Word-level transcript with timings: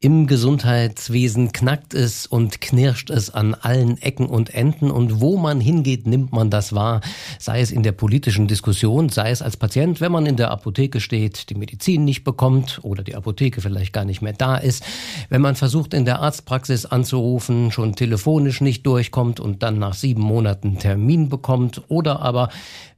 Im 0.00 0.28
Gesundheitswesen 0.28 1.50
knackt 1.50 1.92
es 1.92 2.24
und 2.24 2.60
knirscht 2.60 3.10
es 3.10 3.30
an 3.30 3.54
allen 3.54 4.00
Ecken 4.00 4.26
und 4.26 4.54
Enden. 4.54 4.92
Und 4.92 5.20
wo 5.20 5.36
man 5.36 5.60
hingeht, 5.60 6.06
nimmt 6.06 6.30
man 6.30 6.50
das 6.50 6.72
wahr, 6.72 7.00
sei 7.40 7.60
es 7.60 7.72
in 7.72 7.82
der 7.82 7.90
politischen 7.90 8.46
Diskussion, 8.46 9.08
sei 9.08 9.32
es 9.32 9.42
als 9.42 9.56
Patient, 9.56 10.00
wenn 10.00 10.12
man 10.12 10.26
in 10.26 10.36
der 10.36 10.52
Apotheke 10.52 11.00
steht, 11.00 11.50
die 11.50 11.56
Medizin 11.56 12.04
nicht 12.04 12.22
bekommt 12.22 12.78
oder 12.84 13.02
die 13.02 13.16
Apotheke 13.16 13.60
vielleicht 13.60 13.92
gar 13.92 14.04
nicht 14.04 14.22
mehr 14.22 14.34
da 14.34 14.56
ist, 14.56 14.84
wenn 15.30 15.42
man 15.42 15.56
versucht 15.56 15.92
in 15.94 16.04
der 16.04 16.20
Arztpraxis 16.20 16.86
anzurufen, 16.86 17.72
schon 17.72 17.96
telefonisch 17.96 18.60
nicht 18.60 18.86
durchkommt 18.86 19.40
und 19.40 19.64
dann 19.64 19.80
nach 19.80 19.94
sieben 19.94 20.22
Monaten 20.22 20.78
Termin 20.78 21.28
bekommt. 21.28 21.82
Oder 21.88 22.22
aber 22.22 22.50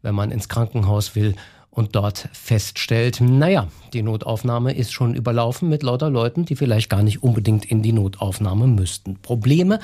wenn 0.03 0.15
man 0.15 0.31
ins 0.31 0.51
Krankenhaus 0.51 1.15
will 1.15 1.35
und 1.71 1.95
dort 1.95 2.29
feststellt, 2.33 3.21
naja, 3.21 3.69
die 3.93 4.03
Notaufnahme 4.03 4.73
ist 4.75 4.93
schon 4.93 5.15
überlaufen 5.15 5.69
mit 5.69 5.83
lauter 5.83 6.11
Leuten, 6.11 6.45
die 6.45 6.57
vielleicht 6.57 6.91
gar 6.91 7.03
nicht 7.03 7.23
unbedingt 7.23 7.65
in 7.65 7.83
die 7.83 7.93
Notaufnahme 7.93 8.67
müssten. 8.67 9.17
Probleme 9.23 9.79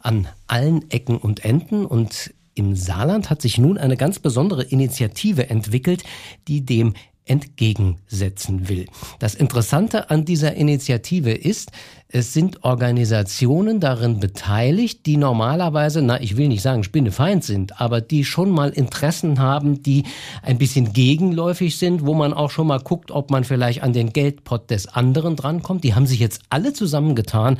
an 0.00 0.28
allen 0.46 0.90
Ecken 0.90 1.18
und 1.18 1.44
Enden 1.44 1.84
und 1.84 2.32
im 2.54 2.74
Saarland 2.74 3.28
hat 3.28 3.42
sich 3.42 3.58
nun 3.58 3.76
eine 3.76 3.98
ganz 3.98 4.18
besondere 4.18 4.62
Initiative 4.62 5.50
entwickelt, 5.50 6.04
die 6.48 6.64
dem 6.64 6.94
entgegensetzen 7.26 8.68
will. 8.68 8.86
Das 9.18 9.34
Interessante 9.34 10.10
an 10.10 10.24
dieser 10.24 10.54
Initiative 10.54 11.32
ist, 11.32 11.72
es 12.08 12.32
sind 12.32 12.62
Organisationen 12.62 13.80
darin 13.80 14.20
beteiligt, 14.20 15.06
die 15.06 15.16
normalerweise, 15.16 16.02
na, 16.02 16.20
ich 16.20 16.36
will 16.36 16.48
nicht 16.48 16.62
sagen 16.62 16.84
Spinnefeind 16.84 17.42
sind, 17.42 17.80
aber 17.80 18.00
die 18.00 18.24
schon 18.24 18.50
mal 18.50 18.70
Interessen 18.70 19.40
haben, 19.40 19.82
die 19.82 20.04
ein 20.42 20.56
bisschen 20.56 20.92
gegenläufig 20.92 21.78
sind, 21.78 22.06
wo 22.06 22.14
man 22.14 22.32
auch 22.32 22.50
schon 22.50 22.68
mal 22.68 22.78
guckt, 22.78 23.10
ob 23.10 23.30
man 23.30 23.42
vielleicht 23.42 23.82
an 23.82 23.92
den 23.92 24.12
Geldpot 24.12 24.70
des 24.70 24.86
anderen 24.86 25.34
drankommt. 25.34 25.82
Die 25.82 25.94
haben 25.94 26.06
sich 26.06 26.20
jetzt 26.20 26.42
alle 26.48 26.72
zusammengetan 26.72 27.58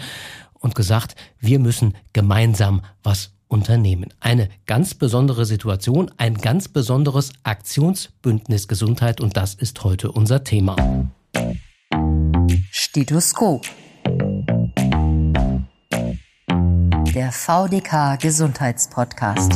und 0.54 0.74
gesagt, 0.76 1.16
wir 1.40 1.58
müssen 1.58 1.94
gemeinsam 2.12 2.82
was 3.02 3.32
unternehmen. 3.48 4.12
Eine 4.20 4.48
ganz 4.66 4.94
besondere 4.94 5.44
Situation, 5.44 6.10
ein 6.18 6.34
ganz 6.34 6.68
besonderes 6.68 7.32
Aktionsbündnis 7.42 8.68
Gesundheit 8.68 9.20
und 9.20 9.36
das 9.36 9.54
ist 9.54 9.82
heute 9.82 10.12
unser 10.12 10.44
Thema. 10.44 10.76
Stethoskop. 12.70 13.66
Der 17.16 17.32
VDK 17.32 18.18
Gesundheitspodcast. 18.20 19.54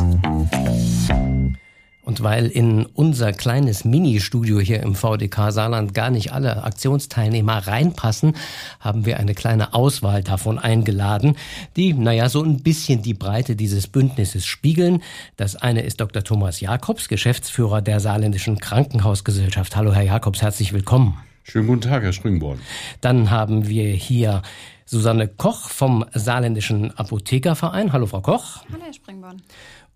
Und 2.01 2.23
weil 2.23 2.47
in 2.47 2.87
unser 2.87 3.33
kleines 3.33 3.85
Mini-Studio 3.85 4.59
hier 4.59 4.81
im 4.81 4.95
VDK 4.95 5.51
Saarland 5.51 5.93
gar 5.93 6.09
nicht 6.09 6.33
alle 6.33 6.63
Aktionsteilnehmer 6.63 7.67
reinpassen, 7.67 8.35
haben 8.79 9.05
wir 9.05 9.19
eine 9.19 9.35
kleine 9.35 9.75
Auswahl 9.75 10.23
davon 10.23 10.57
eingeladen, 10.57 11.37
die, 11.75 11.93
naja, 11.93 12.29
so 12.29 12.41
ein 12.41 12.63
bisschen 12.63 13.03
die 13.03 13.13
Breite 13.13 13.55
dieses 13.55 13.85
Bündnisses 13.87 14.43
spiegeln. 14.47 15.03
Das 15.37 15.55
eine 15.55 15.83
ist 15.83 16.01
Dr. 16.01 16.23
Thomas 16.23 16.61
Jakobs, 16.61 17.09
Geschäftsführer 17.09 17.83
der 17.83 17.99
Saarländischen 17.99 18.57
Krankenhausgesellschaft. 18.57 19.75
Hallo, 19.75 19.93
Herr 19.93 20.01
Jakobs, 20.01 20.41
herzlich 20.41 20.73
willkommen. 20.73 21.15
Schönen 21.43 21.67
guten 21.67 21.81
Tag, 21.81 22.03
Herr 22.03 22.13
Springborn. 22.13 22.59
Dann 23.01 23.31
haben 23.31 23.67
wir 23.67 23.85
hier 23.85 24.41
Susanne 24.85 25.27
Koch 25.27 25.69
vom 25.69 26.05
Saarländischen 26.13 26.91
Apothekerverein. 26.97 27.93
Hallo, 27.93 28.05
Frau 28.05 28.21
Koch. 28.21 28.63
Hallo, 28.71 28.83
Herr 28.83 28.93
Springborn 28.93 29.41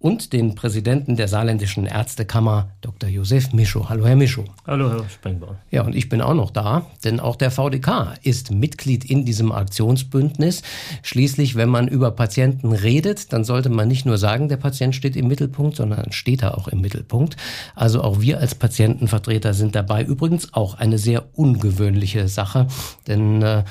und 0.05 0.33
den 0.33 0.53
Präsidenten 0.53 1.15
der 1.15 1.27
Saarländischen 1.27 1.87
Ärztekammer, 1.87 2.69
Dr. 2.81 3.09
Josef 3.09 3.53
Mischow. 3.53 3.89
Hallo, 3.89 4.05
Herr 4.05 4.15
Mischow. 4.15 4.45
Hallo, 4.67 4.91
Herr 4.91 5.09
Spengler. 5.09 5.55
Ja, 5.71 5.81
und 5.81 5.95
ich 5.95 6.09
bin 6.09 6.21
auch 6.21 6.35
noch 6.35 6.51
da, 6.51 6.85
denn 7.03 7.19
auch 7.19 7.35
der 7.35 7.49
VDK 7.49 8.13
ist 8.21 8.51
Mitglied 8.51 9.03
in 9.03 9.25
diesem 9.25 9.51
Aktionsbündnis. 9.51 10.61
Schließlich, 11.01 11.55
wenn 11.55 11.69
man 11.69 11.87
über 11.87 12.11
Patienten 12.11 12.71
redet, 12.71 13.33
dann 13.33 13.43
sollte 13.43 13.69
man 13.69 13.87
nicht 13.87 14.05
nur 14.05 14.19
sagen, 14.19 14.47
der 14.47 14.57
Patient 14.57 14.93
steht 14.93 15.15
im 15.15 15.27
Mittelpunkt, 15.27 15.75
sondern 15.75 16.11
steht 16.11 16.43
er 16.43 16.55
auch 16.55 16.67
im 16.67 16.81
Mittelpunkt. 16.81 17.35
Also 17.73 18.03
auch 18.03 18.21
wir 18.21 18.39
als 18.39 18.53
Patientenvertreter 18.53 19.55
sind 19.55 19.73
dabei. 19.73 20.03
Übrigens 20.03 20.53
auch 20.53 20.75
eine 20.75 20.99
sehr 20.99 21.23
ungewöhnliche 21.33 22.27
Sache, 22.27 22.67
denn 23.07 23.41
äh, 23.41 23.63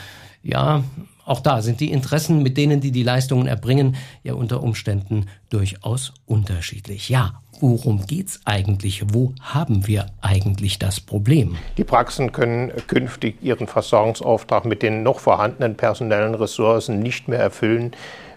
ja, 0.43 0.83
auch 1.25 1.41
da 1.41 1.63
sind 1.63 1.81
die 1.81 1.91
Interessen, 1.91 2.43
mit 2.43 2.57
denen 2.57 2.81
die 2.81 2.91
die 2.91 3.03
Leistungen 3.03 3.47
erbringen, 3.47 3.97
ja 4.23 4.35
unter 4.35 4.63
Umständen 4.63 5.27
durchaus 5.51 6.13
unterschiedlich. 6.27 7.09
Ja, 7.09 7.41
worum 7.61 8.07
geht's 8.07 8.41
eigentlich? 8.45 9.03
Wo 9.13 9.33
haben 9.41 9.87
wir 9.87 10.07
eigentlich 10.21 10.79
das 10.79 11.01
Problem? 11.01 11.57
Die 11.79 11.85
Praxen 11.85 12.33
können 12.33 12.73
künftig 12.87 13.43
ihren 13.43 13.67
Versorgungsauftrag 13.67 14.65
mit 14.65 14.83
den 14.83 15.03
noch 15.03 15.21
vorhandenen 15.21 15.77
personellen 15.77 16.35
Ressourcen 16.35 17.01
nicht 17.01 17.29
mehr 17.29 17.39
erfüllen, 17.39 17.93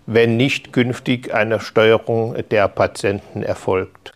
wenn 0.06 0.38
nicht 0.38 0.72
künftig 0.72 1.34
eine 1.34 1.60
Steuerung 1.60 2.36
der 2.50 2.70
Patienten 2.70 3.44
erfolgt. 3.44 4.14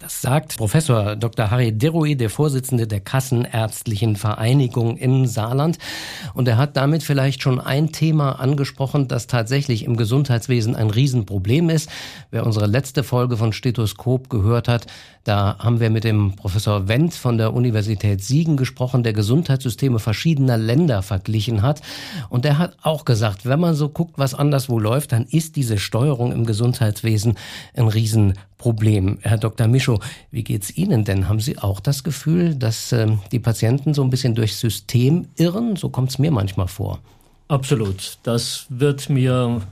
Das 0.00 0.22
sagt 0.22 0.58
Professor 0.58 1.16
Dr. 1.16 1.50
Harry 1.50 1.72
Deroy, 1.76 2.14
der 2.14 2.30
Vorsitzende 2.30 2.86
der 2.86 3.00
Kassenärztlichen 3.00 4.14
Vereinigung 4.14 4.96
im 4.96 5.26
Saarland. 5.26 5.76
Und 6.34 6.46
er 6.46 6.56
hat 6.56 6.76
damit 6.76 7.02
vielleicht 7.02 7.42
schon 7.42 7.58
ein 7.58 7.90
Thema 7.90 8.38
angesprochen, 8.38 9.08
das 9.08 9.26
tatsächlich 9.26 9.84
im 9.84 9.96
Gesundheitswesen 9.96 10.76
ein 10.76 10.90
Riesenproblem 10.90 11.68
ist. 11.68 11.90
Wer 12.30 12.46
unsere 12.46 12.66
letzte 12.66 13.02
Folge 13.02 13.36
von 13.36 13.52
Stethoskop 13.52 14.30
gehört 14.30 14.68
hat, 14.68 14.86
da 15.28 15.58
haben 15.58 15.78
wir 15.78 15.90
mit 15.90 16.04
dem 16.04 16.36
Professor 16.36 16.88
Wendt 16.88 17.12
von 17.12 17.36
der 17.36 17.52
Universität 17.52 18.22
Siegen 18.24 18.56
gesprochen, 18.56 19.02
der 19.02 19.12
Gesundheitssysteme 19.12 19.98
verschiedener 19.98 20.56
Länder 20.56 21.02
verglichen 21.02 21.60
hat. 21.60 21.82
Und 22.30 22.46
der 22.46 22.56
hat 22.56 22.76
auch 22.80 23.04
gesagt, 23.04 23.44
wenn 23.44 23.60
man 23.60 23.74
so 23.74 23.90
guckt, 23.90 24.14
was 24.16 24.32
anderswo 24.32 24.78
läuft, 24.78 25.12
dann 25.12 25.26
ist 25.26 25.56
diese 25.56 25.76
Steuerung 25.76 26.32
im 26.32 26.46
Gesundheitswesen 26.46 27.36
ein 27.74 27.88
Riesenproblem. 27.88 29.18
Herr 29.20 29.36
Dr. 29.36 29.66
Mischow, 29.88 30.00
wie 30.30 30.44
geht's 30.44 30.76
Ihnen 30.76 31.04
denn? 31.04 31.28
Haben 31.28 31.40
Sie 31.40 31.58
auch 31.58 31.80
das 31.80 32.04
Gefühl, 32.04 32.54
dass 32.54 32.92
äh, 32.92 33.08
die 33.32 33.38
Patienten 33.38 33.94
so 33.94 34.02
ein 34.02 34.10
bisschen 34.10 34.34
durchs 34.34 34.60
System 34.60 35.28
irren? 35.36 35.76
So 35.76 35.88
kommt 35.88 36.10
es 36.10 36.18
mir 36.18 36.30
manchmal 36.30 36.68
vor. 36.68 37.00
Absolut. 37.48 38.18
Das 38.22 38.66
wird 38.68 39.08
mir 39.08 39.62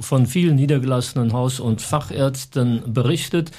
von 0.00 0.26
vielen 0.26 0.56
niedergelassenen 0.56 1.32
Haus- 1.32 1.60
und 1.60 1.80
Fachärzten 1.80 2.82
berichtet. 2.92 3.50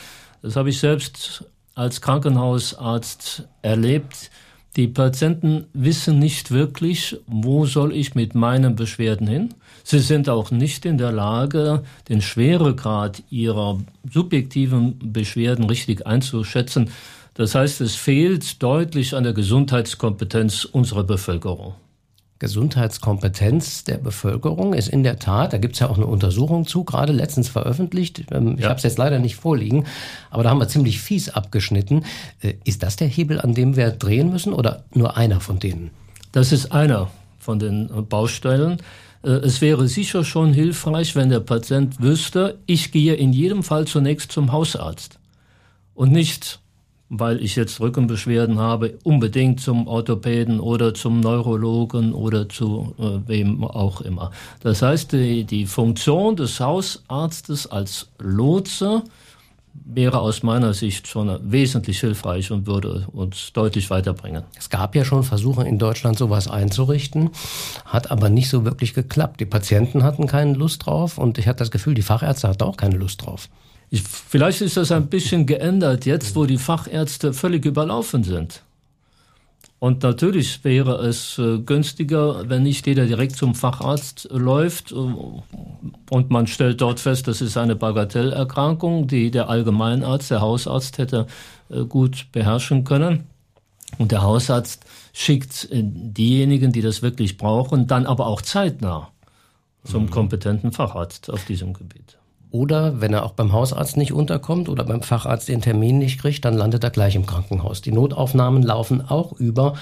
Das 0.42 0.56
habe 0.56 0.70
ich 0.70 0.80
selbst 0.80 1.44
als 1.74 2.02
Krankenhausarzt 2.02 3.48
erlebt. 3.64 4.30
Die 4.76 4.88
Patienten 4.88 5.66
wissen 5.74 6.20
nicht 6.20 6.52
wirklich, 6.52 7.18
wo 7.26 7.66
soll 7.66 7.94
ich 7.94 8.14
mit 8.14 8.36
meinen 8.36 8.76
Beschwerden 8.76 9.28
hin. 9.28 9.54
Sie 9.88 10.00
sind 10.00 10.30
auch 10.30 10.50
nicht 10.50 10.84
in 10.84 10.98
der 10.98 11.12
Lage, 11.12 11.84
den 12.10 12.20
Schweregrad 12.20 13.22
ihrer 13.30 13.78
subjektiven 14.12 15.14
Beschwerden 15.14 15.66
richtig 15.66 16.08
einzuschätzen. 16.08 16.90
Das 17.36 17.54
heißt, 17.54 17.82
es 17.82 17.94
fehlt 17.94 18.64
deutlich 18.64 19.14
an 19.14 19.24
der 19.24 19.34
Gesundheitskompetenz 19.34 20.66
unserer 20.66 21.04
Bevölkerung. 21.04 21.76
Gesundheitskompetenz 22.40 23.84
der 23.84 24.00
Bevölkerung 24.00 24.74
ist 24.74 24.90
in 24.90 25.04
der 25.04 25.20
Tat, 25.20 25.54
da 25.54 25.60
gibt 25.60 25.76
es 25.76 25.80
ja 25.80 25.88
auch 25.88 25.98
eine 25.98 26.08
Untersuchung 26.08 26.66
zu, 26.66 26.84
gerade 26.84 27.14
letztens 27.14 27.48
veröffentlicht. 27.50 28.24
Ähm, 28.32 28.56
ich 28.56 28.64
ja. 28.64 28.70
habe 28.70 28.78
es 28.78 28.84
jetzt 28.84 28.98
leider 28.98 29.20
nicht 29.20 29.36
vorliegen, 29.36 29.86
aber 30.32 30.42
da 30.42 30.50
haben 30.50 30.60
wir 30.60 30.68
ziemlich 30.68 31.00
fies 31.00 31.30
abgeschnitten. 31.30 32.06
Äh, 32.42 32.56
ist 32.64 32.82
das 32.82 32.96
der 32.96 33.08
Hebel, 33.08 33.40
an 33.40 33.54
dem 33.54 33.76
wir 33.76 33.92
drehen 33.92 34.32
müssen 34.32 34.52
oder 34.52 34.84
nur 34.96 35.16
einer 35.16 35.42
von 35.42 35.60
denen? 35.60 35.92
Das 36.32 36.52
ist 36.52 36.72
einer 36.72 37.12
von 37.38 37.60
den 37.60 37.88
Baustellen. 38.10 38.82
Äh, 39.26 39.30
es 39.30 39.60
wäre 39.62 39.88
sicher 39.88 40.24
schon 40.24 40.54
hilfreich, 40.54 41.16
wenn 41.16 41.30
der 41.30 41.40
Patient 41.42 42.02
wüsste, 42.02 42.60
ich 42.68 42.92
gehe 42.92 43.16
in 43.16 43.34
jedem 43.34 43.64
Fall 43.64 43.86
zunächst 43.86 44.32
zum 44.32 44.52
Hausarzt 44.52 45.20
und 45.94 46.12
nicht 46.12 46.60
weil 47.10 47.42
ich 47.44 47.56
jetzt 47.56 47.80
Rückenbeschwerden 47.80 48.58
habe, 48.58 48.98
unbedingt 49.04 49.62
zum 49.62 49.88
Orthopäden 49.88 50.60
oder 50.60 50.94
zum 50.94 51.20
Neurologen 51.20 52.14
oder 52.14 52.50
zu 52.50 52.96
äh, 52.98 53.28
wem 53.28 53.64
auch 53.64 54.02
immer. 54.02 54.32
Das 54.62 54.82
heißt, 54.82 55.12
die, 55.12 55.44
die 55.44 55.68
Funktion 55.68 56.36
des 56.36 56.60
Hausarztes 56.60 57.68
als 57.68 58.10
Lotse 58.20 59.04
wäre 59.84 60.20
aus 60.20 60.44
meiner 60.44 60.74
Sicht 60.74 61.08
schon 61.08 61.40
wesentlich 61.44 62.00
hilfreich 62.00 62.52
und 62.52 62.68
würde 62.68 63.08
uns 63.12 63.54
deutlich 63.54 63.90
weiterbringen. 63.90 64.44
Es 64.58 64.70
gab 64.70 64.96
ja 64.96 65.06
schon 65.06 65.24
Versuche 65.24 65.68
in 65.68 65.80
Deutschland 65.80 66.18
sowas 66.18 66.48
einzurichten, 66.48 67.30
hat 67.86 68.12
aber 68.12 68.30
nicht 68.30 68.50
so 68.50 68.66
wirklich 68.66 68.94
geklappt. 68.94 69.40
Die 69.40 69.46
Patienten 69.46 70.04
hatten 70.04 70.28
keine 70.28 70.54
Lust 70.54 70.86
drauf 70.86 71.18
und 71.18 71.38
ich 71.38 71.48
hatte 71.48 71.60
das 71.60 71.72
Gefühl, 71.72 71.94
die 71.94 72.02
Fachärzte 72.02 72.48
hatten 72.48 72.64
auch 72.64 72.78
keine 72.78 72.98
Lust 72.98 73.26
drauf. 73.26 73.50
Ich, 73.90 74.04
vielleicht 74.04 74.62
ist 74.62 74.78
das 74.78 74.92
ein 74.92 75.08
bisschen 75.08 75.46
geändert 75.46 76.06
jetzt, 76.06 76.36
wo 76.36 76.46
die 76.46 76.58
Fachärzte 76.58 77.34
völlig 77.34 77.66
überlaufen 77.66 78.24
sind. 78.24 78.65
Und 79.86 80.02
natürlich 80.02 80.64
wäre 80.64 80.96
es 81.06 81.38
äh, 81.38 81.60
günstiger, 81.60 82.50
wenn 82.50 82.64
nicht 82.64 82.88
jeder 82.88 83.06
direkt 83.06 83.36
zum 83.36 83.54
Facharzt 83.54 84.28
läuft 84.32 84.92
äh, 84.92 84.96
und 84.96 86.32
man 86.32 86.48
stellt 86.48 86.82
dort 86.82 87.00
fest, 87.00 87.28
das 87.28 87.40
ist 87.40 87.56
eine 87.56 87.76
Bagatellerkrankung, 87.76 89.06
die 89.06 89.30
der 89.30 89.48
Allgemeinarzt, 89.48 90.32
der 90.32 90.42
Hausarzt 90.42 90.98
hätte 90.98 91.28
äh, 91.70 91.84
gut 91.84 92.26
beherrschen 92.32 92.84
können. 92.84 93.28
Und 94.00 94.12
der 94.12 94.24
Hausarzt 94.24 94.88
schickt 95.14 95.70
äh, 95.72 95.84
diejenigen, 95.84 96.72
die 96.72 96.82
das 96.82 97.04
wirklich 97.04 97.38
brauchen, 97.38 97.86
dann 97.86 98.08
aber 98.08 98.26
auch 98.26 98.42
zeitnah 98.42 99.12
zum 99.84 100.06
mhm. 100.06 100.10
kompetenten 100.10 100.72
Facharzt 100.72 101.30
auf 101.30 101.46
diesem 101.46 101.74
Gebiet. 101.74 102.18
Oder 102.52 103.02
wenn 103.02 103.14
er 103.14 103.24
auch 103.24 103.32
beim 103.32 103.52
Hausarzt 103.52 103.98
nicht 103.98 104.14
unterkommt 104.14 104.70
oder 104.70 104.84
beim 104.84 105.02
Facharzt 105.02 105.48
den 105.50 105.62
Termin 105.62 106.00
nicht 106.00 106.20
kriegt, 106.20 106.46
dann 106.46 106.54
landet 106.56 106.84
er 106.84 106.90
gleich 106.90 107.16
im 107.16 107.26
Krankenhaus. 107.26 107.82
Die 107.82 107.92
Notaufnahmen 107.92 108.64
laufen 108.64 109.02
auch 109.02 109.34
über. 109.34 109.76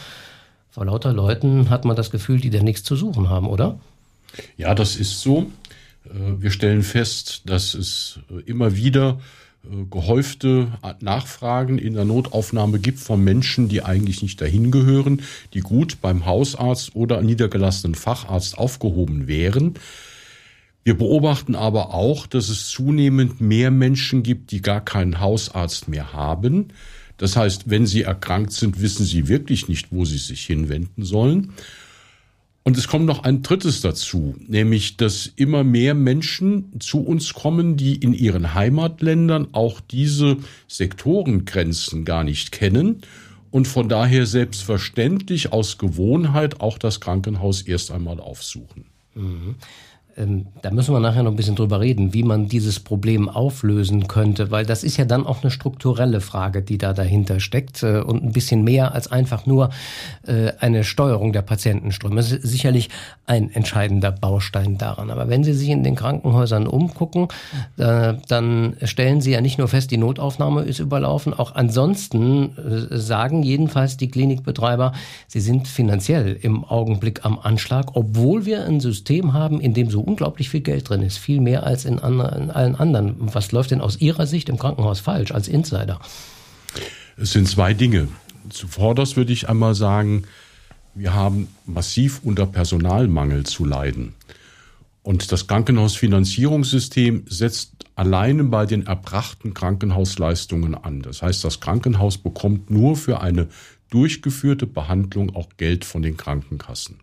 Vor 0.72 0.86
lauter 0.86 1.14
Leuten 1.14 1.70
hat 1.70 1.86
man 1.86 1.96
das 1.96 2.10
Gefühl, 2.10 2.40
die 2.40 2.50
da 2.50 2.64
nichts 2.64 2.84
zu 2.84 2.96
suchen 2.96 3.30
haben, 3.30 3.48
oder? 3.48 3.80
Ja, 4.58 4.74
das 4.74 4.96
ist 4.96 5.22
so. 5.22 5.52
Äh, 6.06 6.42
wir 6.42 6.52
stellen 6.52 6.84
fest, 6.84 7.44
dass 7.46 7.74
es 7.74 8.20
äh, 8.32 8.42
immer 8.50 8.76
wieder 8.76 9.20
äh, 9.64 9.86
gehäufte 9.90 10.68
Nachfragen 11.00 11.78
in 11.78 11.94
der 11.94 12.06
Notaufnahme 12.06 12.80
gibt 12.80 13.00
von 13.00 13.24
Menschen, 13.24 13.70
die 13.70 13.84
eigentlich 13.84 14.22
nicht 14.22 14.42
dahin 14.42 14.72
gehören, 14.72 15.22
die 15.54 15.62
gut 15.62 16.02
beim 16.02 16.26
Hausarzt 16.26 16.96
oder 16.96 17.22
niedergelassenen 17.22 17.96
Facharzt 17.96 18.58
aufgehoben 18.58 19.28
wären. 19.28 19.76
Wir 20.84 20.98
beobachten 20.98 21.56
aber 21.56 21.94
auch, 21.94 22.28
dass 22.28 22.50
es 22.50 22.68
zunehmend 22.68 23.40
mehr 23.40 23.72
Menschen 23.72 24.22
gibt, 24.24 24.52
die 24.52 24.62
gar 24.62 24.82
keinen 24.82 25.20
Hausarzt 25.20 25.88
mehr 25.88 26.14
haben. 26.14 26.70
Das 27.18 27.38
heißt, 27.38 27.70
wenn 27.70 27.86
sie 27.86 28.02
erkrankt 28.02 28.52
sind, 28.52 28.82
wissen 28.82 29.06
sie 29.06 29.28
wirklich 29.28 29.70
nicht, 29.70 29.92
wo 29.92 30.04
sie 30.04 30.18
sich 30.18 30.46
hinwenden 30.46 31.06
sollen. 31.06 31.54
Und 32.64 32.78
es 32.78 32.88
kommt 32.88 33.06
noch 33.06 33.24
ein 33.24 33.42
drittes 33.42 33.82
dazu, 33.82 34.36
nämlich, 34.48 34.96
dass 34.96 35.28
immer 35.28 35.66
mehr 35.66 35.94
Menschen 35.94 36.80
zu 36.80 37.00
uns 37.00 37.34
kommen, 37.34 37.76
die 37.76 37.96
in 37.96 38.14
ihren 38.14 38.54
Heimatländern 38.54 39.50
auch 39.52 39.82
diese 39.82 40.38
Sektorengrenzen 40.70 42.06
gar 42.06 42.24
nicht 42.24 42.54
kennen 42.54 43.02
und 43.52 43.68
von 43.68 43.90
daher 43.90 44.26
selbstverständlich 44.26 45.52
aus 45.52 45.78
Gewohnheit 45.78 46.62
auch 46.62 46.78
das 46.78 47.02
Krankenhaus 47.02 47.62
erst 47.62 47.92
einmal 47.92 48.22
aufsuchen. 48.22 48.86
Mhm. 49.14 49.56
Ähm, 50.16 50.48
da 50.62 50.70
müssen 50.72 50.94
wir 50.94 51.00
nachher 51.00 51.24
noch 51.24 51.32
ein 51.32 51.36
bisschen 51.36 51.56
drüber 51.56 51.80
reden, 51.80 52.14
wie 52.14 52.24
man 52.24 52.48
dieses 52.48 52.80
Problem 52.80 53.30
auflösen 53.30 54.08
könnte, 54.08 54.52
weil 54.52 54.66
das 54.66 54.84
ist 54.84 54.98
ja 54.98 55.06
dann 55.06 55.26
auch 55.26 55.42
eine 55.42 55.50
strukturelle 55.50 56.22
Frage, 56.22 56.62
die 56.62 56.78
da 56.78 56.94
dahinter 56.94 57.40
steckt 57.40 57.82
äh, 57.84 58.00
und 58.00 58.24
ein 58.24 58.32
bisschen 58.32 58.64
mehr 58.64 58.94
als 58.94 59.12
einfach 59.12 59.46
nur 59.46 59.70
äh, 60.28 60.52
eine 60.60 60.84
Steuerung 60.84 61.34
der 61.34 61.42
Patientenströme. 61.42 62.16
Das 62.16 62.32
ist 62.32 62.44
sicherlich 62.44 62.90
ein 63.26 63.50
entscheidender 63.52 64.12
Baustein 64.12 64.78
daran. 64.78 65.10
Aber 65.10 65.30
wenn 65.30 65.44
Sie 65.44 65.54
sich 65.54 65.70
in 65.70 65.84
den 65.84 65.96
Krankenhäusern 65.96 66.68
umgucken, 66.68 67.30
äh, 67.78 68.14
dann 68.28 68.76
stellen 68.84 69.22
Sie 69.22 69.32
ja 69.32 69.42
nicht 69.42 69.58
nur 69.58 69.68
fest, 69.68 69.90
die 69.90 69.98
Notaufnahme 69.98 70.62
ist 70.62 70.80
überlaufen, 70.80 71.34
auch 71.34 71.56
ansonsten 71.56 72.52
sagen 72.92 73.44
jedenfalls 73.44 73.98
die 73.98 74.10
Klinikbetreiber, 74.10 74.94
sie 75.28 75.40
sind 75.40 75.68
finanziell 75.68 76.38
im 76.42 76.64
Augenblick 76.64 77.26
am 77.26 77.40
Anschlag, 77.40 77.96
obwohl 77.96 78.46
wir 78.46 78.66
ein 78.66 78.80
System 78.80 79.34
haben, 79.34 79.60
in 79.60 79.74
dem 79.74 79.90
so 79.90 80.03
unglaublich 80.04 80.50
viel 80.50 80.62
Geld 80.62 80.90
drin 80.90 81.02
ist, 81.02 81.18
viel 81.18 81.40
mehr 81.40 81.64
als 81.64 81.86
in, 81.86 81.98
in 81.98 82.02
allen 82.02 82.76
anderen. 82.76 83.16
Was 83.20 83.52
läuft 83.52 83.72
denn 83.72 83.82
aus 83.82 84.00
Ihrer 84.02 84.28
Sicht 84.28 84.50
im 84.50 84.58
Krankenhaus 84.60 85.00
falsch 85.00 85.32
als 85.32 85.48
Insider? 85.48 86.00
Es 87.18 87.32
sind 87.32 87.48
zwei 87.48 87.74
Dinge. 87.74 88.08
Zuvorderst 88.50 89.16
würde 89.16 89.34
ich 89.34 89.50
einmal 89.50 89.76
sagen, 89.76 90.24
wir 90.96 91.14
haben 91.14 91.48
massiv 91.66 92.22
unter 92.24 92.46
Personalmangel 92.46 93.46
zu 93.46 93.66
leiden. 93.66 94.14
Und 95.02 95.32
das 95.32 95.48
Krankenhausfinanzierungssystem 95.48 97.26
setzt 97.28 97.72
alleine 97.96 98.44
bei 98.46 98.66
den 98.66 98.88
erbrachten 98.88 99.54
Krankenhausleistungen 99.54 100.76
an. 100.76 101.02
Das 101.02 101.22
heißt, 101.22 101.44
das 101.44 101.60
Krankenhaus 101.60 102.18
bekommt 102.18 102.70
nur 102.70 102.96
für 102.96 103.22
eine 103.22 103.48
durchgeführte 103.90 104.66
Behandlung 104.66 105.36
auch 105.36 105.50
Geld 105.58 105.86
von 105.86 106.02
den 106.02 106.18
Krankenkassen. 106.18 107.00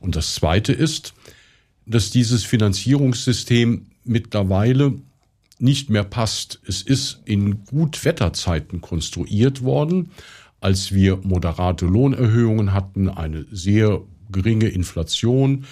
Und 0.00 0.16
das 0.16 0.34
Zweite 0.34 0.72
ist, 0.72 1.14
dass 1.88 2.10
dieses 2.10 2.44
Finanzierungssystem 2.44 3.86
mittlerweile 4.04 4.94
nicht 5.58 5.90
mehr 5.90 6.04
passt. 6.04 6.60
Es 6.66 6.82
ist 6.82 7.20
in 7.24 7.64
Gutwetterzeiten 7.64 8.80
konstruiert 8.80 9.62
worden, 9.62 10.12
als 10.60 10.92
wir 10.92 11.18
moderate 11.22 11.86
Lohnerhöhungen 11.86 12.72
hatten, 12.72 13.08
eine 13.08 13.44
sehr 13.50 14.02
geringe 14.30 14.68
Inflation, 14.68 15.64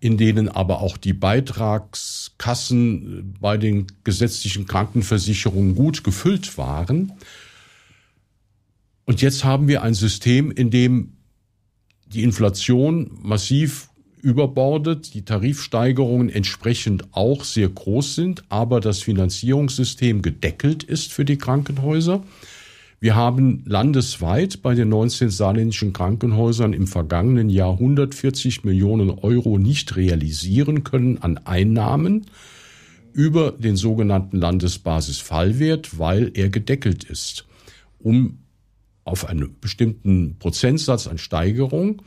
in 0.00 0.16
denen 0.16 0.48
aber 0.48 0.80
auch 0.80 0.96
die 0.96 1.12
Beitragskassen 1.12 3.36
bei 3.40 3.56
den 3.56 3.86
gesetzlichen 4.02 4.66
Krankenversicherungen 4.66 5.76
gut 5.76 6.02
gefüllt 6.02 6.58
waren. 6.58 7.12
Und 9.04 9.22
jetzt 9.22 9.44
haben 9.44 9.68
wir 9.68 9.82
ein 9.82 9.94
System, 9.94 10.50
in 10.50 10.70
dem 10.70 11.12
die 12.06 12.24
Inflation 12.24 13.12
massiv 13.22 13.91
überbordet, 14.22 15.14
die 15.14 15.24
Tarifsteigerungen 15.24 16.30
entsprechend 16.30 17.04
auch 17.12 17.44
sehr 17.44 17.68
groß 17.68 18.14
sind, 18.14 18.44
aber 18.48 18.80
das 18.80 19.02
Finanzierungssystem 19.02 20.22
gedeckelt 20.22 20.84
ist 20.84 21.12
für 21.12 21.24
die 21.24 21.38
Krankenhäuser. 21.38 22.22
Wir 23.00 23.16
haben 23.16 23.64
landesweit 23.66 24.62
bei 24.62 24.76
den 24.76 24.88
19 24.88 25.28
saarländischen 25.28 25.92
Krankenhäusern 25.92 26.72
im 26.72 26.86
vergangenen 26.86 27.50
Jahr 27.50 27.72
140 27.72 28.62
Millionen 28.62 29.10
Euro 29.10 29.58
nicht 29.58 29.96
realisieren 29.96 30.84
können 30.84 31.18
an 31.18 31.38
Einnahmen 31.38 32.26
über 33.12 33.50
den 33.50 33.74
sogenannten 33.74 34.36
Landesbasisfallwert, 34.36 35.98
weil 35.98 36.30
er 36.34 36.48
gedeckelt 36.48 37.02
ist, 37.02 37.44
um 37.98 38.38
auf 39.02 39.28
einen 39.28 39.56
bestimmten 39.60 40.36
Prozentsatz 40.38 41.08
an 41.08 41.18
Steigerung 41.18 42.02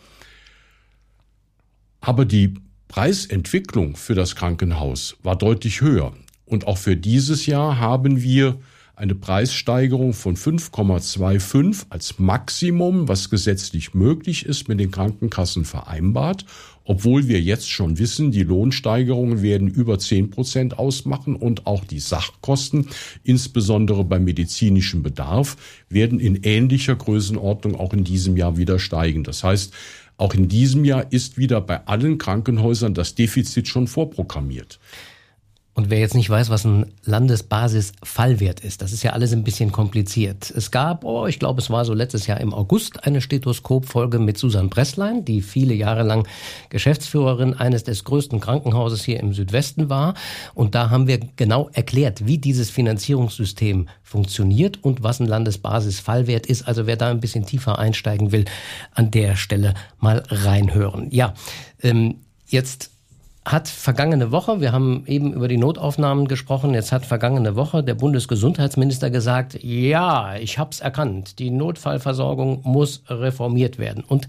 aber 2.06 2.26
die 2.26 2.54
Preisentwicklung 2.88 3.96
für 3.96 4.14
das 4.14 4.36
Krankenhaus 4.36 5.18
war 5.24 5.36
deutlich 5.36 5.82
höher. 5.82 6.14
Und 6.46 6.68
auch 6.68 6.78
für 6.78 6.96
dieses 6.96 7.48
Jahr 7.48 7.80
haben 7.80 8.22
wir 8.22 8.60
eine 8.96 9.16
Preissteigerung 9.16 10.14
von 10.14 10.38
5,25 10.38 11.88
als 11.90 12.20
Maximum, 12.20 13.08
was 13.08 13.32
gesetzlich 13.32 13.96
möglich 13.96 14.46
ist, 14.46 14.70
mit 14.70 14.80
den 14.80 14.92
Krankenkassen 14.92 15.66
vereinbart, 15.66 16.46
obwohl 16.86 17.28
wir 17.28 17.42
jetzt 17.42 17.70
schon 17.70 17.98
wissen, 17.98 18.32
die 18.32 18.44
Lohnsteigerungen 18.44 19.42
werden 19.42 19.68
über 19.68 19.98
10 19.98 20.30
Prozent 20.30 20.78
ausmachen 20.78 21.36
und 21.36 21.66
auch 21.66 21.84
die 21.84 22.00
Sachkosten, 22.00 22.88
insbesondere 23.24 24.06
beim 24.06 24.24
medizinischen 24.24 25.02
Bedarf, 25.02 25.58
werden 25.90 26.20
in 26.20 26.44
ähnlicher 26.44 26.96
Größenordnung 26.96 27.76
auch 27.76 27.94
in 27.94 28.04
diesem 28.04 28.38
Jahr 28.38 28.58
wieder 28.58 28.78
steigen. 28.78 29.24
Das 29.24 29.44
heißt, 29.44 29.74
auch 30.18 30.34
in 30.34 30.48
diesem 30.48 30.86
Jahr 30.86 31.12
ist 31.12 31.38
wieder 31.38 31.62
bei 31.62 31.86
allen 31.88 32.18
Krankenhäusern 32.18 32.94
das 32.94 33.16
Defizit 33.16 33.68
schon 33.68 33.88
vorprogrammiert. 33.88 34.80
Und 35.76 35.90
wer 35.90 36.00
jetzt 36.00 36.16
nicht 36.16 36.30
weiß, 36.30 36.50
was 36.50 36.64
ein 36.64 36.94
Landesbasis-Fallwert 37.04 38.62
ist, 38.62 38.82
das 38.82 38.94
ist 38.94 39.04
ja 39.04 39.12
alles 39.12 39.34
ein 39.34 39.44
bisschen 39.44 39.74
kompliziert. 39.74 40.50
Es 40.50 40.72
gab, 40.72 41.04
oh, 41.04 41.28
ich 41.28 41.38
glaube, 41.38 41.60
es 41.60 41.70
war 41.70 41.84
so 41.84 41.94
letztes 41.94 42.28
Jahr 42.28 42.40
im 42.40 42.54
August 42.54 43.06
eine 43.06 43.20
Stethoskop-Folge 43.20 44.18
mit 44.20 44.38
Susan 44.38 44.70
Bresslein, 44.70 45.26
die 45.26 45.42
viele 45.42 45.74
Jahre 45.74 46.04
lang 46.04 46.26
Geschäftsführerin 46.70 47.56
eines 47.56 47.84
des 47.84 48.06
größten 48.06 48.40
Krankenhauses 48.40 49.04
hier 49.04 49.20
im 49.20 49.34
Südwesten 49.34 49.90
war. 49.90 50.14
Und 50.54 50.76
da 50.76 50.92
haben 50.92 51.08
wir 51.08 51.20
genau 51.36 51.70
erklärt, 51.74 52.26
wie 52.26 52.38
dieses 52.38 52.70
Finanzierungssystem 52.70 53.90
funktioniert 54.02 54.82
und 54.82 55.04
was 55.04 55.20
ein 55.20 55.28
Landesbasis-Fallwert 55.28 56.46
ist. 56.46 56.70
Also 56.70 56.88
wer 56.88 56.96
da 56.96 57.10
ein 57.12 57.20
bisschen 57.20 57.46
tiefer 57.46 57.80
einsteigen 57.80 58.32
will, 58.32 58.46
an 58.94 59.12
der 59.12 59.36
Stelle 59.36 59.74
mal 60.00 60.24
reinhören. 60.30 61.12
Ja, 61.12 61.34
ähm, 61.84 62.22
jetzt 62.48 62.95
hat 63.46 63.68
vergangene 63.68 64.32
Woche, 64.32 64.60
wir 64.60 64.72
haben 64.72 65.04
eben 65.06 65.32
über 65.32 65.48
die 65.48 65.58
Notaufnahmen 65.58 66.28
gesprochen, 66.28 66.74
jetzt 66.74 66.92
hat 66.92 67.06
vergangene 67.06 67.56
Woche 67.56 67.84
der 67.84 67.94
Bundesgesundheitsminister 67.94 69.12
gesagt, 69.12 69.60
ja, 69.62 70.36
ich 70.36 70.58
habe 70.58 70.72
es 70.72 70.80
erkannt, 70.80 71.38
die 71.38 71.52
Notfallversorgung 71.52 72.62
muss 72.64 73.04
reformiert 73.08 73.78
werden. 73.78 74.04
Und 74.08 74.28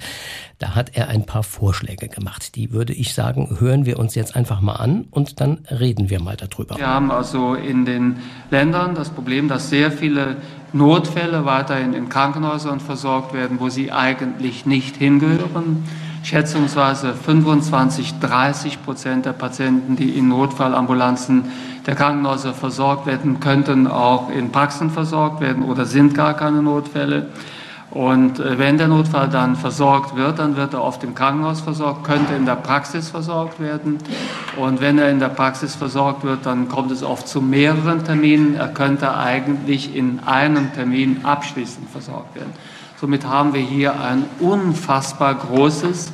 da 0.59 0.75
hat 0.75 0.91
er 0.95 1.09
ein 1.09 1.25
paar 1.25 1.43
Vorschläge 1.43 2.09
gemacht. 2.09 2.57
Die 2.57 2.73
würde 2.73 2.93
ich 2.93 3.15
sagen, 3.15 3.57
hören 3.59 3.87
wir 3.87 3.99
uns 3.99 4.15
jetzt 4.15 4.37
einfach 4.37 4.61
mal 4.61 4.77
an 4.77 5.07
und 5.11 5.41
dann 5.41 5.67
reden 5.71 6.11
wir 6.11 6.21
mal 6.21 6.37
darüber. 6.37 6.77
Wir 6.77 6.87
haben 6.87 7.11
also 7.11 7.55
in 7.55 7.87
den 7.87 8.19
Ländern 8.51 8.95
das 8.95 9.09
Problem, 9.09 9.49
dass 9.49 9.71
sehr 9.71 9.91
viele 9.91 10.37
Notfälle 10.75 11.47
weiterhin 11.47 11.95
in 11.95 12.11
Krankenhäusern 12.11 12.81
versorgt 12.81 13.33
werden, 13.33 13.61
wo 13.61 13.71
sie 13.71 13.93
eigentlich 13.93 14.67
nicht 14.67 14.97
hingehören 14.97 15.85
schätzungsweise 16.26 17.14
25, 17.14 18.18
30 18.18 18.83
Prozent 18.83 19.26
der 19.26 19.33
Patienten, 19.33 19.95
die 19.95 20.18
in 20.18 20.26
Notfallambulanzen 20.26 21.45
der 21.87 21.95
Krankenhäuser 21.95 22.52
versorgt 22.52 23.06
werden, 23.06 23.38
könnten 23.38 23.87
auch 23.87 24.28
in 24.30 24.50
Praxen 24.50 24.90
versorgt 24.90 25.40
werden 25.40 25.62
oder 25.62 25.85
sind 25.85 26.14
gar 26.14 26.35
keine 26.35 26.62
Notfälle. 26.62 27.28
Und 27.92 28.40
äh, 28.40 28.59
wenn 28.59 28.76
der 28.76 28.88
Notfall 28.88 29.28
dann 29.28 29.54
versorgt 29.54 30.16
wird, 30.16 30.40
dann 30.40 30.56
wird 30.56 30.75
er 30.75 30.83
oft 30.83 31.04
im 31.04 31.14
Krankenhaus 31.14 31.61
versorgt, 31.61 32.02
könnte 32.02 32.35
in 32.35 32.45
der 32.45 32.56
Praxis 32.56 33.09
versorgt 33.09 33.61
werden. 33.61 33.99
Und 34.56 34.80
wenn 34.80 34.99
er 34.99 35.11
in 35.11 35.21
der 35.21 35.28
Praxis 35.28 35.76
versorgt 35.76 36.25
wird, 36.25 36.45
dann 36.45 36.68
kommt 36.68 36.90
es 36.90 37.04
oft 37.04 37.28
zu 37.28 37.40
mehreren 37.40 38.04
Terminen. 38.04 38.56
Er 38.56 38.68
könnte 38.68 39.16
eigentlich 39.16 39.95
in 39.95 40.18
einem 40.26 40.73
Termin 40.73 41.21
abschließend 41.23 41.88
versorgt 41.88 42.35
werden. 42.35 42.52
Somit 42.99 43.26
haben 43.26 43.53
wir 43.53 43.61
hier 43.61 44.00
ein 44.00 44.25
unfassbar 44.41 45.35
großes 45.35 46.11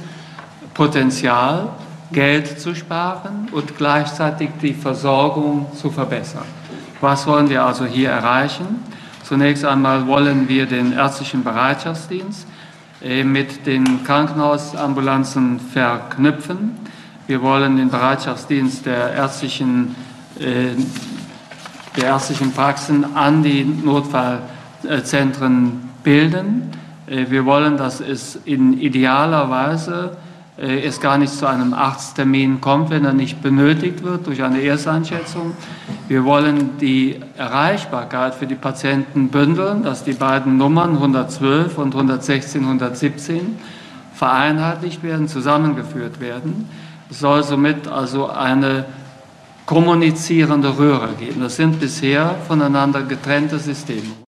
Potenzial, 0.75 1.69
Geld 2.11 2.61
zu 2.61 2.75
sparen 2.75 3.49
und 3.53 3.79
gleichzeitig 3.79 4.51
die 4.61 4.75
Versorgung 4.75 5.67
zu 5.77 5.91
verbessern. 5.91 6.45
Was 7.01 7.25
wollen 7.27 7.49
wir 7.49 7.65
also 7.65 7.85
hier 7.85 8.11
erreichen? 8.11 8.83
Zunächst 9.23 9.65
einmal 9.65 10.09
wollen 10.09 10.49
wir 10.49 10.67
den 10.67 10.93
ärztlichen 10.93 11.45
Bereitschaftsdienst 11.45 12.49
äh, 13.01 13.23
mit 13.23 13.65
den 13.65 14.03
Krankenhausambulanzen 14.05 15.61
verknüpfen. 15.61 16.73
Wir 17.29 17.43
wollen 17.43 17.77
den 17.77 17.91
Bereitschaftsdienst 17.91 18.87
der 18.87 19.13
ärztlichen, 19.13 19.95
äh, 20.41 20.71
der 21.97 22.05
ärztlichen 22.05 22.53
Praxen 22.53 23.17
an 23.17 23.45
die 23.45 23.65
Notfallzentren 23.65 25.92
bilden. 26.03 26.71
Äh, 27.07 27.27
wir 27.31 27.45
wollen, 27.45 27.77
dass 27.77 28.01
es 28.01 28.37
in 28.45 28.81
idealer 28.81 29.51
Weise 29.51 30.17
äh, 30.59 30.81
es 30.83 31.01
gar 31.01 31.19
nicht 31.19 31.33
zu 31.33 31.47
einem 31.47 31.73
Arzttermin 31.73 32.61
kommt, 32.61 32.91
wenn 32.91 33.05
er 33.05 33.13
nicht 33.13 33.43
benötigt 33.43 34.03
wird 34.03 34.27
durch 34.27 34.43
eine 34.43 34.63
Ersteinschätzung. 34.63 35.55
Wir 36.09 36.25
wollen 36.25 36.79
die 36.79 37.17
Erreichbarkeit 37.37 38.35
für 38.35 38.47
die 38.47 38.55
Patienten 38.55 39.29
bündeln, 39.29 39.83
dass 39.83 40.05
die 40.05 40.13
beiden 40.13 40.59
Nummern 40.59 40.95
112 40.95 41.79
und 41.79 41.95
116, 41.95 42.63
117 42.63 43.59
vereinheitlicht 44.15 45.03
werden, 45.03 45.27
zusammengeführt 45.27 46.21
werden. 46.21 46.69
Es 47.11 47.21
soll 47.21 47.43
somit 47.43 47.89
also 47.89 48.29
eine 48.31 48.85
kommunizierende 49.67 50.79
Röhre 50.79 51.11
geben. 51.19 51.41
Das 51.41 51.57
sind 51.57 51.81
bisher 51.81 52.37
voneinander 52.47 53.03
getrennte 53.03 53.59
Systeme. 53.59 54.22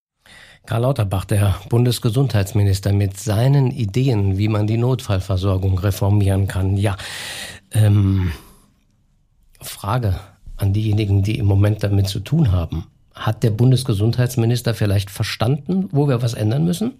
Karl 0.67 0.83
Lauterbach, 0.83 1.27
der 1.27 1.57
Bundesgesundheitsminister, 1.69 2.93
mit 2.93 3.19
seinen 3.19 3.71
Ideen, 3.71 4.39
wie 4.39 4.49
man 4.49 4.67
die 4.67 4.79
Notfallversorgung 4.79 5.79
reformieren 5.79 6.47
kann. 6.47 6.77
Ja, 6.77 6.97
ähm, 7.73 8.33
Frage 9.61 10.19
an 10.57 10.73
diejenigen, 10.73 11.23
die 11.23 11.39
im 11.39 11.47
Moment 11.47 11.83
damit 11.83 12.09
zu 12.09 12.21
tun 12.21 12.51
haben. 12.53 12.87
Hat 13.15 13.43
der 13.43 13.51
Bundesgesundheitsminister 13.51 14.75
vielleicht 14.75 15.11
verstanden, 15.11 15.89
wo 15.93 16.09
wir 16.09 16.23
was 16.23 16.35
ändern 16.35 16.65
müssen? 16.65 16.93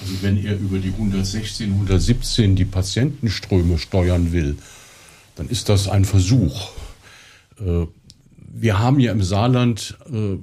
Also 0.00 0.14
wenn 0.22 0.42
er 0.42 0.56
über 0.56 0.78
die 0.78 0.88
116, 0.88 1.72
117 1.72 2.56
die 2.56 2.64
Patientenströme 2.64 3.78
steuern 3.78 4.32
will, 4.32 4.56
dann 5.36 5.48
ist 5.48 5.68
das 5.68 5.88
ein 5.88 6.06
Versuch. 6.06 6.70
Äh, 7.58 7.86
wir 8.52 8.78
haben 8.78 8.98
ja 9.00 9.12
im 9.12 9.22
Saarland 9.22 9.98
äh, 10.10 10.38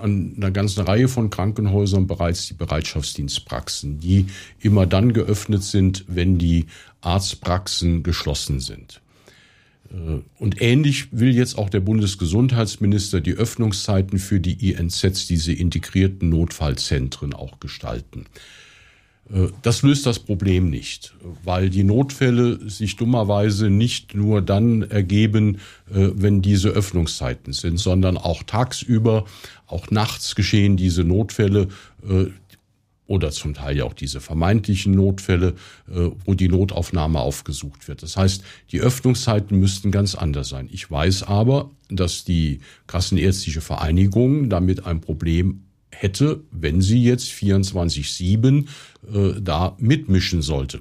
an 0.00 0.34
einer 0.36 0.50
ganzen 0.50 0.82
Reihe 0.82 1.08
von 1.08 1.30
Krankenhäusern 1.30 2.06
bereits 2.06 2.46
die 2.48 2.54
Bereitschaftsdienstpraxen, 2.54 4.00
die 4.00 4.26
immer 4.60 4.86
dann 4.86 5.12
geöffnet 5.12 5.62
sind, 5.62 6.04
wenn 6.08 6.38
die 6.38 6.66
Arztpraxen 7.00 8.02
geschlossen 8.02 8.60
sind. 8.60 9.00
Äh, 9.90 10.20
und 10.38 10.60
ähnlich 10.60 11.08
will 11.12 11.34
jetzt 11.34 11.58
auch 11.58 11.70
der 11.70 11.80
Bundesgesundheitsminister 11.80 13.20
die 13.20 13.34
Öffnungszeiten 13.34 14.18
für 14.18 14.40
die 14.40 14.70
INZs, 14.70 15.26
diese 15.26 15.52
integrierten 15.52 16.28
Notfallzentren, 16.28 17.34
auch 17.34 17.60
gestalten. 17.60 18.26
Äh, 19.32 19.48
das 19.62 19.82
löst 19.82 20.06
das 20.06 20.18
Problem 20.18 20.70
nicht, 20.70 21.14
weil 21.44 21.70
die 21.70 21.84
Notfälle 21.84 22.68
sich 22.68 22.96
dummerweise 22.96 23.70
nicht 23.70 24.14
nur 24.14 24.42
dann 24.42 24.82
ergeben, 24.82 25.56
äh, 25.90 26.10
wenn 26.14 26.42
diese 26.42 26.70
Öffnungszeiten 26.70 27.52
sind, 27.52 27.78
sondern 27.78 28.16
auch 28.16 28.42
tagsüber, 28.42 29.24
auch 29.66 29.90
nachts 29.90 30.34
geschehen 30.34 30.76
diese 30.76 31.04
Notfälle 31.04 31.68
äh, 32.08 32.26
oder 33.06 33.32
zum 33.32 33.54
Teil 33.54 33.76
ja 33.76 33.84
auch 33.84 33.94
diese 33.94 34.20
vermeintlichen 34.20 34.92
Notfälle, 34.92 35.56
wo 36.24 36.34
die 36.34 36.46
Notaufnahme 36.46 37.18
aufgesucht 37.18 37.88
wird. 37.88 38.04
Das 38.04 38.16
heißt, 38.16 38.44
die 38.70 38.80
Öffnungszeiten 38.80 39.58
müssten 39.58 39.90
ganz 39.90 40.14
anders 40.14 40.48
sein. 40.50 40.68
Ich 40.70 40.88
weiß 40.88 41.24
aber, 41.24 41.72
dass 41.88 42.22
die 42.22 42.60
Kassenärztliche 42.86 43.62
Vereinigung 43.62 44.48
damit 44.48 44.86
ein 44.86 45.00
Problem 45.00 45.64
hätte, 46.00 46.40
wenn 46.50 46.80
sie 46.80 47.02
jetzt 47.02 47.28
24-7 47.28 48.66
äh, 49.12 49.40
da 49.40 49.76
mitmischen 49.78 50.42
sollte. 50.42 50.80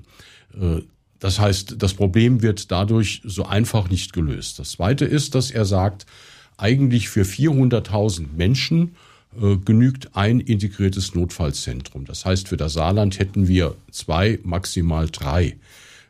Äh, 0.60 0.82
das 1.20 1.40
heißt, 1.40 1.76
das 1.78 1.94
Problem 1.94 2.42
wird 2.42 2.72
dadurch 2.72 3.22
so 3.26 3.46
einfach 3.46 3.90
nicht 3.90 4.14
gelöst. 4.14 4.60
Das 4.60 4.72
Zweite 4.72 5.06
ist, 5.06 5.36
dass 5.36 5.52
er 5.52 5.66
sagt, 5.66 6.06
eigentlich 6.58 7.10
für 7.10 7.24
400.000 7.24 8.28
Menschen 8.36 8.96
äh, 9.40 9.58
genügt 9.58 10.16
ein 10.16 10.40
integriertes 10.40 11.16
Notfallzentrum. 11.16 12.06
Das 12.06 12.26
heißt, 12.26 12.48
für 12.48 12.58
das 12.58 12.74
Saarland 12.74 13.20
hätten 13.20 13.48
wir 13.48 13.76
zwei, 13.92 14.40
maximal 14.44 15.08
drei. 15.12 15.58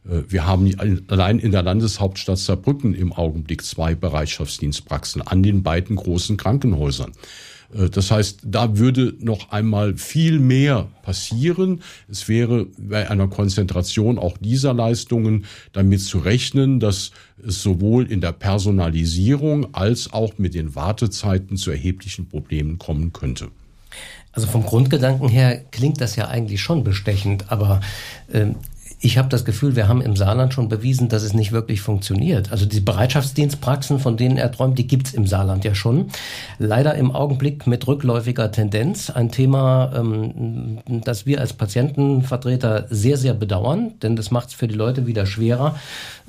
Äh, 0.05 0.21
wir 0.27 0.45
haben 0.45 0.71
allein 1.07 1.39
in 1.39 1.51
der 1.51 1.63
Landeshauptstadt 1.63 2.37
Saarbrücken 2.37 2.93
im 2.93 3.11
Augenblick 3.11 3.63
zwei 3.63 3.95
Bereitschaftsdienstpraxen 3.95 5.21
an 5.21 5.43
den 5.43 5.63
beiden 5.63 5.95
großen 5.95 6.37
Krankenhäusern. 6.37 7.11
Äh, 7.73 7.89
das 7.89 8.11
heißt, 8.11 8.41
da 8.43 8.77
würde 8.77 9.13
noch 9.19 9.51
einmal 9.51 9.95
viel 9.97 10.39
mehr 10.39 10.88
passieren. 11.03 11.81
Es 12.09 12.27
wäre 12.27 12.67
bei 12.77 13.09
einer 13.09 13.27
Konzentration 13.27 14.17
auch 14.17 14.38
dieser 14.38 14.73
Leistungen 14.73 15.45
damit 15.73 16.01
zu 16.01 16.19
rechnen, 16.19 16.79
dass 16.79 17.11
es 17.45 17.61
sowohl 17.61 18.11
in 18.11 18.21
der 18.21 18.31
Personalisierung 18.31 19.73
als 19.73 20.11
auch 20.11 20.38
mit 20.38 20.53
den 20.53 20.75
Wartezeiten 20.75 21.57
zu 21.57 21.71
erheblichen 21.71 22.27
Problemen 22.27 22.77
kommen 22.77 23.13
könnte. 23.13 23.49
Also 24.31 24.47
vom 24.47 24.63
Grundgedanken 24.63 25.27
her 25.27 25.59
klingt 25.71 26.01
das 26.01 26.15
ja 26.15 26.27
eigentlich 26.27 26.61
schon 26.61 26.83
bestechend, 26.83 27.51
aber 27.51 27.81
ähm, 28.31 28.55
ich 29.01 29.17
habe 29.17 29.29
das 29.29 29.45
Gefühl, 29.45 29.77
wir 29.77 29.87
haben 29.87 30.01
im 30.01 30.17
Saarland 30.17 30.53
schon 30.53 30.67
bewiesen, 30.67 31.07
dass 31.07 31.23
es 31.23 31.33
nicht 31.33 31.53
wirklich 31.53 31.79
funktioniert. 31.79 32.51
Also 32.51 32.65
die 32.65 32.81
Bereitschaftsdienstpraxen, 32.81 33.99
von 33.99 34.17
denen 34.17 34.37
er 34.37 34.51
träumt, 34.51 34.77
die 34.77 34.87
gibt's 34.87 35.13
im 35.13 35.25
Saarland 35.25 35.63
ja 35.63 35.73
schon. 35.73 36.07
Leider 36.57 36.95
im 36.95 37.11
Augenblick 37.15 37.65
mit 37.65 37.87
rückläufiger 37.87 38.51
Tendenz. 38.51 39.09
Ein 39.09 39.31
Thema, 39.31 39.93
ähm, 39.95 40.79
das 40.85 41.25
wir 41.25 41.39
als 41.39 41.53
Patientenvertreter 41.53 42.87
sehr, 42.89 43.15
sehr 43.15 43.33
bedauern, 43.33 43.93
denn 44.01 44.17
das 44.17 44.31
macht 44.31 44.49
es 44.49 44.53
für 44.53 44.67
die 44.67 44.75
Leute 44.75 45.07
wieder 45.07 45.25
schwerer, 45.25 45.75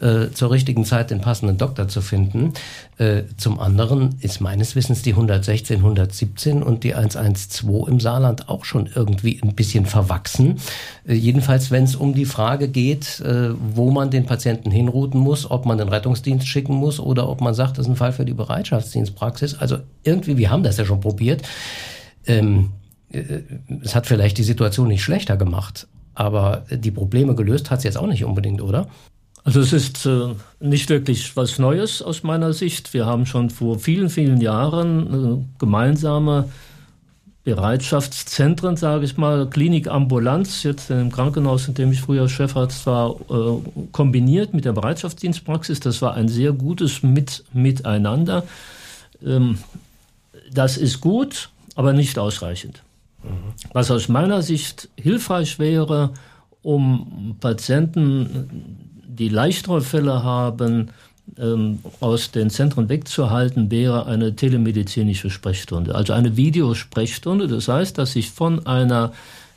äh, 0.00 0.30
zur 0.32 0.50
richtigen 0.50 0.84
Zeit 0.84 1.10
den 1.10 1.20
passenden 1.20 1.58
Doktor 1.58 1.88
zu 1.88 2.00
finden. 2.00 2.52
Äh, 2.98 3.22
zum 3.36 3.60
anderen 3.60 4.16
ist 4.20 4.40
meines 4.40 4.74
Wissens 4.76 5.02
die 5.02 5.10
116, 5.10 5.76
117 5.78 6.62
und 6.62 6.84
die 6.84 6.94
112 6.94 7.88
im 7.88 8.00
Saarland 8.00 8.48
auch 8.48 8.64
schon 8.64 8.88
irgendwie 8.94 9.40
ein 9.42 9.54
bisschen 9.54 9.86
verwachsen. 9.86 10.58
Äh, 11.06 11.14
jedenfalls, 11.14 11.70
wenn 11.70 11.84
es 11.84 11.96
um 11.96 12.14
die 12.14 12.24
Frage 12.24 12.68
geht, 12.68 13.20
äh, 13.20 13.50
wo 13.74 13.90
man 13.90 14.10
den 14.10 14.26
Patienten 14.26 14.70
hinrouten 14.70 15.20
muss, 15.20 15.50
ob 15.50 15.66
man 15.66 15.78
den 15.78 15.88
Rettungsdienst 15.88 16.46
schicken 16.46 16.74
muss 16.74 16.98
oder 16.98 17.28
ob 17.28 17.40
man 17.40 17.54
sagt, 17.54 17.78
das 17.78 17.86
ist 17.86 17.92
ein 17.92 17.96
Fall 17.96 18.12
für 18.12 18.24
die 18.24 18.34
Bereitschaftsdienstpraxis. 18.34 19.58
Also 19.58 19.78
irgendwie, 20.02 20.36
wir 20.36 20.50
haben 20.50 20.62
das 20.62 20.76
ja 20.76 20.84
schon 20.84 21.00
probiert. 21.00 21.42
Ähm, 22.26 22.70
äh, 23.12 23.40
es 23.82 23.94
hat 23.94 24.06
vielleicht 24.06 24.38
die 24.38 24.44
Situation 24.44 24.88
nicht 24.88 25.02
schlechter 25.02 25.36
gemacht, 25.36 25.86
aber 26.14 26.64
die 26.70 26.90
Probleme 26.90 27.34
gelöst 27.34 27.70
hat 27.70 27.78
es 27.78 27.84
jetzt 27.84 27.98
auch 27.98 28.06
nicht 28.06 28.24
unbedingt, 28.24 28.62
oder? 28.62 28.88
Also 29.44 29.60
es 29.60 29.72
ist 29.72 30.06
äh, 30.06 30.34
nicht 30.60 30.90
wirklich 30.90 31.36
was 31.36 31.58
Neues 31.58 32.02
aus 32.02 32.22
meiner 32.22 32.52
Sicht. 32.52 32.92
Wir 32.92 33.06
haben 33.06 33.26
schon 33.26 33.50
vor 33.50 33.78
vielen, 33.78 34.10
vielen 34.10 34.40
Jahren 34.40 35.42
äh, 35.42 35.58
gemeinsame 35.58 36.48
Bereitschaftszentren, 37.42 38.76
sage 38.76 39.06
ich 39.06 39.16
mal, 39.16 39.48
Klinikambulanz, 39.48 40.62
jetzt 40.62 40.90
im 40.90 41.10
Krankenhaus, 41.10 41.68
in 41.68 41.74
dem 41.74 41.90
ich 41.90 42.02
früher 42.02 42.28
Chefarzt 42.28 42.86
war, 42.86 43.16
äh, 43.30 43.86
kombiniert 43.92 44.52
mit 44.52 44.66
der 44.66 44.72
Bereitschaftsdienstpraxis. 44.72 45.80
Das 45.80 46.02
war 46.02 46.14
ein 46.14 46.28
sehr 46.28 46.52
gutes 46.52 47.02
Mit 47.02 47.44
Miteinander. 47.54 48.44
Ähm, 49.24 49.58
das 50.52 50.76
ist 50.76 51.00
gut, 51.00 51.48
aber 51.74 51.94
nicht 51.94 52.18
ausreichend. 52.18 52.82
Mhm. 53.22 53.54
Was 53.72 53.90
aus 53.90 54.08
meiner 54.08 54.42
Sicht 54.42 54.90
hilfreich 54.96 55.58
wäre, 55.58 56.10
um 56.62 57.36
Patienten 57.40 58.89
die 59.18 59.28
leichtere 59.28 59.80
Fälle 59.80 60.22
haben, 60.22 60.90
ähm, 61.38 61.80
aus 62.00 62.30
den 62.30 62.50
Zentren 62.50 62.88
wegzuhalten, 62.88 63.70
wäre 63.70 64.06
eine 64.06 64.34
telemedizinische 64.34 65.30
Sprechstunde, 65.30 65.94
also 65.94 66.12
eine 66.12 66.36
Videosprechstunde. 66.36 67.46
Das 67.48 67.68
heißt, 67.68 67.98
dass 67.98 68.16
ich 68.16 68.30
von 68.30 68.66
einer 68.66 69.12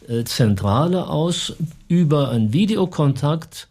äh, 0.07 0.23
Zentrale 0.23 1.07
aus 1.07 1.55
über 1.87 2.29
einen 2.29 2.53
Videokontakt 2.53 3.67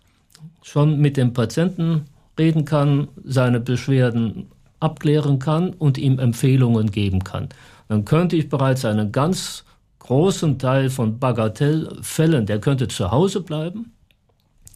schon 0.63 0.99
mit 0.99 1.17
dem 1.17 1.33
Patienten 1.33 2.07
reden 2.39 2.65
kann, 2.65 3.09
seine 3.25 3.61
Beschwerden 3.61 4.47
abklären 4.81 5.39
kann 5.39 5.71
und 5.71 5.99
ihm 5.99 6.19
Empfehlungen 6.19 6.91
geben 6.91 7.23
kann. 7.23 7.49
Dann 7.89 8.05
könnte 8.05 8.37
ich 8.37 8.49
bereits 8.49 8.85
einen 8.85 9.13
ganz 9.13 9.65
großen 10.01 10.59
Teil 10.59 10.91
von 10.91 11.19
Bagatellfällen, 11.19 12.47
der 12.47 12.59
könnte 12.59 12.89
zu 12.89 13.11
Hause 13.11 13.41
bleiben, 13.41 13.93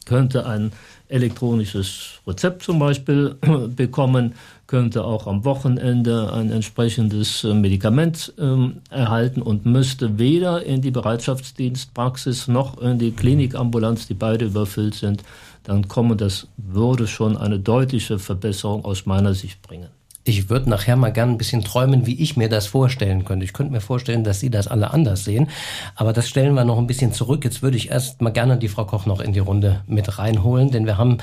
könnte 0.07 0.45
ein 0.45 0.71
elektronisches 1.09 2.19
Rezept 2.25 2.63
zum 2.63 2.79
Beispiel 2.79 3.35
bekommen, 3.75 4.33
könnte 4.65 5.03
auch 5.03 5.27
am 5.27 5.45
Wochenende 5.45 6.33
ein 6.33 6.51
entsprechendes 6.51 7.43
äh, 7.43 7.53
Medikament 7.53 8.33
ähm, 8.39 8.81
erhalten 8.89 9.41
und 9.41 9.65
müsste 9.65 10.17
weder 10.17 10.63
in 10.63 10.81
die 10.81 10.91
Bereitschaftsdienstpraxis 10.91 12.47
noch 12.47 12.81
in 12.81 12.99
die 12.99 13.11
Klinikambulanz, 13.11 14.07
die 14.07 14.13
beide 14.13 14.45
überfüllt 14.45 14.95
sind, 14.95 15.23
dann 15.63 15.87
kommen. 15.87 16.17
Das 16.17 16.47
würde 16.57 17.07
schon 17.07 17.37
eine 17.37 17.59
deutliche 17.59 18.19
Verbesserung 18.19 18.83
aus 18.83 19.05
meiner 19.05 19.33
Sicht 19.33 19.61
bringen. 19.61 19.96
Ich 20.27 20.49
würde 20.49 20.69
nachher 20.69 20.97
mal 20.97 21.13
gerne 21.13 21.31
ein 21.31 21.37
bisschen 21.37 21.63
träumen, 21.63 22.05
wie 22.05 22.21
ich 22.21 22.35
mir 22.35 22.49
das 22.49 22.67
vorstellen 22.67 23.23
könnte. 23.23 23.45
Ich 23.45 23.53
könnte 23.53 23.71
mir 23.71 23.79
vorstellen, 23.79 24.25
dass 24.25 24.41
Sie 24.41 24.49
das 24.49 24.67
alle 24.67 24.91
anders 24.91 25.23
sehen. 25.23 25.47
Aber 25.95 26.11
das 26.11 26.27
stellen 26.27 26.53
wir 26.53 26.65
noch 26.65 26.77
ein 26.77 26.87
bisschen 26.87 27.13
zurück. 27.13 27.45
Jetzt 27.45 27.61
würde 27.61 27.77
ich 27.77 27.91
erst 27.91 28.21
mal 28.21 28.31
gerne 28.31 28.57
die 28.57 28.67
Frau 28.67 28.83
Koch 28.83 29.05
noch 29.05 29.21
in 29.21 29.31
die 29.31 29.39
Runde 29.39 29.81
mit 29.87 30.19
reinholen, 30.19 30.71
denn 30.71 30.85
wir 30.85 30.97
haben 30.97 31.19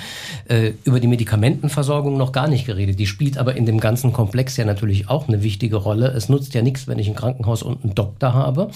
äh, 0.48 0.72
über 0.84 1.00
die 1.00 1.06
Medikamentenversorgung 1.06 2.16
noch 2.16 2.32
gar 2.32 2.48
nicht 2.48 2.64
geredet. 2.64 2.98
Die 2.98 3.06
spielt 3.06 3.36
aber 3.36 3.56
in 3.56 3.66
dem 3.66 3.78
ganzen 3.78 4.12
Komplex 4.12 4.56
ja 4.56 4.64
natürlich 4.64 5.10
auch 5.10 5.28
eine 5.28 5.42
wichtige 5.42 5.76
Rolle. 5.76 6.08
Es 6.08 6.30
nutzt 6.30 6.54
ja 6.54 6.62
nichts, 6.62 6.88
wenn 6.88 6.98
ich 6.98 7.08
ein 7.08 7.14
Krankenhaus 7.14 7.62
und 7.62 7.84
einen 7.84 7.94
Doktor 7.94 8.32
habe. 8.32 8.70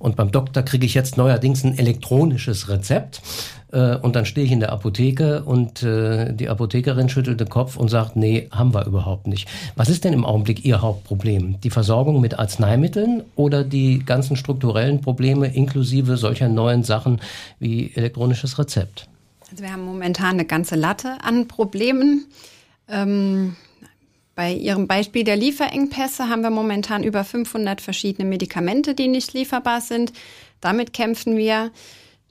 Und 0.00 0.16
beim 0.16 0.32
Doktor 0.32 0.64
kriege 0.64 0.86
ich 0.86 0.94
jetzt 0.94 1.16
neuerdings 1.16 1.62
ein 1.62 1.78
elektronisches 1.78 2.68
Rezept. 2.68 3.22
Äh, 3.72 3.96
und 3.96 4.16
dann 4.16 4.24
stehe 4.24 4.46
ich 4.46 4.52
in 4.52 4.60
der 4.60 4.72
Apotheke 4.72 5.42
und 5.42 5.82
äh, 5.82 6.32
die 6.32 6.48
Apothekerin 6.48 7.08
schüttelt 7.08 7.40
den 7.40 7.48
Kopf 7.48 7.76
und 7.76 7.88
sagt, 7.88 8.16
nee, 8.16 8.48
haben 8.50 8.74
wir 8.74 8.86
überhaupt 8.86 9.26
nicht. 9.26 9.48
Was 9.76 9.88
ist 9.88 10.04
denn 10.04 10.12
im 10.12 10.24
Augenblick 10.24 10.64
Ihr 10.64 10.80
Hauptproblem? 10.80 11.60
Die 11.60 11.70
Versorgung 11.70 12.20
mit 12.20 12.38
Arzneimitteln 12.38 13.22
oder 13.36 13.64
die 13.64 14.04
ganzen 14.04 14.36
strukturellen 14.36 15.00
Probleme 15.00 15.54
inklusive 15.54 16.16
solcher 16.16 16.48
neuen 16.48 16.82
Sachen 16.82 17.20
wie 17.58 17.92
elektronisches 17.94 18.58
Rezept? 18.58 19.08
Also 19.50 19.62
wir 19.62 19.72
haben 19.72 19.84
momentan 19.84 20.34
eine 20.34 20.44
ganze 20.44 20.76
Latte 20.76 21.18
an 21.22 21.48
Problemen. 21.48 22.26
Ähm, 22.88 23.56
bei 24.34 24.52
Ihrem 24.52 24.86
Beispiel 24.86 25.24
der 25.24 25.36
Lieferengpässe 25.36 26.28
haben 26.28 26.42
wir 26.42 26.50
momentan 26.50 27.02
über 27.02 27.24
500 27.24 27.80
verschiedene 27.80 28.28
Medikamente, 28.28 28.94
die 28.94 29.08
nicht 29.08 29.32
lieferbar 29.32 29.80
sind. 29.80 30.12
Damit 30.60 30.92
kämpfen 30.92 31.36
wir. 31.36 31.70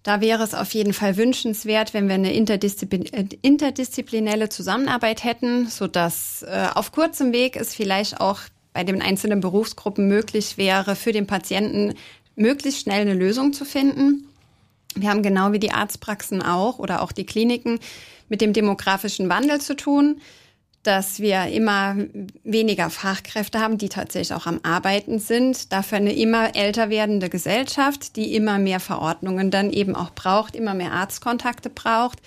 Da 0.04 0.22
wäre 0.22 0.44
es 0.44 0.54
auf 0.54 0.74
jeden 0.74 0.94
Fall 0.94 1.18
wünschenswert, 1.18 1.94
wenn 1.94 2.08
wir 2.08 2.16
eine 2.16 2.34
interdiszipl 2.34 3.06
äh, 3.12 3.25
interdisziplinelle 3.42 4.50
Zusammenarbeit 4.50 5.24
hätten, 5.24 5.68
sodass 5.68 6.44
äh, 6.44 6.68
auf 6.74 6.92
kurzem 6.92 7.34
Weg 7.34 7.56
es 7.56 7.75
vielleicht 7.75 8.22
auch 8.22 8.39
bei 8.74 8.84
den 8.84 9.01
einzelnen 9.01 9.42
Berufsgruppen 9.42 10.08
möglich 10.08 10.58
wäre, 10.58 10.96
für 10.96 11.12
den 11.12 11.27
Patienten 11.27 11.96
möglichst 12.36 12.82
schnell 12.82 13.01
eine 13.01 13.16
Lösung 13.16 13.51
zu 13.51 13.66
finden. 13.66 14.27
Wir 14.96 15.10
haben 15.10 15.24
genau 15.24 15.51
wie 15.51 15.60
die 15.60 15.72
Arztpraxen 15.72 16.42
auch 16.42 16.80
oder 16.80 17.01
auch 17.01 17.12
die 17.12 17.25
Kliniken 17.25 17.80
mit 18.30 18.42
dem 18.42 18.54
demografischen 18.54 19.30
Wandel 19.30 19.60
zu 19.60 19.75
tun 19.75 20.22
dass 20.84 21.20
wir 21.20 21.48
immer 21.48 21.96
weniger 22.44 22.90
Fachkräfte 22.90 23.60
haben, 23.60 23.78
die 23.78 23.90
tatsächlich 23.90 24.34
auch 24.34 24.46
am 24.46 24.60
Arbeiten 24.64 25.20
sind. 25.20 25.74
Dafür 25.74 25.98
eine 25.98 26.14
immer 26.14 26.56
älter 26.56 26.90
werdende 26.90 27.30
Gesellschaft, 27.30 28.16
die 28.16 28.36
immer 28.36 28.58
mehr 28.58 28.80
Verordnungen 28.80 29.52
dann 29.52 29.72
eben 29.72 29.96
auch 29.96 30.12
braucht, 30.12 30.56
immer 30.56 30.74
mehr 30.74 30.94
Arztkontakte 30.94 31.70
braucht, 31.70 32.20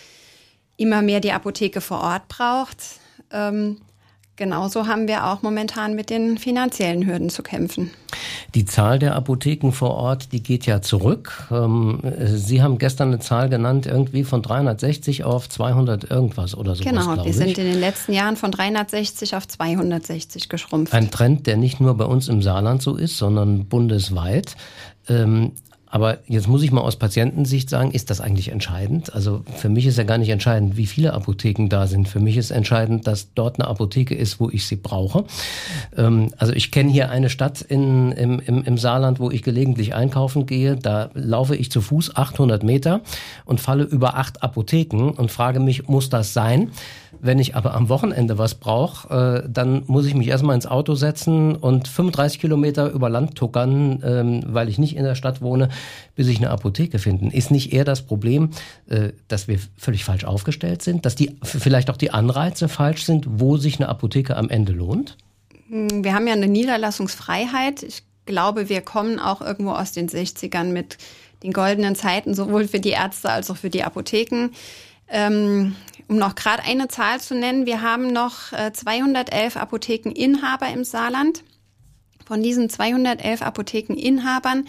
immer 0.76 1.00
mehr 1.00 1.20
die 1.20 1.32
Apotheke 1.32 1.80
vor 1.80 2.00
Ort 2.00 2.28
braucht. 2.28 2.78
Ähm, 3.32 3.80
Genauso 4.40 4.86
haben 4.86 5.06
wir 5.06 5.26
auch 5.26 5.42
momentan 5.42 5.94
mit 5.94 6.08
den 6.08 6.38
finanziellen 6.38 7.04
Hürden 7.06 7.28
zu 7.28 7.42
kämpfen. 7.42 7.90
Die 8.54 8.64
Zahl 8.64 8.98
der 8.98 9.14
Apotheken 9.14 9.70
vor 9.70 9.90
Ort, 9.90 10.32
die 10.32 10.42
geht 10.42 10.64
ja 10.64 10.80
zurück. 10.80 11.46
Ähm, 11.50 12.00
Sie 12.24 12.62
haben 12.62 12.78
gestern 12.78 13.08
eine 13.08 13.18
Zahl 13.18 13.50
genannt, 13.50 13.84
irgendwie 13.84 14.24
von 14.24 14.40
360 14.40 15.24
auf 15.24 15.46
200 15.46 16.10
irgendwas 16.10 16.56
oder 16.56 16.74
so. 16.74 16.82
Genau, 16.82 17.22
wir 17.22 17.34
sind 17.34 17.58
in 17.58 17.66
den 17.66 17.80
letzten 17.80 18.14
Jahren 18.14 18.36
von 18.36 18.50
360 18.50 19.36
auf 19.36 19.46
260 19.46 20.48
geschrumpft. 20.48 20.94
Ein 20.94 21.10
Trend, 21.10 21.46
der 21.46 21.58
nicht 21.58 21.78
nur 21.78 21.94
bei 21.98 22.06
uns 22.06 22.28
im 22.28 22.40
Saarland 22.40 22.80
so 22.80 22.96
ist, 22.96 23.18
sondern 23.18 23.66
bundesweit. 23.66 24.56
Aber 25.90 26.18
jetzt 26.26 26.46
muss 26.46 26.62
ich 26.62 26.70
mal 26.70 26.82
aus 26.82 26.96
Patientensicht 26.96 27.68
sagen, 27.68 27.90
ist 27.90 28.10
das 28.10 28.20
eigentlich 28.20 28.52
entscheidend? 28.52 29.12
Also 29.12 29.42
für 29.56 29.68
mich 29.68 29.86
ist 29.86 29.98
ja 29.98 30.04
gar 30.04 30.18
nicht 30.18 30.28
entscheidend, 30.28 30.76
wie 30.76 30.86
viele 30.86 31.12
Apotheken 31.12 31.66
da 31.68 31.88
sind. 31.88 32.08
Für 32.08 32.20
mich 32.20 32.36
ist 32.36 32.52
entscheidend, 32.52 33.08
dass 33.08 33.34
dort 33.34 33.58
eine 33.58 33.68
Apotheke 33.68 34.14
ist, 34.14 34.38
wo 34.38 34.48
ich 34.50 34.66
sie 34.66 34.76
brauche. 34.76 35.24
Ähm, 35.96 36.32
also 36.38 36.52
ich 36.52 36.70
kenne 36.70 36.92
hier 36.92 37.10
eine 37.10 37.28
Stadt 37.28 37.60
in, 37.60 38.12
im, 38.12 38.38
im, 38.38 38.62
im 38.62 38.78
Saarland, 38.78 39.18
wo 39.18 39.32
ich 39.32 39.42
gelegentlich 39.42 39.92
einkaufen 39.92 40.46
gehe. 40.46 40.76
Da 40.76 41.10
laufe 41.14 41.56
ich 41.56 41.72
zu 41.72 41.80
Fuß 41.80 42.14
800 42.14 42.62
Meter 42.62 43.00
und 43.44 43.60
falle 43.60 43.82
über 43.82 44.16
acht 44.16 44.44
Apotheken 44.44 45.10
und 45.10 45.32
frage 45.32 45.58
mich, 45.58 45.88
muss 45.88 46.08
das 46.08 46.32
sein? 46.32 46.70
Wenn 47.22 47.38
ich 47.38 47.54
aber 47.54 47.74
am 47.74 47.88
Wochenende 47.88 48.38
was 48.38 48.54
brauche, 48.54 49.44
äh, 49.44 49.48
dann 49.48 49.82
muss 49.86 50.06
ich 50.06 50.14
mich 50.14 50.28
erstmal 50.28 50.54
ins 50.54 50.66
Auto 50.66 50.94
setzen 50.94 51.54
und 51.54 51.86
35 51.86 52.40
Kilometer 52.40 52.90
über 52.90 53.10
Land 53.10 53.34
tuckern, 53.34 54.02
ähm, 54.04 54.42
weil 54.46 54.68
ich 54.68 54.78
nicht 54.78 54.96
in 54.96 55.04
der 55.04 55.14
Stadt 55.14 55.42
wohne, 55.42 55.68
bis 56.14 56.28
ich 56.28 56.38
eine 56.38 56.50
Apotheke 56.50 56.98
finden. 56.98 57.30
Ist 57.30 57.50
nicht 57.50 57.72
eher 57.72 57.84
das 57.84 58.02
Problem, 58.02 58.50
äh, 58.88 59.10
dass 59.28 59.48
wir 59.48 59.58
völlig 59.76 60.04
falsch 60.04 60.24
aufgestellt 60.24 60.82
sind, 60.82 61.04
dass 61.04 61.14
die 61.14 61.36
vielleicht 61.42 61.90
auch 61.90 61.96
die 61.96 62.10
Anreize 62.10 62.68
falsch 62.68 63.04
sind, 63.04 63.26
wo 63.28 63.56
sich 63.58 63.78
eine 63.78 63.88
Apotheke 63.88 64.36
am 64.36 64.48
Ende 64.48 64.72
lohnt? 64.72 65.18
Hm, 65.68 66.02
wir 66.02 66.14
haben 66.14 66.26
ja 66.26 66.32
eine 66.32 66.48
Niederlassungsfreiheit. 66.48 67.82
Ich 67.82 68.02
glaube, 68.24 68.68
wir 68.68 68.80
kommen 68.80 69.18
auch 69.18 69.42
irgendwo 69.42 69.72
aus 69.72 69.92
den 69.92 70.08
60ern 70.08 70.72
mit 70.72 70.96
den 71.42 71.52
goldenen 71.52 71.96
Zeiten, 71.96 72.34
sowohl 72.34 72.68
für 72.68 72.80
die 72.80 72.90
Ärzte 72.90 73.30
als 73.30 73.50
auch 73.50 73.56
für 73.56 73.70
die 73.70 73.82
Apotheken. 73.82 74.50
Ähm, 75.08 75.74
um 76.10 76.16
noch 76.16 76.34
gerade 76.34 76.64
eine 76.64 76.88
Zahl 76.88 77.20
zu 77.20 77.36
nennen, 77.36 77.66
wir 77.66 77.82
haben 77.82 78.12
noch 78.12 78.52
äh, 78.52 78.72
211 78.72 79.56
Apothekeninhaber 79.56 80.68
im 80.68 80.82
Saarland. 80.82 81.44
Von 82.26 82.42
diesen 82.42 82.68
211 82.68 83.42
Apothekeninhabern 83.42 84.66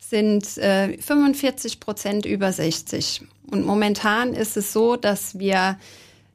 sind 0.00 0.58
äh, 0.58 0.98
45 0.98 1.78
Prozent 1.78 2.26
über 2.26 2.52
60. 2.52 3.22
Und 3.52 3.64
momentan 3.64 4.34
ist 4.34 4.56
es 4.56 4.72
so, 4.72 4.96
dass 4.96 5.38
wir 5.38 5.78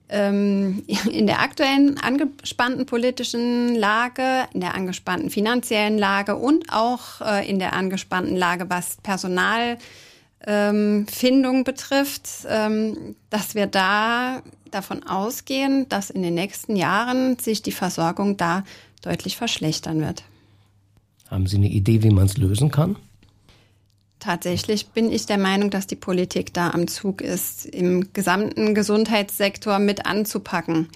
ähm, 0.07 0.85
in 1.11 1.27
der 1.27 1.41
aktuellen 1.41 1.97
angespannten 1.97 2.85
politischen 2.85 3.75
Lage, 3.75 4.47
in 4.53 4.61
der 4.61 4.75
angespannten 4.75 5.29
finanziellen 5.29 5.97
Lage 5.97 6.37
und 6.37 6.71
auch 6.71 7.19
äh, 7.19 7.49
in 7.49 7.59
der 7.59 7.73
angespannten 7.73 8.37
Lage, 8.37 8.69
was 8.69 8.95
Personal 9.03 9.77
ähm, 10.45 11.07
Findung 11.07 11.63
betrifft, 11.63 12.29
ähm, 12.47 13.15
dass 13.29 13.55
wir 13.55 13.67
da 13.67 14.41
davon 14.71 15.03
ausgehen, 15.03 15.87
dass 15.89 16.09
in 16.09 16.21
den 16.21 16.35
nächsten 16.35 16.75
Jahren 16.75 17.39
sich 17.39 17.61
die 17.61 17.71
Versorgung 17.71 18.37
da 18.37 18.63
deutlich 19.01 19.37
verschlechtern 19.37 20.01
wird. 20.01 20.23
Haben 21.29 21.47
Sie 21.47 21.57
eine 21.57 21.69
Idee, 21.69 22.03
wie 22.03 22.09
man 22.09 22.25
es 22.25 22.37
lösen 22.37 22.71
kann? 22.71 22.97
Tatsächlich 24.19 24.87
bin 24.87 25.11
ich 25.11 25.27
der 25.27 25.37
Meinung, 25.37 25.69
dass 25.69 25.85
die 25.85 25.95
Politik 25.95 26.53
da 26.53 26.71
am 26.71 26.87
Zug 26.87 27.21
ist, 27.21 27.65
im 27.65 28.11
gesamten 28.13 28.73
Gesundheitssektor 28.73 29.77
mit 29.77 30.05
anzupacken. 30.07 30.87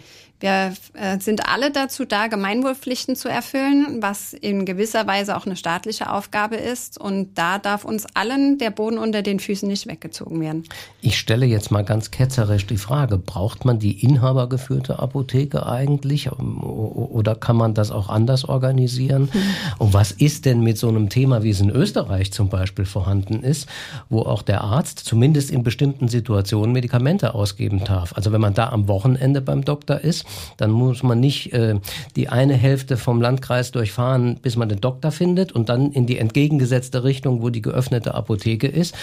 Wir 0.42 0.74
äh, 0.94 1.20
sind 1.20 1.48
alle 1.48 1.72
dazu 1.72 2.04
da, 2.04 2.26
Gemeinwohlpflichten 2.26 3.16
zu 3.16 3.30
erfüllen, 3.30 4.02
was 4.02 4.34
in 4.34 4.66
gewisser 4.66 5.06
Weise 5.06 5.38
auch 5.38 5.46
eine 5.46 5.56
staatliche 5.56 6.12
Aufgabe 6.12 6.56
ist. 6.56 7.00
Und 7.00 7.36
da 7.36 7.60
darf 7.60 7.86
uns 7.86 8.08
allen 8.16 8.58
der 8.58 8.72
Boden 8.72 8.98
unter 8.98 9.22
den 9.22 9.40
Füßen 9.40 9.68
nicht 9.68 9.88
weggezogen 9.88 10.42
werden. 10.42 10.64
Ich 11.02 11.20
stelle 11.20 11.46
jetzt 11.46 11.70
mal 11.70 11.84
ganz 11.84 12.10
ketzerisch 12.10 12.66
die 12.66 12.78
Frage, 12.78 13.20
braucht 13.20 13.66
man 13.66 13.78
die 13.78 14.04
inhabergeführte 14.04 14.98
Apotheke 14.98 15.68
eigentlich 15.68 16.32
oder 16.32 17.36
kann 17.36 17.56
man 17.56 17.76
das 17.76 17.92
auch 17.92 18.10
anders 18.10 18.44
organisieren? 18.46 19.30
Mhm. 19.32 19.42
Und 19.78 19.94
was 19.94 20.12
ist 20.12 20.46
denn 20.46 20.62
mit 20.62 20.80
so 20.80 20.90
einem 20.90 21.10
Thema, 21.10 21.44
wie 21.44 21.52
es 21.52 21.62
in 21.62 21.70
Österreich 21.70 22.34
zum 22.34 22.50
Beispiel 22.50 22.86
vorhanden 22.86 23.44
ist, 23.44 23.70
wo 24.10 24.22
auch 24.22 24.42
der 24.42 24.62
Arzt 24.62 25.00
zumindest 25.00 25.52
in 25.52 25.62
bestimmten 25.62 26.08
Situationen 26.08 26.74
Medikamente 26.74 27.36
ausgeben 27.36 27.84
darf? 27.84 28.14
Also 28.16 28.32
wenn 28.32 28.42
man 28.42 28.56
da 28.56 28.70
am 28.70 28.88
Wochenende 28.88 29.42
beim 29.42 29.64
Doktor 29.64 30.00
ist, 30.00 30.26
dann 30.58 30.72
muss 30.72 31.04
man 31.04 31.20
nicht 31.20 31.54
äh, 31.54 31.76
die 32.16 32.30
eine 32.30 32.54
Hälfte 32.54 32.98
vom 32.98 33.22
Landkreis 33.22 33.72
durchfahren, 33.72 34.38
bis 34.42 34.56
man 34.56 34.70
den 34.70 34.82
Doktor 34.82 35.12
findet 35.12 35.52
und 35.52 35.70
dann 35.70 35.92
in 35.92 36.06
die 36.06 36.18
entgegengesetzte 36.18 37.04
Richtung, 37.04 37.42
wo 37.42 37.50
die 37.50 37.62
geöffnete 37.62 38.14
Apotheke 38.14 38.68
ist, 38.68 38.96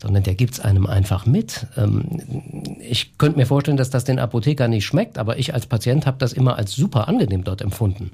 sondern 0.00 0.22
der 0.22 0.34
gibt's 0.34 0.60
einem 0.60 0.86
einfach 0.86 1.26
mit. 1.26 1.66
Ähm, 1.76 2.78
ich 2.80 3.18
könnte 3.18 3.38
mir 3.38 3.46
vorstellen, 3.46 3.76
dass 3.76 3.90
das 3.90 4.04
den 4.04 4.18
Apotheker 4.18 4.68
nicht 4.68 4.84
schmeckt, 4.84 5.18
aber 5.18 5.38
ich 5.38 5.54
als 5.54 5.66
Patient 5.66 6.06
habe 6.06 6.18
das 6.18 6.32
immer 6.32 6.56
als 6.56 6.72
super 6.72 7.08
angenehm 7.08 7.44
dort 7.44 7.62
empfunden. 7.62 8.10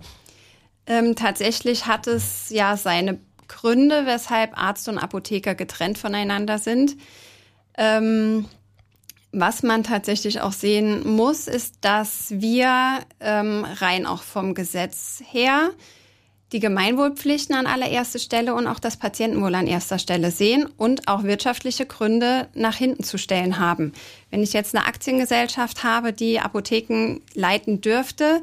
Ähm, 0.86 1.14
tatsächlich 1.14 1.86
hat 1.86 2.06
es 2.06 2.50
ja 2.50 2.76
seine 2.76 3.18
Gründe, 3.48 4.06
weshalb 4.06 4.56
Arzt 4.56 4.88
und 4.88 4.98
Apotheker 4.98 5.54
getrennt 5.54 5.98
voneinander 5.98 6.58
sind. 6.58 6.96
Ähm, 7.76 8.46
was 9.32 9.62
man 9.62 9.84
tatsächlich 9.84 10.40
auch 10.40 10.52
sehen 10.52 11.08
muss, 11.08 11.46
ist, 11.46 11.76
dass 11.82 12.26
wir 12.30 13.00
ähm, 13.20 13.64
rein 13.64 14.06
auch 14.06 14.22
vom 14.22 14.54
Gesetz 14.54 15.22
her 15.30 15.70
die 16.52 16.58
Gemeinwohlpflichten 16.58 17.54
an 17.54 17.66
allererster 17.66 18.18
Stelle 18.18 18.54
und 18.54 18.66
auch 18.66 18.80
das 18.80 18.96
Patientenwohl 18.96 19.54
an 19.54 19.68
erster 19.68 20.00
Stelle 20.00 20.32
sehen 20.32 20.68
und 20.76 21.06
auch 21.06 21.22
wirtschaftliche 21.22 21.86
Gründe 21.86 22.48
nach 22.54 22.74
hinten 22.74 23.04
zu 23.04 23.18
stellen 23.18 23.58
haben. 23.58 23.92
Wenn 24.30 24.42
ich 24.42 24.52
jetzt 24.52 24.74
eine 24.74 24.86
Aktiengesellschaft 24.86 25.84
habe, 25.84 26.12
die 26.12 26.40
Apotheken 26.40 27.20
leiten 27.34 27.80
dürfte, 27.80 28.42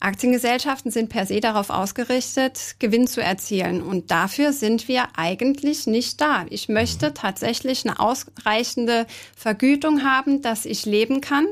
Aktiengesellschaften 0.00 0.90
sind 0.90 1.10
per 1.10 1.26
se 1.26 1.40
darauf 1.40 1.68
ausgerichtet, 1.68 2.76
Gewinn 2.78 3.06
zu 3.06 3.22
erzielen. 3.22 3.82
Und 3.82 4.10
dafür 4.10 4.54
sind 4.54 4.88
wir 4.88 5.04
eigentlich 5.14 5.86
nicht 5.86 6.20
da. 6.22 6.46
Ich 6.48 6.70
möchte 6.70 7.12
tatsächlich 7.12 7.86
eine 7.86 8.00
ausreichende 8.00 9.06
Vergütung 9.36 10.02
haben, 10.02 10.40
dass 10.40 10.64
ich 10.64 10.86
leben 10.86 11.20
kann. 11.20 11.46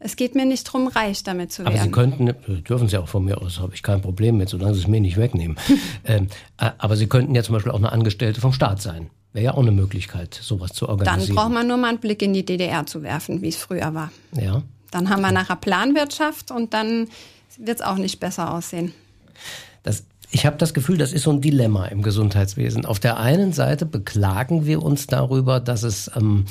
Es 0.00 0.16
geht 0.16 0.34
mir 0.34 0.46
nicht 0.46 0.66
darum, 0.66 0.88
reich 0.88 1.22
damit 1.22 1.52
zu 1.52 1.62
werden. 1.62 1.74
Aber 1.74 1.84
Sie 1.84 1.90
könnten, 1.90 2.34
dürfen 2.64 2.88
Sie 2.88 2.96
auch 2.96 3.06
von 3.06 3.24
mir 3.24 3.40
aus, 3.40 3.60
habe 3.60 3.74
ich 3.74 3.82
kein 3.82 4.00
Problem 4.00 4.38
mit, 4.38 4.48
solange 4.48 4.74
Sie 4.74 4.80
es 4.80 4.88
mir 4.88 5.00
nicht 5.00 5.16
wegnehmen. 5.16 5.56
ähm, 6.04 6.26
aber 6.56 6.96
Sie 6.96 7.06
könnten 7.06 7.34
ja 7.34 7.42
zum 7.42 7.52
Beispiel 7.52 7.70
auch 7.70 7.78
eine 7.78 7.92
Angestellte 7.92 8.40
vom 8.40 8.52
Staat 8.52 8.82
sein. 8.82 9.10
Wäre 9.32 9.44
ja 9.44 9.54
auch 9.54 9.62
eine 9.62 9.70
Möglichkeit, 9.70 10.34
sowas 10.34 10.72
zu 10.72 10.88
organisieren. 10.88 11.26
Dann 11.28 11.36
braucht 11.36 11.52
man 11.52 11.68
nur 11.68 11.76
mal 11.76 11.90
einen 11.90 11.98
Blick 11.98 12.20
in 12.22 12.32
die 12.32 12.44
DDR 12.44 12.84
zu 12.86 13.04
werfen, 13.04 13.42
wie 13.42 13.48
es 13.48 13.56
früher 13.56 13.94
war. 13.94 14.10
Ja. 14.32 14.62
Dann 14.90 15.08
haben 15.08 15.20
wir 15.20 15.30
nachher 15.30 15.54
Planwirtschaft 15.54 16.50
und 16.50 16.74
dann 16.74 17.06
wird 17.60 17.80
es 17.80 17.86
auch 17.86 17.96
nicht 17.96 18.20
besser 18.20 18.54
aussehen. 18.54 18.92
Das 19.82 20.04
ich 20.32 20.46
habe 20.46 20.56
das 20.56 20.74
Gefühl, 20.74 20.96
das 20.96 21.12
ist 21.12 21.24
so 21.24 21.30
ein 21.30 21.40
Dilemma 21.40 21.86
im 21.86 22.02
Gesundheitswesen. 22.02 22.86
Auf 22.86 23.00
der 23.00 23.18
einen 23.18 23.52
Seite 23.52 23.84
beklagen 23.84 24.64
wir 24.64 24.82
uns 24.82 25.08
darüber, 25.08 25.58
dass 25.58 25.82
es 25.82 26.08
ähm, 26.16 26.44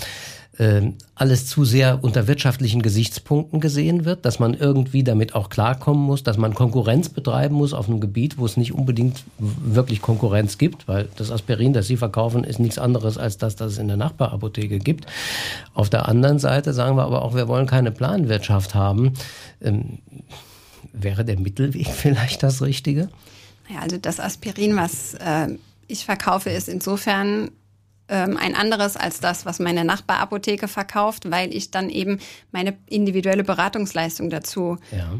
äh, 0.58 0.91
alles 1.15 1.48
zu 1.48 1.63
sehr 1.63 2.04
unter 2.04 2.28
wirtschaftlichen 2.28 2.82
Gesichtspunkten 2.82 3.62
gesehen 3.62 4.04
wird, 4.04 4.26
dass 4.26 4.38
man 4.38 4.54
irgendwie 4.54 5.04
damit 5.06 5.34
auch 5.34 5.50
klarkommen 5.50 6.04
muss, 6.04 6.24
dass 6.24 6.38
man 6.38 6.54
Konkurrenz 6.56 7.08
betreiben 7.08 7.56
muss 7.56 7.74
auf 7.74 7.88
einem 7.88 8.02
Gebiet, 8.02 8.38
wo 8.38 8.45
es 8.45 8.58
nicht 8.58 8.74
unbedingt 8.74 9.24
wirklich 9.38 10.02
Konkurrenz 10.02 10.58
gibt, 10.58 10.89
weil 10.89 11.08
das 11.15 11.32
Aspirin, 11.32 11.72
das 11.72 11.88
Sie 11.88 11.95
verkaufen, 11.95 12.43
ist 12.43 12.60
nichts 12.60 12.80
anderes 12.80 13.17
als 13.17 13.38
das, 13.38 13.56
das 13.56 13.74
es 13.74 13.78
in 13.78 13.88
der 13.88 13.98
Nachbarapotheke 13.98 14.80
gibt. 14.80 15.06
Auf 15.74 15.89
der 15.89 16.10
anderen 16.10 16.39
Seite 16.39 16.74
sagen 16.74 16.98
wir 16.98 17.04
aber 17.04 17.22
auch, 17.22 17.34
wir 17.34 17.48
wollen 17.48 17.65
keine 17.65 17.91
Planwirtschaft 17.91 18.76
haben. 18.76 19.13
Ähm, 19.62 20.00
Wäre 20.93 21.25
der 21.25 21.39
Mittelweg 21.39 21.88
vielleicht 21.88 22.43
das 22.43 22.62
Richtige? 22.62 23.10
Ja, 23.69 23.80
also 23.80 23.97
das 23.97 24.19
Aspirin, 24.19 24.75
was 24.75 25.13
äh, 25.15 25.49
ich 25.88 26.06
verkaufe, 26.06 26.49
ist 26.49 26.69
insofern 26.69 27.52
ähm, 28.10 28.38
ein 28.38 28.56
anderes 28.56 28.97
als 28.97 29.19
das, 29.19 29.45
was 29.45 29.60
meine 29.60 29.86
Nachbarapotheke 29.86 30.67
verkauft, 30.67 31.30
weil 31.30 31.54
ich 31.54 31.71
dann 31.71 31.89
eben 31.89 32.19
meine 32.52 32.75
individuelle 32.88 33.43
Beratungsleistung 33.43 34.32
dazu 34.32 34.78
ja. 34.91 35.13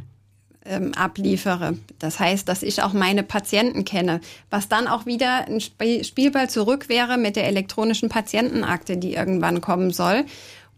ähm, 0.66 0.94
abliefere. 0.96 1.78
Das 2.00 2.20
heißt, 2.20 2.50
dass 2.50 2.64
ich 2.64 2.82
auch 2.82 2.94
meine 2.94 3.22
Patienten 3.22 3.86
kenne, 3.86 4.22
was 4.50 4.68
dann 4.68 4.88
auch 4.88 5.06
wieder 5.06 5.46
ein 5.48 5.62
Spielball 5.62 6.50
zurück 6.50 6.90
wäre 6.90 7.18
mit 7.18 7.36
der 7.36 7.48
elektronischen 7.48 8.10
Patientenakte, 8.10 8.98
die 8.98 9.14
irgendwann 9.14 9.62
kommen 9.62 9.92
soll 9.92 10.26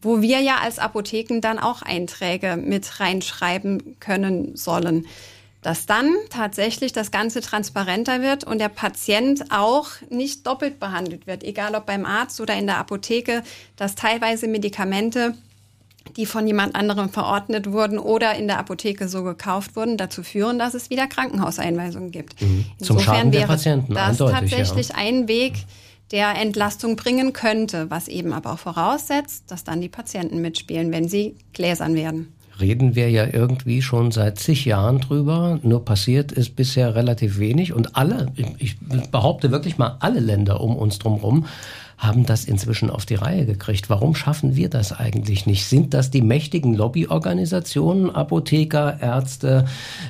wo 0.02 0.22
wir 0.22 0.40
ja 0.40 0.58
als 0.62 0.80
Apotheken 0.80 1.42
dann 1.42 1.60
auch 1.60 1.82
Einträge 1.82 2.58
mit 2.58 3.00
reinschreiben 3.00 4.00
können 4.00 4.56
sollen. 4.56 5.08
Dass 5.62 5.86
dann 5.86 6.12
tatsächlich 6.32 6.92
das 6.92 7.12
Ganze 7.12 7.42
transparenter 7.42 8.22
wird 8.24 8.44
und 8.44 8.60
der 8.60 8.70
Patient 8.70 9.46
auch 9.52 9.90
nicht 10.10 10.48
doppelt 10.48 10.80
behandelt 10.80 11.28
wird, 11.28 11.44
egal 11.44 11.76
ob 11.76 11.86
beim 11.86 12.06
Arzt 12.06 12.42
oder 12.42 12.56
in 12.56 12.66
der 12.66 12.78
Apotheke, 12.78 13.44
dass 13.76 13.94
teilweise 13.94 14.48
Medikamente 14.48 15.36
die 16.18 16.26
von 16.26 16.46
jemand 16.46 16.76
anderem 16.76 17.10
verordnet 17.10 17.72
wurden 17.72 18.00
oder 18.00 18.36
in 18.36 18.48
der 18.48 18.60
Apotheke 18.60 19.08
so 19.08 19.24
gekauft 19.24 19.76
wurden, 19.76 19.98
dazu 19.98 20.24
führen, 20.24 20.60
dass 20.60 20.74
es 20.74 20.90
wieder 20.90 21.08
Krankenhauseinweisungen 21.08 22.12
gibt. 22.12 22.42
Mhm. 22.42 22.66
Zum 22.80 22.98
Insofern 22.98 23.16
Schaden 23.16 23.32
der 23.32 23.46
Patienten, 23.46 23.94
das 23.94 24.18
tatsächlich 24.18 24.90
ja. 24.90 24.96
ein 24.96 25.28
Weg, 25.28 25.54
der 26.12 26.36
Entlastung 26.36 26.96
bringen 26.96 27.34
könnte, 27.34 27.90
was 27.90 28.08
eben 28.08 28.34
aber 28.34 28.54
auch 28.54 28.60
voraussetzt, 28.60 29.50
dass 29.50 29.64
dann 29.64 29.82
die 29.82 29.90
Patienten 29.90 30.42
mitspielen, 30.42 30.92
wenn 30.92 31.08
sie 31.08 31.36
gläsern 31.54 31.96
werden. 31.96 32.34
Reden 32.60 32.96
wir 32.96 33.10
ja 33.10 33.26
irgendwie 33.26 33.82
schon 33.82 34.12
seit 34.12 34.38
zig 34.38 34.66
Jahren 34.66 35.00
drüber. 35.00 35.60
Nur 35.64 35.84
passiert 35.84 36.32
ist 36.32 36.56
bisher 36.56 36.96
relativ 36.96 37.40
wenig. 37.40 37.74
Und 37.74 37.96
alle, 37.96 38.32
ich 38.60 38.78
behaupte 39.10 39.52
wirklich 39.52 39.78
mal 39.78 39.98
alle 40.00 40.20
Länder 40.20 40.62
um 40.62 40.76
uns 40.76 41.00
drumherum, 41.00 41.48
haben 42.02 42.26
das 42.26 42.46
inzwischen 42.46 42.90
auf 42.90 43.06
die 43.06 43.14
Reihe 43.14 43.46
gekriegt. 43.46 43.88
Warum 43.88 44.16
schaffen 44.16 44.56
wir 44.56 44.70
das 44.70 44.92
eigentlich 44.92 45.46
nicht? 45.46 45.68
Sind 45.68 45.94
das 45.94 46.10
die 46.10 46.24
mächtigen 46.24 46.74
Lobbyorganisationen, 46.74 48.10
Apotheker, 48.10 48.98
Ärzte, 49.00 49.66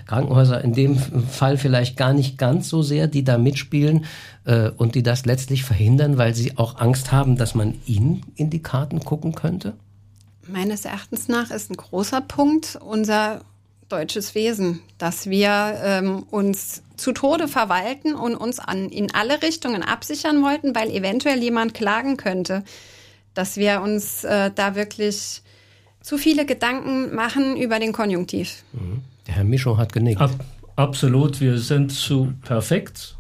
Krankenhäuser, 0.08 0.64
in 0.64 0.72
dem 0.72 0.98
Fall 0.98 1.58
vielleicht 1.58 1.98
gar 1.98 2.14
nicht 2.14 2.38
ganz 2.38 2.70
so 2.70 2.82
sehr, 2.82 3.08
die 3.08 3.26
da 3.26 3.38
mitspielen 3.38 4.06
äh, 4.46 4.70
und 4.70 4.96
die 4.96 5.04
das 5.04 5.26
letztlich 5.26 5.66
verhindern, 5.66 6.18
weil 6.18 6.34
sie 6.34 6.58
auch 6.58 6.80
Angst 6.80 7.12
haben, 7.12 7.36
dass 7.36 7.56
man 7.56 7.76
ihnen 7.86 8.22
in 8.36 8.50
die 8.50 8.62
Karten 8.62 9.02
gucken 9.02 9.36
könnte? 9.36 9.74
Meines 10.48 10.86
Erachtens 10.86 11.28
nach 11.28 11.52
ist 11.52 11.72
ein 11.72 11.76
großer 11.76 12.22
Punkt 12.22 12.80
unser 12.82 13.42
deutsches 13.92 14.36
Wesen, 14.36 14.82
dass 14.98 15.30
wir 15.30 15.80
ähm, 15.84 16.24
uns 16.32 16.84
zu 16.98 17.12
Tode 17.12 17.48
verwalten 17.48 18.14
und 18.14 18.36
uns 18.36 18.60
an, 18.60 18.90
in 18.90 19.14
alle 19.14 19.42
Richtungen 19.42 19.84
absichern 19.84 20.44
wollten, 20.44 20.76
weil 20.76 20.90
eventuell 20.90 21.42
jemand 21.42 21.74
klagen 21.74 22.18
könnte, 22.18 22.64
dass 23.34 23.58
wir 23.58 23.82
uns 23.82 24.24
äh, 24.24 24.52
da 24.54 24.76
wirklich 24.76 25.42
zu 26.02 26.18
viele 26.18 26.46
Gedanken 26.46 27.14
machen 27.14 27.58
über 27.58 27.80
den 27.80 27.92
Konjunktiv. 27.92 28.64
Mhm. 28.74 29.02
Der 29.28 29.36
Herr 29.36 29.44
Mischung 29.44 29.78
hat 29.78 29.94
genickt. 29.94 30.22
Ab, 30.22 30.32
absolut, 30.76 31.42
wir 31.42 31.60
sind 31.60 31.92
zu 31.92 32.34
perfekt 32.44 33.16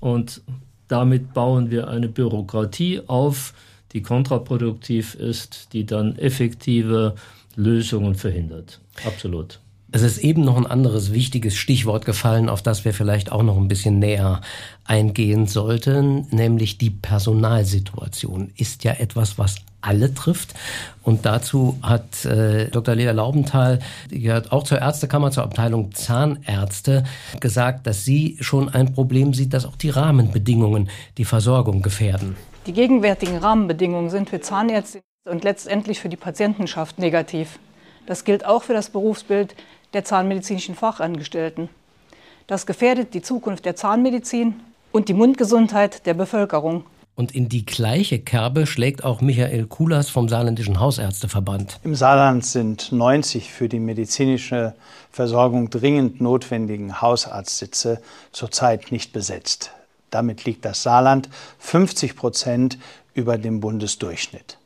und 0.00 0.42
damit 0.88 1.34
bauen 1.34 1.70
wir 1.70 1.88
eine 1.88 2.08
Bürokratie 2.08 3.00
auf, 3.06 3.54
die 3.92 4.02
kontraproduktiv 4.02 5.14
ist, 5.14 5.72
die 5.72 5.86
dann 5.86 6.16
effektive 6.16 7.14
Lösungen 7.56 8.14
verhindert. 8.14 8.80
Absolut. 9.04 9.60
Es 9.92 10.02
ist 10.02 10.18
eben 10.18 10.44
noch 10.44 10.56
ein 10.56 10.66
anderes 10.66 11.12
wichtiges 11.12 11.56
Stichwort 11.56 12.04
gefallen, 12.04 12.48
auf 12.48 12.62
das 12.62 12.84
wir 12.84 12.94
vielleicht 12.94 13.32
auch 13.32 13.42
noch 13.42 13.56
ein 13.56 13.66
bisschen 13.66 13.98
näher 13.98 14.40
eingehen 14.84 15.46
sollten, 15.46 16.26
nämlich 16.30 16.78
die 16.78 16.90
Personalsituation 16.90 18.52
ist 18.56 18.84
ja 18.84 18.92
etwas, 18.92 19.36
was 19.36 19.56
alle 19.80 20.14
trifft. 20.14 20.54
Und 21.02 21.26
dazu 21.26 21.76
hat 21.82 22.24
äh, 22.24 22.68
Dr. 22.68 22.94
Lea 22.94 23.10
Laubenthal, 23.10 23.80
die 24.10 24.20
gehört 24.20 24.52
auch 24.52 24.62
zur 24.62 24.78
Ärztekammer, 24.78 25.32
zur 25.32 25.42
Abteilung 25.42 25.92
Zahnärzte, 25.92 27.04
gesagt, 27.40 27.86
dass 27.86 28.04
sie 28.04 28.36
schon 28.40 28.68
ein 28.68 28.92
Problem 28.92 29.34
sieht, 29.34 29.54
dass 29.54 29.64
auch 29.64 29.76
die 29.76 29.90
Rahmenbedingungen 29.90 30.88
die 31.18 31.24
Versorgung 31.24 31.82
gefährden. 31.82 32.36
Die 32.66 32.72
gegenwärtigen 32.72 33.38
Rahmenbedingungen 33.38 34.10
sind 34.10 34.30
für 34.30 34.40
Zahnärzte 34.40 35.00
und 35.28 35.42
letztendlich 35.42 35.98
für 35.98 36.08
die 36.08 36.16
Patientenschaft 36.16 36.98
negativ. 36.98 37.58
Das 38.06 38.24
gilt 38.24 38.44
auch 38.44 38.62
für 38.62 38.72
das 38.72 38.90
Berufsbild 38.90 39.54
der 39.92 40.04
zahnmedizinischen 40.04 40.74
Fachangestellten. 40.74 41.68
Das 42.46 42.66
gefährdet 42.66 43.14
die 43.14 43.22
Zukunft 43.22 43.64
der 43.64 43.76
Zahnmedizin 43.76 44.54
und 44.92 45.08
die 45.08 45.14
Mundgesundheit 45.14 46.06
der 46.06 46.14
Bevölkerung. 46.14 46.84
Und 47.16 47.32
in 47.34 47.48
die 47.48 47.66
gleiche 47.66 48.18
Kerbe 48.18 48.66
schlägt 48.66 49.04
auch 49.04 49.20
Michael 49.20 49.66
Kulas 49.66 50.08
vom 50.08 50.28
Saarländischen 50.28 50.80
Hausärzteverband. 50.80 51.78
Im 51.84 51.94
Saarland 51.94 52.46
sind 52.46 52.92
90 52.92 53.50
für 53.50 53.68
die 53.68 53.78
medizinische 53.78 54.74
Versorgung 55.10 55.68
dringend 55.70 56.20
notwendigen 56.20 57.02
Hausarztsitze 57.02 58.00
zurzeit 58.32 58.90
nicht 58.90 59.12
besetzt. 59.12 59.72
Damit 60.10 60.44
liegt 60.44 60.64
das 60.64 60.82
Saarland 60.82 61.28
50 61.58 62.16
Prozent 62.16 62.78
über 63.12 63.38
dem 63.38 63.60
Bundesdurchschnitt. 63.60 64.58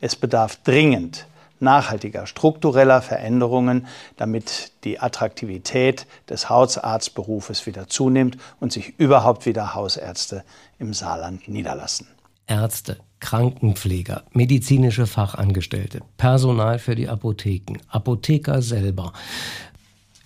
Es 0.00 0.16
bedarf 0.16 0.56
dringend 0.64 1.26
nachhaltiger, 1.60 2.26
struktureller 2.26 3.02
Veränderungen, 3.02 3.86
damit 4.16 4.72
die 4.84 5.00
Attraktivität 5.00 6.06
des 6.28 6.48
Hausarztberufes 6.48 7.66
wieder 7.66 7.88
zunimmt 7.88 8.36
und 8.60 8.72
sich 8.72 8.98
überhaupt 8.98 9.46
wieder 9.46 9.74
Hausärzte 9.74 10.44
im 10.78 10.94
Saarland 10.94 11.48
niederlassen. 11.48 12.08
Ärzte, 12.46 12.98
Krankenpfleger, 13.20 14.24
medizinische 14.32 15.06
Fachangestellte, 15.06 16.02
Personal 16.18 16.78
für 16.78 16.94
die 16.94 17.08
Apotheken, 17.08 17.78
Apotheker 17.88 18.60
selber. 18.60 19.12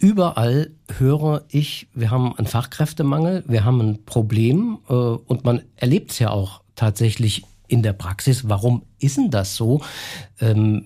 Überall 0.01 0.71
höre 0.97 1.45
ich, 1.49 1.89
wir 1.95 2.11
haben 2.11 2.37
einen 2.37 2.47
Fachkräftemangel, 2.47 3.45
wir 3.47 3.65
haben 3.65 3.81
ein 3.81 4.05
Problem 4.05 4.79
äh, 4.89 4.93
und 4.93 5.45
man 5.45 5.63
erlebt 5.77 6.13
es 6.13 6.19
ja 6.19 6.31
auch 6.31 6.61
tatsächlich 6.77 7.45
in 7.67 7.83
der 7.83 7.93
Praxis. 7.93 8.49
Warum 8.49 8.83
ist 8.99 9.17
denn 9.17 9.31
das 9.31 9.57
so? 9.57 9.81
Ähm, 10.41 10.85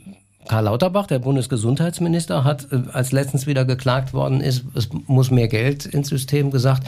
Karl 0.49 0.65
Lauterbach, 0.65 1.07
der 1.07 1.19
Bundesgesundheitsminister, 1.19 2.45
hat, 2.45 2.69
äh, 2.73 2.83
als 2.93 3.13
letztens 3.13 3.47
wieder 3.47 3.65
geklagt 3.65 4.13
worden 4.13 4.41
ist, 4.41 4.65
es 4.75 4.89
muss 5.07 5.31
mehr 5.31 5.49
Geld 5.49 5.87
ins 5.87 6.09
System 6.09 6.51
gesagt, 6.51 6.87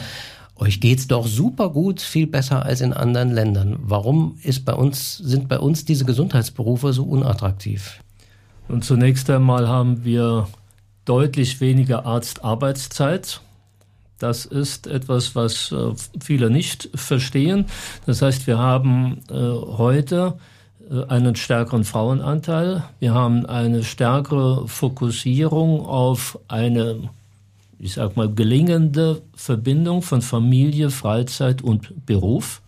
euch 0.57 0.79
geht's 0.79 1.07
doch 1.07 1.27
super 1.27 1.69
gut, 1.69 2.01
viel 2.01 2.27
besser 2.27 2.65
als 2.65 2.79
in 2.79 2.93
anderen 2.93 3.31
Ländern. 3.31 3.77
Warum 3.81 4.37
ist 4.41 4.63
bei 4.63 4.73
uns, 4.73 5.17
sind 5.17 5.49
bei 5.49 5.59
uns 5.59 5.83
diese 5.83 6.05
Gesundheitsberufe 6.05 6.93
so 6.93 7.03
unattraktiv? 7.03 7.99
Und 8.67 8.85
zunächst 8.85 9.29
einmal 9.29 9.67
haben 9.67 10.05
wir 10.05 10.47
deutlich 11.03 11.59
weniger 11.59 12.05
Arztarbeitszeit. 12.05 13.41
Das 14.17 14.45
ist 14.45 14.87
etwas, 14.87 15.35
was 15.35 15.73
äh, 15.73 15.91
viele 16.21 16.49
nicht 16.49 16.89
verstehen. 16.95 17.65
Das 18.05 18.21
heißt, 18.21 18.47
wir 18.47 18.57
haben 18.57 19.19
äh, 19.29 19.35
heute 19.35 20.37
einen 21.07 21.35
stärkeren 21.35 21.83
Frauenanteil. 21.83 22.83
Wir 22.99 23.13
haben 23.13 23.45
eine 23.45 23.83
stärkere 23.83 24.67
Fokussierung 24.67 25.85
auf 25.85 26.39
eine, 26.47 27.09
ich 27.79 27.93
sag 27.93 28.15
mal, 28.15 28.31
gelingende 28.33 29.21
Verbindung 29.35 30.01
von 30.01 30.21
Familie, 30.21 30.89
Freizeit 30.89 31.61
und 31.61 32.05
Beruf. 32.05 32.61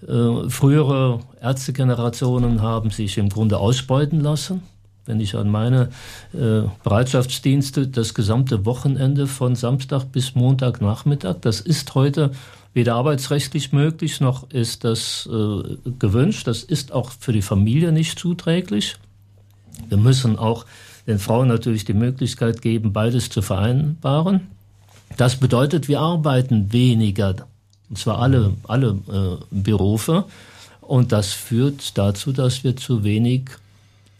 Frühere 0.00 1.20
Ärztegenerationen 1.42 2.62
haben 2.62 2.90
sich 2.90 3.18
im 3.18 3.28
Grunde 3.28 3.58
ausbeuten 3.58 4.20
lassen 4.20 4.62
wenn 5.10 5.20
ich 5.20 5.34
an 5.34 5.50
meine 5.50 5.88
äh, 6.32 6.62
Bereitschaftsdienste 6.84 7.88
das 7.88 8.14
gesamte 8.14 8.64
Wochenende 8.64 9.26
von 9.26 9.56
Samstag 9.56 10.12
bis 10.12 10.36
Montagnachmittag, 10.36 11.36
das 11.40 11.60
ist 11.60 11.94
heute 11.96 12.30
weder 12.74 12.94
arbeitsrechtlich 12.94 13.72
möglich 13.72 14.20
noch 14.20 14.50
ist 14.50 14.84
das 14.84 15.28
äh, 15.30 15.76
gewünscht. 15.98 16.46
Das 16.46 16.62
ist 16.62 16.92
auch 16.92 17.10
für 17.10 17.32
die 17.32 17.42
Familie 17.42 17.92
nicht 17.92 18.18
zuträglich. 18.18 18.96
Wir 19.88 19.98
müssen 19.98 20.38
auch 20.38 20.66
den 21.06 21.18
Frauen 21.18 21.48
natürlich 21.48 21.84
die 21.84 21.94
Möglichkeit 21.94 22.62
geben, 22.62 22.92
beides 22.92 23.30
zu 23.30 23.42
vereinbaren. 23.42 24.48
Das 25.16 25.36
bedeutet, 25.36 25.88
wir 25.88 26.00
arbeiten 26.00 26.72
weniger, 26.72 27.34
und 27.88 27.98
zwar 27.98 28.18
alle, 28.20 28.54
alle 28.68 28.98
äh, 29.08 29.44
Berufe. 29.50 30.24
Und 30.80 31.12
das 31.12 31.32
führt 31.32 31.98
dazu, 31.98 32.32
dass 32.32 32.64
wir 32.64 32.76
zu 32.76 33.04
wenig 33.04 33.50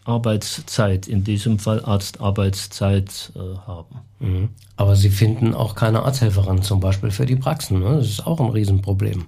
Arbeitszeit, 0.03 1.07
in 1.07 1.23
diesem 1.23 1.59
Fall 1.59 1.83
Arztarbeitszeit 1.85 3.31
äh, 3.35 3.57
haben. 3.67 3.99
Mhm. 4.19 4.49
Aber 4.75 4.95
Sie 4.95 5.09
finden 5.09 5.53
auch 5.53 5.75
keine 5.75 6.03
Arzthelferin 6.03 6.63
zum 6.63 6.79
Beispiel 6.79 7.11
für 7.11 7.25
die 7.25 7.35
Praxen. 7.35 7.79
Ne? 7.79 7.97
Das 7.97 8.07
ist 8.07 8.25
auch 8.25 8.39
ein 8.39 8.49
Riesenproblem. 8.49 9.25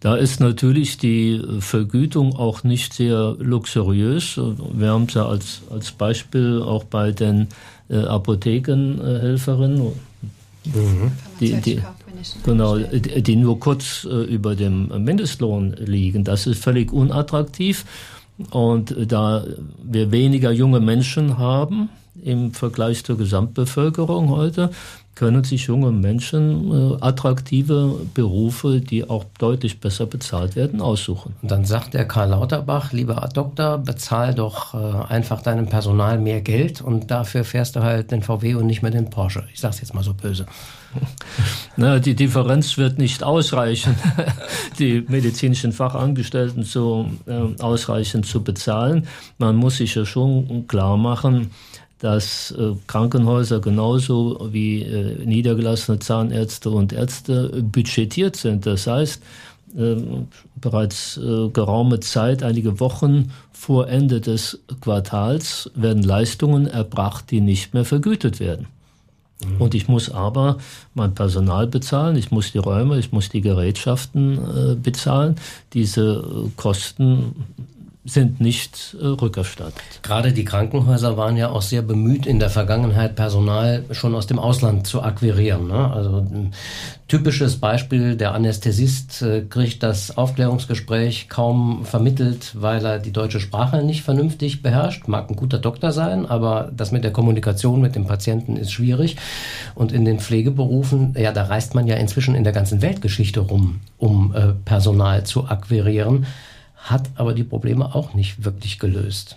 Da 0.00 0.16
ist 0.16 0.38
natürlich 0.38 0.98
die 0.98 1.40
Vergütung 1.60 2.36
auch 2.36 2.62
nicht 2.62 2.92
sehr 2.92 3.36
luxuriös. 3.38 4.38
Wir 4.74 4.90
haben 4.90 5.04
es 5.04 5.14
ja 5.14 5.26
als, 5.26 5.62
als 5.70 5.92
Beispiel 5.92 6.60
auch 6.60 6.84
bei 6.84 7.10
den 7.10 7.48
äh, 7.88 8.00
Apothekenhelferinnen, 8.00 9.92
mhm. 10.64 11.12
die, 11.40 11.54
die, 11.54 11.80
genau, 12.44 12.76
die, 12.76 13.22
die 13.22 13.36
nur 13.36 13.58
kurz 13.58 14.04
äh, 14.04 14.24
über 14.24 14.54
dem 14.56 14.88
Mindestlohn 15.04 15.74
liegen. 15.78 16.22
Das 16.22 16.46
ist 16.46 16.62
völlig 16.62 16.92
unattraktiv. 16.92 17.86
Und 18.50 18.94
da 19.12 19.44
wir 19.82 20.10
weniger 20.10 20.50
junge 20.50 20.80
Menschen 20.80 21.38
haben 21.38 21.88
im 22.22 22.52
Vergleich 22.52 23.04
zur 23.04 23.18
Gesamtbevölkerung 23.18 24.30
heute, 24.30 24.70
können 25.14 25.44
sich 25.44 25.66
junge 25.66 25.92
Menschen 25.92 26.72
äh, 26.72 26.96
attraktive 27.00 28.00
Berufe, 28.14 28.80
die 28.80 29.08
auch 29.08 29.24
deutlich 29.38 29.80
besser 29.80 30.06
bezahlt 30.06 30.56
werden, 30.56 30.80
aussuchen. 30.80 31.36
Und 31.42 31.50
dann 31.50 31.64
sagt 31.64 31.94
der 31.94 32.06
Karl 32.06 32.30
Lauterbach, 32.30 32.92
lieber 32.92 33.28
Doktor, 33.32 33.78
bezahl 33.78 34.34
doch 34.34 34.74
äh, 34.74 35.12
einfach 35.12 35.42
deinem 35.42 35.66
Personal 35.66 36.18
mehr 36.18 36.40
Geld 36.40 36.80
und 36.80 37.10
dafür 37.10 37.44
fährst 37.44 37.76
du 37.76 37.82
halt 37.82 38.10
den 38.10 38.22
VW 38.22 38.54
und 38.54 38.66
nicht 38.66 38.82
mehr 38.82 38.90
den 38.90 39.10
Porsche. 39.10 39.44
Ich 39.52 39.60
sag's 39.60 39.80
jetzt 39.80 39.94
mal 39.94 40.02
so 40.02 40.14
böse. 40.14 40.46
Na, 41.76 41.98
die 41.98 42.14
Differenz 42.14 42.76
wird 42.76 42.98
nicht 42.98 43.22
ausreichen, 43.22 43.96
die 44.78 45.04
medizinischen 45.08 45.72
Fachangestellten 45.72 46.62
so 46.62 47.08
äh, 47.26 47.62
ausreichend 47.62 48.26
zu 48.26 48.42
bezahlen. 48.42 49.06
Man 49.38 49.56
muss 49.56 49.78
sich 49.78 49.94
ja 49.94 50.04
schon 50.04 50.66
klar 50.66 50.96
machen, 50.96 51.50
dass 52.04 52.50
äh, 52.50 52.72
Krankenhäuser 52.86 53.60
genauso 53.60 54.50
wie 54.52 54.82
äh, 54.82 55.24
niedergelassene 55.24 56.00
Zahnärzte 56.00 56.68
und 56.68 56.92
Ärzte 56.92 57.62
budgetiert 57.62 58.36
sind. 58.36 58.66
Das 58.66 58.86
heißt, 58.86 59.22
äh, 59.74 59.96
bereits 60.56 61.16
äh, 61.16 61.48
geraume 61.48 62.00
Zeit, 62.00 62.42
einige 62.42 62.78
Wochen 62.78 63.32
vor 63.52 63.88
Ende 63.88 64.20
des 64.20 64.60
Quartals, 64.82 65.70
werden 65.74 66.02
Leistungen 66.02 66.66
erbracht, 66.66 67.30
die 67.30 67.40
nicht 67.40 67.72
mehr 67.72 67.86
vergütet 67.86 68.38
werden. 68.38 68.66
Mhm. 69.42 69.62
Und 69.62 69.74
ich 69.74 69.88
muss 69.88 70.10
aber 70.10 70.58
mein 70.92 71.14
Personal 71.14 71.66
bezahlen, 71.66 72.16
ich 72.16 72.30
muss 72.30 72.52
die 72.52 72.58
Räume, 72.58 72.98
ich 72.98 73.12
muss 73.12 73.30
die 73.30 73.40
Gerätschaften 73.40 74.78
bezahlen. 74.82 75.36
Diese 75.72 76.22
Kosten 76.56 77.34
sind 78.04 78.38
nicht 78.38 78.94
äh, 79.00 79.06
rückerstattet. 79.06 79.82
Gerade 80.02 80.32
die 80.32 80.44
Krankenhäuser 80.44 81.16
waren 81.16 81.38
ja 81.38 81.48
auch 81.48 81.62
sehr 81.62 81.80
bemüht, 81.80 82.26
in 82.26 82.38
der 82.38 82.50
Vergangenheit 82.50 83.16
Personal 83.16 83.84
schon 83.92 84.14
aus 84.14 84.26
dem 84.26 84.38
Ausland 84.38 84.86
zu 84.86 85.02
akquirieren. 85.02 85.68
Ne? 85.68 85.90
Also 85.90 86.18
ein 86.18 86.52
typisches 87.08 87.56
Beispiel, 87.56 88.16
der 88.16 88.34
Anästhesist 88.34 89.22
äh, 89.22 89.42
kriegt 89.48 89.82
das 89.82 90.18
Aufklärungsgespräch 90.18 91.30
kaum 91.30 91.86
vermittelt, 91.86 92.52
weil 92.54 92.84
er 92.84 92.98
die 92.98 93.12
deutsche 93.12 93.40
Sprache 93.40 93.82
nicht 93.82 94.02
vernünftig 94.02 94.60
beherrscht. 94.60 95.08
Mag 95.08 95.30
ein 95.30 95.36
guter 95.36 95.58
Doktor 95.58 95.90
sein, 95.90 96.26
aber 96.26 96.70
das 96.76 96.92
mit 96.92 97.04
der 97.04 97.12
Kommunikation 97.12 97.80
mit 97.80 97.94
dem 97.94 98.06
Patienten 98.06 98.58
ist 98.58 98.72
schwierig. 98.72 99.16
Und 99.74 99.92
in 99.92 100.04
den 100.04 100.20
Pflegeberufen, 100.20 101.14
ja, 101.18 101.32
da 101.32 101.44
reist 101.44 101.74
man 101.74 101.86
ja 101.86 101.96
inzwischen 101.96 102.34
in 102.34 102.44
der 102.44 102.52
ganzen 102.52 102.82
Weltgeschichte 102.82 103.40
rum, 103.40 103.80
um 103.96 104.34
äh, 104.34 104.52
Personal 104.66 105.24
zu 105.24 105.48
akquirieren 105.48 106.26
hat 106.84 107.10
aber 107.16 107.32
die 107.32 107.44
Probleme 107.44 107.94
auch 107.94 108.14
nicht 108.14 108.44
wirklich 108.44 108.78
gelöst. 108.78 109.36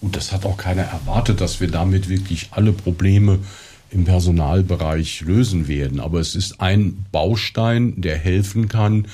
Und 0.00 0.16
das 0.16 0.32
hat 0.32 0.44
auch 0.44 0.56
keiner 0.56 0.82
erwartet, 0.82 1.40
dass 1.40 1.60
wir 1.60 1.68
damit 1.70 2.08
wirklich 2.08 2.48
alle 2.52 2.72
Probleme 2.72 3.38
im 3.90 4.04
Personalbereich 4.04 5.20
lösen 5.20 5.68
werden. 5.68 6.00
Aber 6.00 6.18
es 6.18 6.34
ist 6.34 6.60
ein 6.60 7.04
Baustein, 7.12 8.00
der 8.00 8.16
helfen 8.16 8.68
kann, 8.68 9.06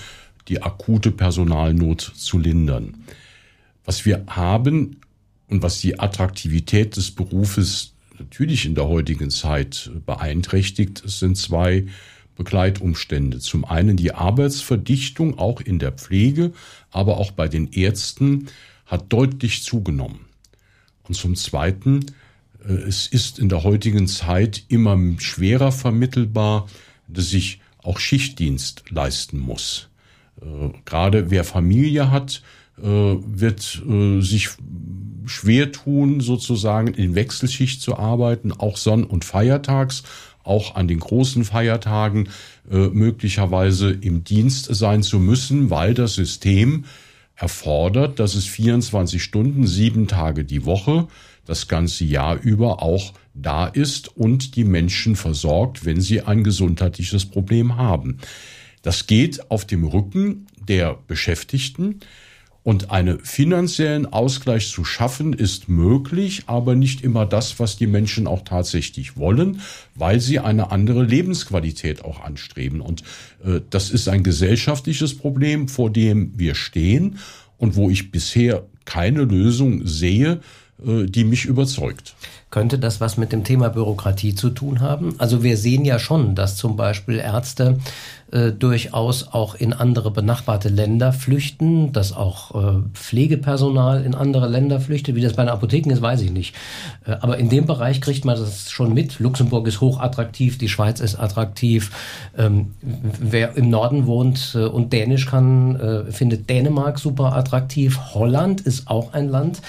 die 0.49 0.63
akute 0.63 1.11
Personalnot 1.11 2.13
zu 2.17 2.39
lindern. 2.39 3.05
Was 3.85 4.05
wir 4.07 4.25
haben 4.29 5.01
und 5.49 5.63
was 5.63 5.81
die 5.81 5.99
Attraktivität 5.99 6.97
des 6.97 7.11
Berufes 7.11 7.93
natürlich 8.19 8.67
in 8.67 8.75
der 8.75 8.89
heutigen 8.89 9.31
Zeit 9.31 9.91
beeinträchtigt, 10.07 11.03
sind 11.05 11.37
zwei 11.37 11.87
Begleitumstände. 12.37 13.39
Zum 13.39 13.65
einen 13.65 13.97
die 13.97 14.15
Arbeitsverdichtung 14.15 15.39
auch 15.39 15.61
in 15.61 15.79
der 15.79 15.93
Pflege, 15.93 16.53
aber 16.91 17.19
auch 17.19 17.31
bei 17.31 17.49
den 17.49 17.73
Ärzten 17.73 18.49
hat 18.87 19.13
deutlich 19.13 19.63
zugenommen. 19.63 20.21
Und 21.09 21.15
zum 21.15 21.35
Zweiten, 21.35 22.07
äh, 22.67 22.73
es 22.73 23.07
ist 23.07 23.39
in 23.39 23.49
der 23.49 23.65
heutigen 23.65 24.07
Zeit 24.07 24.65
immer 24.69 24.99
schwerer 25.19 25.73
vermittelbar, 25.73 26.69
dass 27.09 27.33
ich 27.33 27.61
auch 27.83 27.99
Schichtdienst 27.99 28.85
leisten 28.91 29.39
muss. 29.39 29.89
Äh, 30.41 30.71
gerade 30.85 31.31
wer 31.31 31.45
Familie 31.45 32.11
hat, 32.11 32.43
äh, 32.79 32.85
wird 32.85 33.83
sich 34.21 34.49
schwer 35.27 35.73
tun, 35.73 36.21
sozusagen 36.21 36.89
in 36.89 37.15
Wechselschicht 37.15 37.81
zu 37.81 37.97
arbeiten, 37.97 38.51
auch 38.53 38.77
Sonn- 38.77 39.05
und 39.05 39.25
Feiertags 39.25 40.03
auch 40.45 40.75
an 40.75 40.89
den 40.89 41.01
großen 41.01 41.45
Feiertagen 41.45 42.29
äh, 42.71 42.89
möglicherweise 42.89 43.91
im 43.91 44.25
Dienst 44.25 44.75
sein 44.75 45.03
zu 45.03 45.19
müssen, 45.19 45.71
weil 45.71 45.95
das 45.95 46.15
System 46.15 46.85
erfordert, 47.37 48.19
dass 48.21 48.35
es 48.35 48.47
24 48.47 49.23
Stunden, 49.23 49.67
sieben 49.67 50.07
Tage 50.07 50.45
die 50.45 50.65
Woche, 50.65 51.09
das 51.45 51.67
ganze 51.67 52.05
Jahr 52.05 52.41
über 52.41 52.83
auch 52.83 53.13
da 53.35 53.67
ist 53.67 54.17
und 54.17 54.57
die 54.57 54.65
Menschen 54.65 55.17
versorgt, 55.17 55.85
wenn 55.85 56.01
sie 56.01 56.23
ein 56.23 56.45
gesundheitliches 56.45 57.27
Problem 57.27 57.77
haben. 57.77 58.19
Das 58.83 59.07
geht 59.07 59.51
auf 59.51 59.65
dem 59.65 59.85
Rücken 59.85 60.47
der 60.69 60.99
Beschäftigten. 61.07 62.01
Und 62.65 62.93
einen 62.93 63.19
finanziellen 63.19 64.13
Ausgleich 64.13 64.71
zu 64.71 64.85
schaffen 64.85 65.33
ist 65.33 65.69
möglich, 65.69 66.45
aber 66.47 66.77
nicht 66.77 67.03
immer 67.03 67.27
das, 67.27 67.59
was 67.59 67.77
die 67.77 67.89
Menschen 67.89 68.29
auch 68.29 68.43
tatsächlich 68.45 69.17
wollen, 69.17 69.61
weil 69.97 70.21
sie 70.21 70.39
eine 70.39 70.71
andere 70.71 71.03
Lebensqualität 71.03 72.05
auch 72.05 72.21
anstreben. 72.21 72.81
Und 72.81 73.03
äh, 73.45 73.61
das 73.71 73.91
ist 73.91 74.09
ein 74.09 74.23
gesellschaftliches 74.23 75.17
Problem, 75.17 75.67
vor 75.67 75.91
dem 75.91 76.39
wir 76.39 76.55
stehen 76.55 77.19
und 77.59 77.75
wo 77.75 77.91
ich 77.91 78.13
bisher 78.13 78.65
keine 78.85 79.25
Lösung 79.25 79.87
sehe, 79.87 80.41
äh, 80.87 81.07
die 81.07 81.25
mich 81.25 81.45
überzeugt. 81.45 82.15
Könnte 82.51 82.79
das 82.79 83.01
was 83.01 83.17
mit 83.17 83.33
dem 83.33 83.45
Thema 83.45 83.71
Bürokratie 83.71 84.35
zu 84.35 84.51
tun 84.51 84.81
haben? 84.81 85.15
Also 85.19 85.43
wir 85.43 85.57
sehen 85.57 85.85
ja 85.85 85.99
schon, 85.99 86.35
dass 86.35 86.57
zum 86.57 86.77
Beispiel 86.77 87.19
Ärzte 87.19 87.79
äh, 88.33 88.51
durchaus 88.51 89.29
auch 89.33 89.55
in 89.55 89.75
andere 89.75 90.11
benachbarte 90.11 90.71
Länder 90.71 91.13
flüchten, 91.13 91.93
dass 91.93 92.15
auch 92.15 92.55
äh, 92.55 92.79
Pflegepersonal 92.95 94.05
in 94.05 94.15
andere 94.15 94.49
Länder 94.49 94.81
flüchtet. 94.81 95.15
Wie 95.15 95.21
das 95.21 95.35
bei 95.35 95.45
den 95.45 95.51
Apotheken 95.51 95.91
ist, 95.91 96.01
weiß 96.01 96.23
ich 96.23 96.31
nicht. 96.31 96.55
Äh, 97.05 97.17
aber 97.21 97.37
in 97.37 97.51
dem 97.51 97.67
Bereich 97.67 98.01
kriegt 98.01 98.25
man 98.25 98.39
das 98.39 98.71
schon 98.71 98.95
mit. 98.95 99.21
Luxemburg 99.21 99.67
ist 99.67 99.83
hochattraktiv, 99.83 100.57
die 100.57 100.71
Schweiz 100.71 101.01
ist 101.01 101.17
attraktiv. 101.17 101.91
Ähm, 102.37 102.73
wer 102.81 103.55
im 103.57 103.69
Norden 103.69 104.07
wohnt 104.07 104.55
äh, 104.55 104.65
und 104.65 104.95
Dänisch 104.95 105.27
kann, 105.27 105.77
äh, 105.77 106.11
findet 106.11 106.49
Dänemark 106.49 106.99
super 106.99 107.37
attraktiv. 107.37 107.99
Holland 108.15 108.63
ist 108.63 108.89
auch 108.89 109.13
ein 109.13 109.29
Land, 109.29 109.61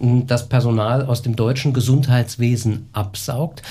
das 0.00 0.48
Personal 0.48 1.06
aus 1.06 1.22
dem 1.22 1.36
deutschen 1.36 1.72
Gesundheitswesen 1.72 2.88
absaugt. 2.92 3.62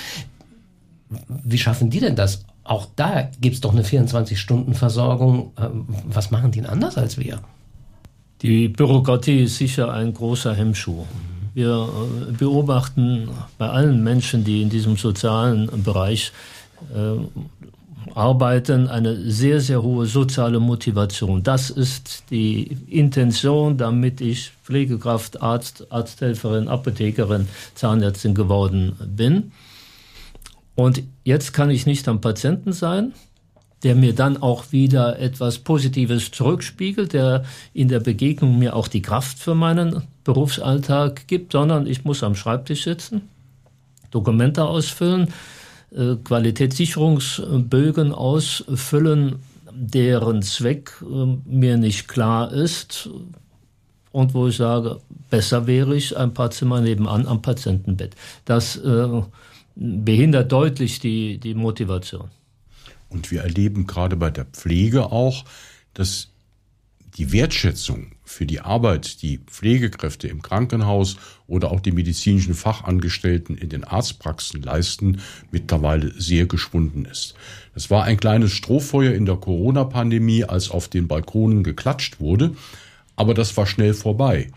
Wie 1.27 1.57
schaffen 1.57 1.89
die 1.89 1.99
denn 1.99 2.15
das? 2.15 2.45
Auch 2.67 2.87
da 2.95 3.29
gibt 3.39 3.55
es 3.55 3.61
doch 3.61 3.71
eine 3.71 3.83
24-Stunden-Versorgung. 3.83 5.53
Ähm, 5.57 5.85
was 6.05 6.31
machen 6.31 6.51
die 6.51 6.61
denn 6.61 6.69
anders 6.69 6.97
als 6.97 7.17
wir? 7.17 7.39
Die 8.41 8.67
Bürokratie 8.67 9.43
ist 9.43 9.57
sicher 9.57 9.91
ein 9.91 10.13
großer 10.13 10.53
Hemmschuh. 10.53 11.05
Wir 11.53 11.89
äh, 12.29 12.31
beobachten 12.33 13.29
bei 13.57 13.69
allen 13.69 14.03
Menschen, 14.03 14.43
die 14.43 14.61
in 14.61 14.69
diesem 14.69 14.97
sozialen 14.97 15.83
Bereich 15.83 16.31
äh, 16.93 17.17
arbeiten, 18.13 18.87
eine 18.87 19.15
sehr, 19.31 19.61
sehr 19.61 19.81
hohe 19.81 20.05
soziale 20.05 20.59
Motivation. 20.59 21.43
Das 21.43 21.69
ist 21.69 22.25
die 22.29 22.77
Intention, 22.87 23.77
damit 23.77 24.21
ich 24.21 24.51
Pflegekraft, 24.63 25.41
Arzt, 25.41 25.91
Arzthelferin, 25.91 26.67
Apothekerin, 26.67 27.47
Zahnärztin 27.75 28.35
geworden 28.35 28.95
bin. 29.15 29.51
Und 30.77 31.01
jetzt 31.23 31.53
kann 31.53 31.71
ich 31.71 31.87
nicht 31.87 32.07
am 32.07 32.21
Patienten 32.21 32.71
sein, 32.71 33.13
der 33.81 33.95
mir 33.95 34.13
dann 34.13 34.37
auch 34.37 34.71
wieder 34.71 35.17
etwas 35.17 35.57
Positives 35.57 36.29
zurückspiegelt, 36.29 37.13
der 37.13 37.45
in 37.73 37.87
der 37.87 37.99
Begegnung 37.99 38.59
mir 38.59 38.75
auch 38.75 38.87
die 38.87 39.01
Kraft 39.01 39.39
für 39.39 39.55
meinen 39.55 40.03
Berufsalltag 40.23 41.27
gibt, 41.27 41.53
sondern 41.53 41.87
ich 41.87 42.05
muss 42.05 42.21
am 42.21 42.35
Schreibtisch 42.35 42.83
sitzen, 42.83 43.23
Dokumente 44.11 44.65
ausfüllen, 44.65 45.33
äh, 45.95 46.15
Qualitätssicherungsbögen 46.23 48.11
ausfüllen, 48.11 49.37
deren 49.71 50.43
Zweck 50.43 50.91
äh, 51.01 51.37
mir 51.45 51.77
nicht 51.77 52.07
klar 52.07 52.51
ist 52.53 53.09
und 54.11 54.35
wo 54.35 54.45
ich 54.45 54.57
sage, 54.57 54.99
besser 55.31 55.65
wäre 55.65 55.95
ich 55.95 56.15
ein 56.15 56.35
paar 56.35 56.51
Zimmer 56.51 56.81
nebenan 56.81 57.25
am 57.25 57.41
Patientenbett. 57.41 58.15
Das 58.45 58.75
äh, 58.75 59.21
behindert 59.79 60.51
deutlich 60.51 60.99
die, 60.99 61.37
die 61.37 61.53
Motivation. 61.53 62.29
Und 63.09 63.31
wir 63.31 63.41
erleben 63.41 63.87
gerade 63.87 64.15
bei 64.15 64.31
der 64.31 64.45
Pflege 64.45 65.11
auch, 65.11 65.45
dass 65.93 66.29
die 67.17 67.31
Wertschätzung 67.31 68.11
für 68.23 68.45
die 68.45 68.59
Arbeit, 68.59 69.21
die 69.21 69.39
Pflegekräfte 69.39 70.27
im 70.27 70.41
Krankenhaus 70.41 71.17
oder 71.47 71.71
auch 71.71 71.79
die 71.79 71.91
medizinischen 71.91 72.53
Fachangestellten 72.53 73.57
in 73.57 73.69
den 73.69 73.83
Arztpraxen 73.83 74.61
leisten, 74.61 75.21
mittlerweile 75.51 76.11
sehr 76.19 76.45
geschwunden 76.45 77.05
ist. 77.05 77.33
Es 77.73 77.89
war 77.89 78.03
ein 78.03 78.17
kleines 78.17 78.51
Strohfeuer 78.51 79.13
in 79.13 79.25
der 79.25 79.37
Corona-Pandemie, 79.37 80.43
als 80.43 80.69
auf 80.69 80.89
den 80.89 81.07
Balkonen 81.07 81.63
geklatscht 81.63 82.19
wurde, 82.19 82.55
aber 83.15 83.33
das 83.33 83.55
war 83.57 83.65
schnell 83.65 83.93
vorbei. 83.93 84.51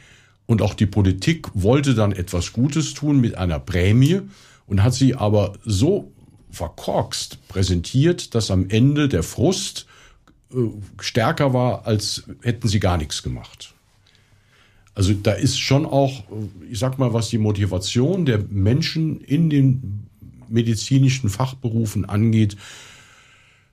Und 0.46 0.60
auch 0.60 0.74
die 0.74 0.86
Politik 0.86 1.48
wollte 1.54 1.94
dann 1.94 2.12
etwas 2.12 2.52
Gutes 2.52 2.92
tun 2.92 3.20
mit 3.20 3.38
einer 3.38 3.60
Prämie 3.60 4.22
und 4.70 4.84
hat 4.84 4.94
sie 4.94 5.16
aber 5.16 5.54
so 5.64 6.12
verkorkst 6.50 7.46
präsentiert, 7.48 8.34
dass 8.34 8.50
am 8.50 8.70
Ende 8.70 9.08
der 9.08 9.24
Frust 9.24 9.86
äh, 10.52 10.56
stärker 11.00 11.52
war, 11.52 11.86
als 11.86 12.24
hätten 12.42 12.68
sie 12.68 12.80
gar 12.80 12.96
nichts 12.96 13.22
gemacht. 13.22 13.74
Also 14.94 15.12
da 15.12 15.32
ist 15.32 15.58
schon 15.58 15.86
auch, 15.86 16.24
ich 16.70 16.78
sag 16.78 16.98
mal, 16.98 17.12
was 17.12 17.28
die 17.30 17.38
Motivation 17.38 18.24
der 18.24 18.38
Menschen 18.38 19.20
in 19.20 19.50
den 19.50 20.06
medizinischen 20.48 21.30
Fachberufen 21.30 22.04
angeht, 22.04 22.56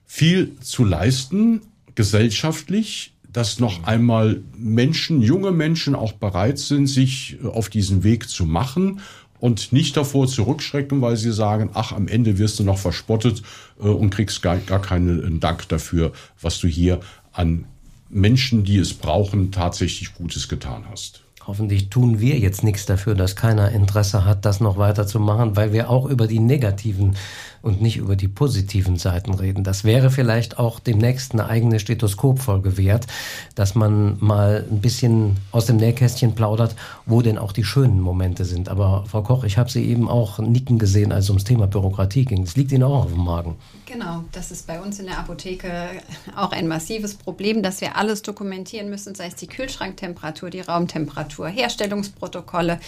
viel 0.04 0.56
zu 0.60 0.84
leisten, 0.84 1.60
gesellschaftlich, 1.94 3.12
dass 3.32 3.60
noch 3.60 3.84
einmal 3.84 4.42
Menschen, 4.56 5.20
junge 5.20 5.50
Menschen 5.50 5.94
auch 5.94 6.12
bereit 6.12 6.58
sind, 6.58 6.86
sich 6.86 7.36
auf 7.44 7.68
diesen 7.68 8.04
Weg 8.04 8.28
zu 8.28 8.46
machen 8.46 9.00
und 9.40 9.72
nicht 9.72 9.96
davor 9.96 10.26
zurückschrecken, 10.26 11.00
weil 11.00 11.16
sie 11.16 11.32
sagen, 11.32 11.70
ach, 11.74 11.92
am 11.92 12.08
Ende 12.08 12.38
wirst 12.38 12.58
du 12.58 12.64
noch 12.64 12.78
verspottet 12.78 13.42
äh, 13.80 13.82
und 13.82 14.10
kriegst 14.10 14.42
gar, 14.42 14.56
gar 14.58 14.80
keinen 14.82 15.40
Dank 15.40 15.68
dafür, 15.68 16.12
was 16.40 16.58
du 16.58 16.68
hier 16.68 17.00
an 17.32 17.64
Menschen, 18.10 18.64
die 18.64 18.78
es 18.78 18.94
brauchen, 18.94 19.52
tatsächlich 19.52 20.14
Gutes 20.14 20.48
getan 20.48 20.84
hast. 20.90 21.22
Hoffentlich 21.46 21.88
tun 21.88 22.20
wir 22.20 22.38
jetzt 22.38 22.62
nichts 22.62 22.84
dafür, 22.84 23.14
dass 23.14 23.34
keiner 23.34 23.70
Interesse 23.70 24.26
hat, 24.26 24.44
das 24.44 24.60
noch 24.60 24.76
weiterzumachen, 24.76 25.56
weil 25.56 25.72
wir 25.72 25.88
auch 25.88 26.04
über 26.04 26.26
die 26.26 26.40
negativen 26.40 27.16
und 27.62 27.80
nicht 27.80 27.96
über 27.96 28.16
die 28.16 28.28
positiven 28.28 28.96
Seiten 28.96 29.34
reden. 29.34 29.64
Das 29.64 29.84
wäre 29.84 30.10
vielleicht 30.10 30.58
auch 30.58 30.80
demnächst 30.80 31.32
eine 31.32 31.46
eigene 31.46 31.80
Stethoskopfolge 31.80 32.76
wert, 32.76 33.06
dass 33.54 33.74
man 33.74 34.16
mal 34.20 34.66
ein 34.70 34.80
bisschen 34.80 35.36
aus 35.52 35.66
dem 35.66 35.76
Nähkästchen 35.76 36.34
plaudert, 36.34 36.76
wo 37.06 37.22
denn 37.22 37.38
auch 37.38 37.52
die 37.52 37.64
schönen 37.64 38.00
Momente 38.00 38.44
sind. 38.44 38.68
Aber 38.68 39.04
Frau 39.06 39.22
Koch, 39.22 39.44
ich 39.44 39.58
habe 39.58 39.70
Sie 39.70 39.84
eben 39.84 40.08
auch 40.08 40.38
nicken 40.38 40.78
gesehen, 40.78 41.12
als 41.12 41.24
es 41.24 41.30
ums 41.30 41.44
Thema 41.44 41.66
Bürokratie 41.66 42.24
ging. 42.24 42.42
Es 42.42 42.56
liegt 42.56 42.72
Ihnen 42.72 42.82
auch 42.82 43.04
auf 43.04 43.12
dem 43.12 43.24
Magen. 43.24 43.56
Genau, 43.86 44.24
das 44.32 44.50
ist 44.50 44.66
bei 44.66 44.80
uns 44.80 44.98
in 44.98 45.06
der 45.06 45.18
Apotheke 45.18 45.88
auch 46.36 46.52
ein 46.52 46.68
massives 46.68 47.14
Problem, 47.14 47.62
dass 47.62 47.80
wir 47.80 47.96
alles 47.96 48.20
dokumentieren 48.20 48.90
müssen, 48.90 49.14
sei 49.14 49.28
es 49.28 49.34
die 49.34 49.46
Kühlschranktemperatur, 49.46 50.50
die 50.50 50.60
Raumtemperatur, 50.60 51.48
Herstellungsprotokolle, 51.48 52.80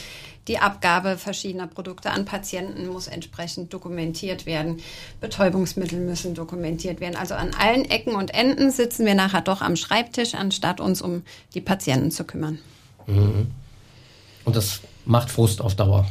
die 0.49 0.59
Abgabe 0.59 1.19
verschiedener 1.19 1.67
Produkte 1.67 2.11
an 2.11 2.25
Patienten 2.25 2.89
muss 2.89 3.07
entsprechend 3.07 3.73
dokumentiert 3.73 4.47
werden. 4.47 4.81
Betäubungsmittel 5.21 6.01
müssen 6.01 6.35
dokumentiert 6.35 7.01
werden. 7.01 7.17
Also 7.17 7.35
an 7.35 7.51
allen 7.59 7.85
Ecken 7.85 8.15
und 8.15 8.33
Enden 8.33 8.71
sitzen 8.71 9.07
wir 9.07 9.15
nachher 9.15 9.43
doch 9.43 9.61
am 9.61 9.77
Schreibtisch, 9.77 10.35
anstatt 10.35 10.81
uns 10.81 11.03
um 11.03 11.23
die 11.55 11.61
Patienten 11.61 12.11
zu 12.11 12.25
kümmern. 12.25 12.59
Mhm. 13.07 13.49
Und 14.45 14.57
das 14.57 14.81
macht 15.05 15.31
Frust 15.31 15.61
auf 15.61 15.75
Dauer. 15.75 16.07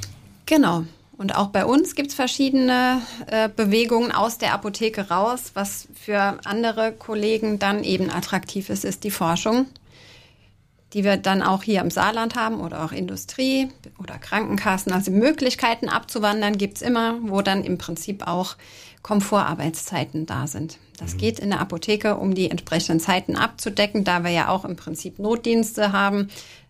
Genau. 0.46 0.84
Und 1.18 1.36
auch 1.36 1.48
bei 1.48 1.66
uns 1.66 1.96
gibt 1.96 2.10
es 2.10 2.16
verschiedene 2.16 3.02
äh, 3.28 3.50
Bewegungen 3.50 4.14
aus 4.14 4.38
der 4.38 4.54
Apotheke 4.54 5.10
raus. 5.10 5.52
Was 5.54 5.88
für 5.94 6.38
andere 6.46 6.94
Kollegen 6.94 7.60
dann 7.60 7.84
eben 7.84 8.10
attraktiv 8.10 8.70
ist, 8.70 8.86
ist 8.86 9.04
die 9.04 9.12
Forschung 9.12 9.66
die 10.94 11.04
wir 11.04 11.18
dann 11.18 11.42
auch 11.42 11.64
hier 11.64 11.82
im 11.82 11.92
Saarland 11.92 12.36
haben 12.36 12.60
oder 12.60 12.84
auch 12.84 12.92
Industrie 12.92 13.70
oder 14.00 14.18
Krankenkassen. 14.18 14.92
Also 14.92 15.12
Möglichkeiten 15.12 15.88
abzuwandern 15.88 16.58
gibt's 16.58 16.82
immer, 16.82 17.18
wo 17.22 17.42
dann 17.42 17.64
im 17.64 17.78
Prinzip 17.78 18.28
auch 18.28 18.56
Komfortarbeitszeiten 19.02 20.26
da 20.26 20.48
sind. 20.48 20.78
Das 20.98 21.14
mhm. 21.14 21.18
geht 21.20 21.40
in 21.40 21.50
der 21.50 21.62
Apotheke, 21.62 22.18
um 22.18 22.36
die 22.36 22.50
entsprechenden 22.50 23.00
Zeiten 23.00 23.36
abzudecken, 23.36 24.04
da 24.04 24.24
wir 24.24 24.32
ja 24.32 24.50
auch 24.50 24.66
im 24.66 24.76
Prinzip 24.76 25.20
Notdienste 25.20 25.92
haben, 25.92 26.28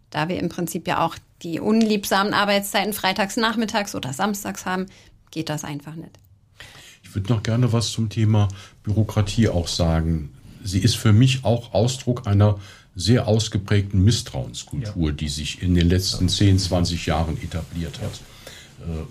da 0.10 0.28
wir 0.28 0.40
im 0.40 0.50
Prinzip 0.50 0.88
ja 0.88 1.04
auch 1.04 1.16
die 1.42 1.60
unliebsamen 1.60 2.34
Arbeitszeiten 2.34 2.94
freitags, 2.94 3.38
nachmittags 3.38 3.96
oder 3.96 4.14
samstags 4.14 4.66
haben, 4.66 4.88
geht 5.32 5.50
das 5.50 5.64
einfach 5.64 5.96
nicht. 5.96 6.12
Ich 7.04 7.16
würde 7.16 7.32
noch 7.32 7.42
gerne 7.42 7.72
was 7.72 7.90
zum 7.90 8.10
Thema 8.10 8.50
Bürokratie 8.84 9.50
auch 9.50 9.68
sagen. 9.68 10.34
Sie 10.64 10.80
ist 10.80 10.96
für 10.96 11.14
mich 11.14 11.46
auch 11.46 11.74
Ausdruck 11.74 12.28
einer 12.28 12.60
sehr 12.96 13.28
ausgeprägten 13.28 14.04
Misstrauenskultur, 14.04 15.10
ja. 15.10 15.12
die 15.12 15.30
sich 15.30 15.62
in 15.62 15.76
den 15.76 15.88
letzten 15.88 16.28
10, 16.28 16.60
20 16.60 17.06
Jahren 17.06 17.42
etabliert 17.42 18.00
hat. 18.02 18.22
Äh, 18.82 19.06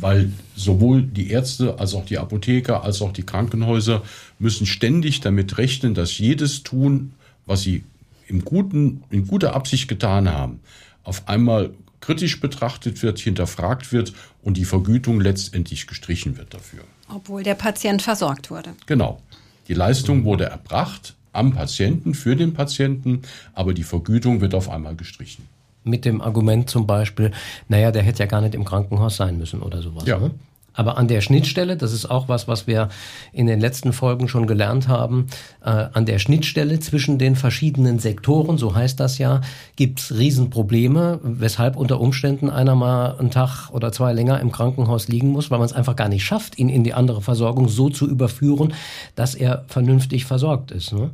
weil 0.00 0.32
sowohl 0.54 1.02
die 1.02 1.30
Ärzte 1.30 1.78
als 1.78 1.94
auch 1.94 2.04
die 2.04 2.18
Apotheker 2.18 2.84
als 2.84 3.02
auch 3.02 3.12
die 3.12 3.24
Krankenhäuser 3.24 4.02
müssen 4.38 4.66
ständig 4.66 5.20
damit 5.20 5.58
rechnen, 5.58 5.94
dass 5.94 6.18
jedes 6.18 6.62
tun, 6.62 7.12
was 7.46 7.62
sie 7.62 7.84
im 8.28 8.44
guten, 8.44 9.02
in 9.10 9.26
guter 9.26 9.54
Absicht 9.54 9.88
getan 9.88 10.28
haben, 10.28 10.60
auf 11.02 11.28
einmal 11.28 11.70
kritisch 12.00 12.40
betrachtet 12.40 13.02
wird, 13.02 13.18
hinterfragt 13.18 13.92
wird 13.92 14.12
und 14.42 14.56
die 14.56 14.64
Vergütung 14.64 15.20
letztendlich 15.20 15.86
gestrichen 15.86 16.36
wird 16.36 16.54
dafür. 16.54 16.80
Obwohl 17.08 17.42
der 17.42 17.54
Patient 17.54 18.02
versorgt 18.02 18.50
wurde. 18.50 18.74
Genau. 18.86 19.20
Die 19.66 19.74
Leistung 19.74 20.24
wurde 20.24 20.44
erbracht, 20.44 21.14
am 21.32 21.52
Patienten, 21.52 22.14
für 22.14 22.36
den 22.36 22.54
Patienten, 22.54 23.22
aber 23.54 23.74
die 23.74 23.82
Vergütung 23.82 24.40
wird 24.40 24.54
auf 24.54 24.68
einmal 24.70 24.96
gestrichen. 24.96 25.46
Mit 25.84 26.04
dem 26.04 26.20
Argument 26.20 26.68
zum 26.68 26.86
Beispiel, 26.86 27.30
naja, 27.68 27.90
der 27.90 28.02
hätte 28.02 28.20
ja 28.20 28.26
gar 28.26 28.40
nicht 28.40 28.54
im 28.54 28.64
Krankenhaus 28.64 29.16
sein 29.16 29.38
müssen 29.38 29.62
oder 29.62 29.80
sowas. 29.80 30.06
Ja. 30.06 30.18
Ne? 30.18 30.32
Aber 30.78 30.96
an 30.96 31.08
der 31.08 31.22
Schnittstelle, 31.22 31.76
das 31.76 31.92
ist 31.92 32.08
auch 32.08 32.28
was, 32.28 32.46
was 32.46 32.68
wir 32.68 32.88
in 33.32 33.48
den 33.48 33.58
letzten 33.58 33.92
Folgen 33.92 34.28
schon 34.28 34.46
gelernt 34.46 34.86
haben, 34.86 35.26
äh, 35.60 35.70
an 35.70 36.06
der 36.06 36.20
Schnittstelle 36.20 36.78
zwischen 36.78 37.18
den 37.18 37.34
verschiedenen 37.34 37.98
Sektoren, 37.98 38.58
so 38.58 38.76
heißt 38.76 39.00
das 39.00 39.18
ja, 39.18 39.40
gibt's 39.74 40.14
Riesenprobleme, 40.16 41.18
weshalb 41.24 41.74
unter 41.74 42.00
Umständen 42.00 42.48
einer 42.48 42.76
mal 42.76 43.18
einen 43.18 43.32
Tag 43.32 43.70
oder 43.72 43.90
zwei 43.90 44.12
länger 44.12 44.38
im 44.38 44.52
Krankenhaus 44.52 45.08
liegen 45.08 45.30
muss, 45.30 45.50
weil 45.50 45.58
man 45.58 45.66
es 45.66 45.72
einfach 45.72 45.96
gar 45.96 46.08
nicht 46.08 46.24
schafft, 46.24 46.60
ihn 46.60 46.68
in 46.68 46.84
die 46.84 46.94
andere 46.94 47.22
Versorgung 47.22 47.68
so 47.68 47.90
zu 47.90 48.08
überführen, 48.08 48.72
dass 49.16 49.34
er 49.34 49.64
vernünftig 49.66 50.26
versorgt 50.26 50.70
ist. 50.70 50.92
Ne? 50.92 51.10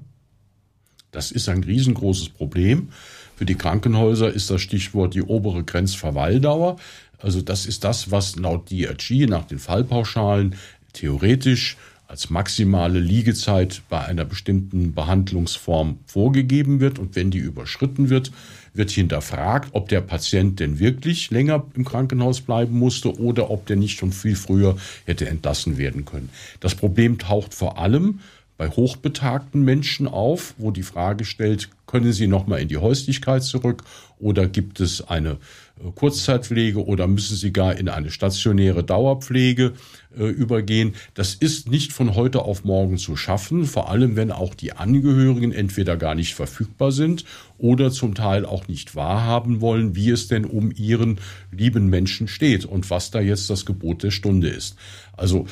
Das 1.11 1.31
ist 1.31 1.49
ein 1.49 1.65
riesengroßes 1.65 2.29
Problem. 2.29 2.91
Für 3.37 3.45
die 3.45 3.57
Krankenhäuser 3.57 4.33
ist 4.33 4.51
das 4.51 4.61
Stichwort 4.61 5.15
die 5.15 5.23
obere 5.23 5.65
Grenzverweildauer. 5.65 6.77
Also 7.19 7.41
das 7.41 7.67
ist 7.67 7.85
das, 7.85 8.11
was 8.11 8.37
laut 8.37 8.71
DRG 8.71 9.27
nach 9.27 9.45
den 9.45 9.59
Fallpauschalen 9.59 10.55
theoretisch 10.93 11.77
als 12.07 12.31
maximale 12.31 13.01
Liegezeit 13.01 13.83
bei 13.89 14.05
einer 14.05 14.25
bestimmten 14.25 14.95
Behandlungsform 14.95 15.99
vorgegeben 16.07 16.79
wird. 16.79 16.99
Und 16.99 17.17
wenn 17.17 17.31
die 17.31 17.39
überschritten 17.39 18.09
wird, 18.11 18.31
wird 18.73 18.91
hinterfragt, 18.91 19.71
ob 19.73 19.89
der 19.89 20.01
Patient 20.01 20.61
denn 20.61 20.79
wirklich 20.79 21.31
länger 21.31 21.65
im 21.75 21.85
Krankenhaus 21.85 22.41
bleiben 22.41 22.79
musste 22.79 23.19
oder 23.19 23.51
ob 23.51 23.67
der 23.67 23.77
nicht 23.77 23.99
schon 23.99 24.13
viel 24.13 24.37
früher 24.37 24.77
hätte 25.07 25.27
entlassen 25.27 25.79
werden 25.79 26.05
können. 26.05 26.29
Das 26.61 26.75
Problem 26.75 27.19
taucht 27.19 27.55
vor 27.55 27.79
allem 27.79 28.21
bei 28.57 28.69
hochbetagten 28.69 29.65
Menschen 29.65 30.07
auf, 30.07 30.55
wo 30.59 30.71
die 30.71 30.83
Frage 30.83 31.25
stellt, 31.25 31.69
können 31.95 32.13
sie 32.13 32.27
nochmal 32.27 32.59
in 32.59 32.67
die 32.67 32.79
Häuslichkeit 32.79 33.45
zurück 33.45 33.85
oder 34.19 34.49
gibt 34.49 34.81
es 34.81 35.07
eine 35.07 35.39
äh, 35.79 35.93
Kurzzeitpflege 35.95 36.85
oder 36.85 37.07
müssen 37.07 37.37
sie 37.37 37.53
gar 37.53 37.77
in 37.77 37.89
eine 37.89 38.11
stationäre 38.11 38.83
Dauerpflege 38.83 39.75
äh, 40.19 40.25
übergehen? 40.25 40.97
Das 41.15 41.35
ist 41.35 41.71
nicht 41.71 41.93
von 41.93 42.17
heute 42.17 42.43
auf 42.43 42.65
morgen 42.65 42.99
zu 42.99 43.15
schaffen, 43.15 43.65
vor 43.65 43.91
allem 43.91 44.17
wenn 44.17 44.33
auch 44.33 44.55
die 44.55 44.73
Angehörigen 44.73 45.53
entweder 45.53 45.97
gar 45.97 46.17
nicht 46.17 46.35
verfügbar 46.35 46.91
sind 46.91 47.27
oder 47.59 47.93
zum 47.93 48.17
Teil 48.17 48.45
auch 48.45 48.67
nicht 48.67 48.97
wahrhaben 48.97 49.61
wollen, 49.61 49.95
wie 49.95 50.11
es 50.11 50.27
denn 50.27 50.47
um 50.47 50.73
ihren 50.73 51.21
lieben 51.53 51.89
Menschen 51.89 52.27
steht 52.27 52.65
und 52.65 52.91
was 52.91 53.13
da 53.13 53.21
jetzt 53.21 53.51
das 53.51 53.67
Gebot 53.67 54.03
der 54.03 54.11
Stunde 54.11 54.49
ist. 54.49 54.75
Also 55.17 55.47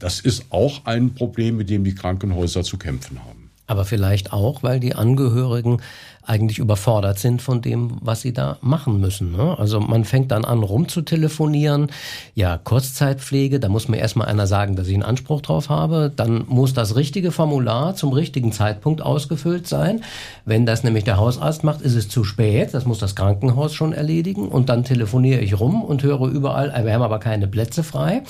das 0.00 0.18
ist 0.18 0.46
auch 0.50 0.84
ein 0.84 1.14
Problem, 1.14 1.56
mit 1.56 1.70
dem 1.70 1.84
die 1.84 1.94
Krankenhäuser 1.94 2.64
zu 2.64 2.76
kämpfen 2.76 3.24
haben. 3.24 3.45
Aber 3.66 3.84
vielleicht 3.84 4.32
auch, 4.32 4.62
weil 4.62 4.80
die 4.80 4.94
Angehörigen 4.94 5.80
eigentlich 6.26 6.58
überfordert 6.58 7.18
sind 7.18 7.40
von 7.40 7.62
dem, 7.62 7.98
was 8.00 8.20
sie 8.20 8.32
da 8.32 8.58
machen 8.60 9.00
müssen. 9.00 9.32
Ne? 9.32 9.56
Also 9.58 9.80
man 9.80 10.04
fängt 10.04 10.32
dann 10.32 10.44
an, 10.44 10.62
rumzutelefonieren. 10.62 11.88
Ja, 12.34 12.58
Kurzzeitpflege, 12.58 13.60
da 13.60 13.68
muss 13.68 13.88
mir 13.88 13.98
erstmal 13.98 14.26
einer 14.26 14.46
sagen, 14.46 14.74
dass 14.74 14.88
ich 14.88 14.94
einen 14.94 15.04
Anspruch 15.04 15.40
drauf 15.40 15.68
habe. 15.68 16.12
Dann 16.14 16.44
muss 16.48 16.74
das 16.74 16.96
richtige 16.96 17.30
Formular 17.30 17.94
zum 17.94 18.12
richtigen 18.12 18.50
Zeitpunkt 18.52 19.02
ausgefüllt 19.02 19.68
sein. 19.68 20.02
Wenn 20.44 20.66
das 20.66 20.82
nämlich 20.82 21.04
der 21.04 21.16
Hausarzt 21.16 21.62
macht, 21.62 21.80
ist 21.80 21.94
es 21.94 22.08
zu 22.08 22.24
spät. 22.24 22.74
Das 22.74 22.86
muss 22.86 22.98
das 22.98 23.14
Krankenhaus 23.14 23.72
schon 23.74 23.92
erledigen. 23.92 24.48
Und 24.48 24.68
dann 24.68 24.82
telefoniere 24.82 25.40
ich 25.40 25.58
rum 25.58 25.82
und 25.82 26.02
höre 26.02 26.26
überall, 26.26 26.72
wir 26.84 26.92
haben 26.92 27.02
aber 27.02 27.20
keine 27.20 27.46
Plätze 27.46 27.84
frei. 27.84 28.22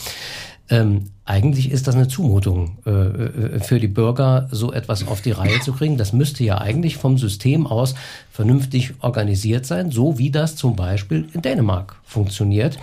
Ähm, 0.69 1.11
eigentlich 1.25 1.71
ist 1.71 1.87
das 1.87 1.95
eine 1.95 2.09
Zumutung 2.09 2.79
äh, 2.87 2.91
äh, 2.91 3.61
für 3.61 3.79
die 3.79 3.89
Bürger, 3.89 4.49
so 4.51 4.73
etwas 4.73 5.07
auf 5.07 5.21
die 5.21 5.31
Reihe 5.31 5.61
zu 5.61 5.73
kriegen. 5.73 5.97
Das 5.97 6.13
müsste 6.13 6.45
ja 6.45 6.59
eigentlich 6.59 6.97
vom 6.97 7.19
System 7.19 7.67
aus 7.67 7.95
vernünftig 8.31 8.95
organisiert 9.01 9.67
sein, 9.67 9.91
so 9.91 10.19
wie 10.19 10.31
das 10.31 10.57
zum 10.57 10.77
Beispiel 10.77 11.29
in 11.33 11.43
Dänemark 11.43 11.97
funktioniert. 12.05 12.79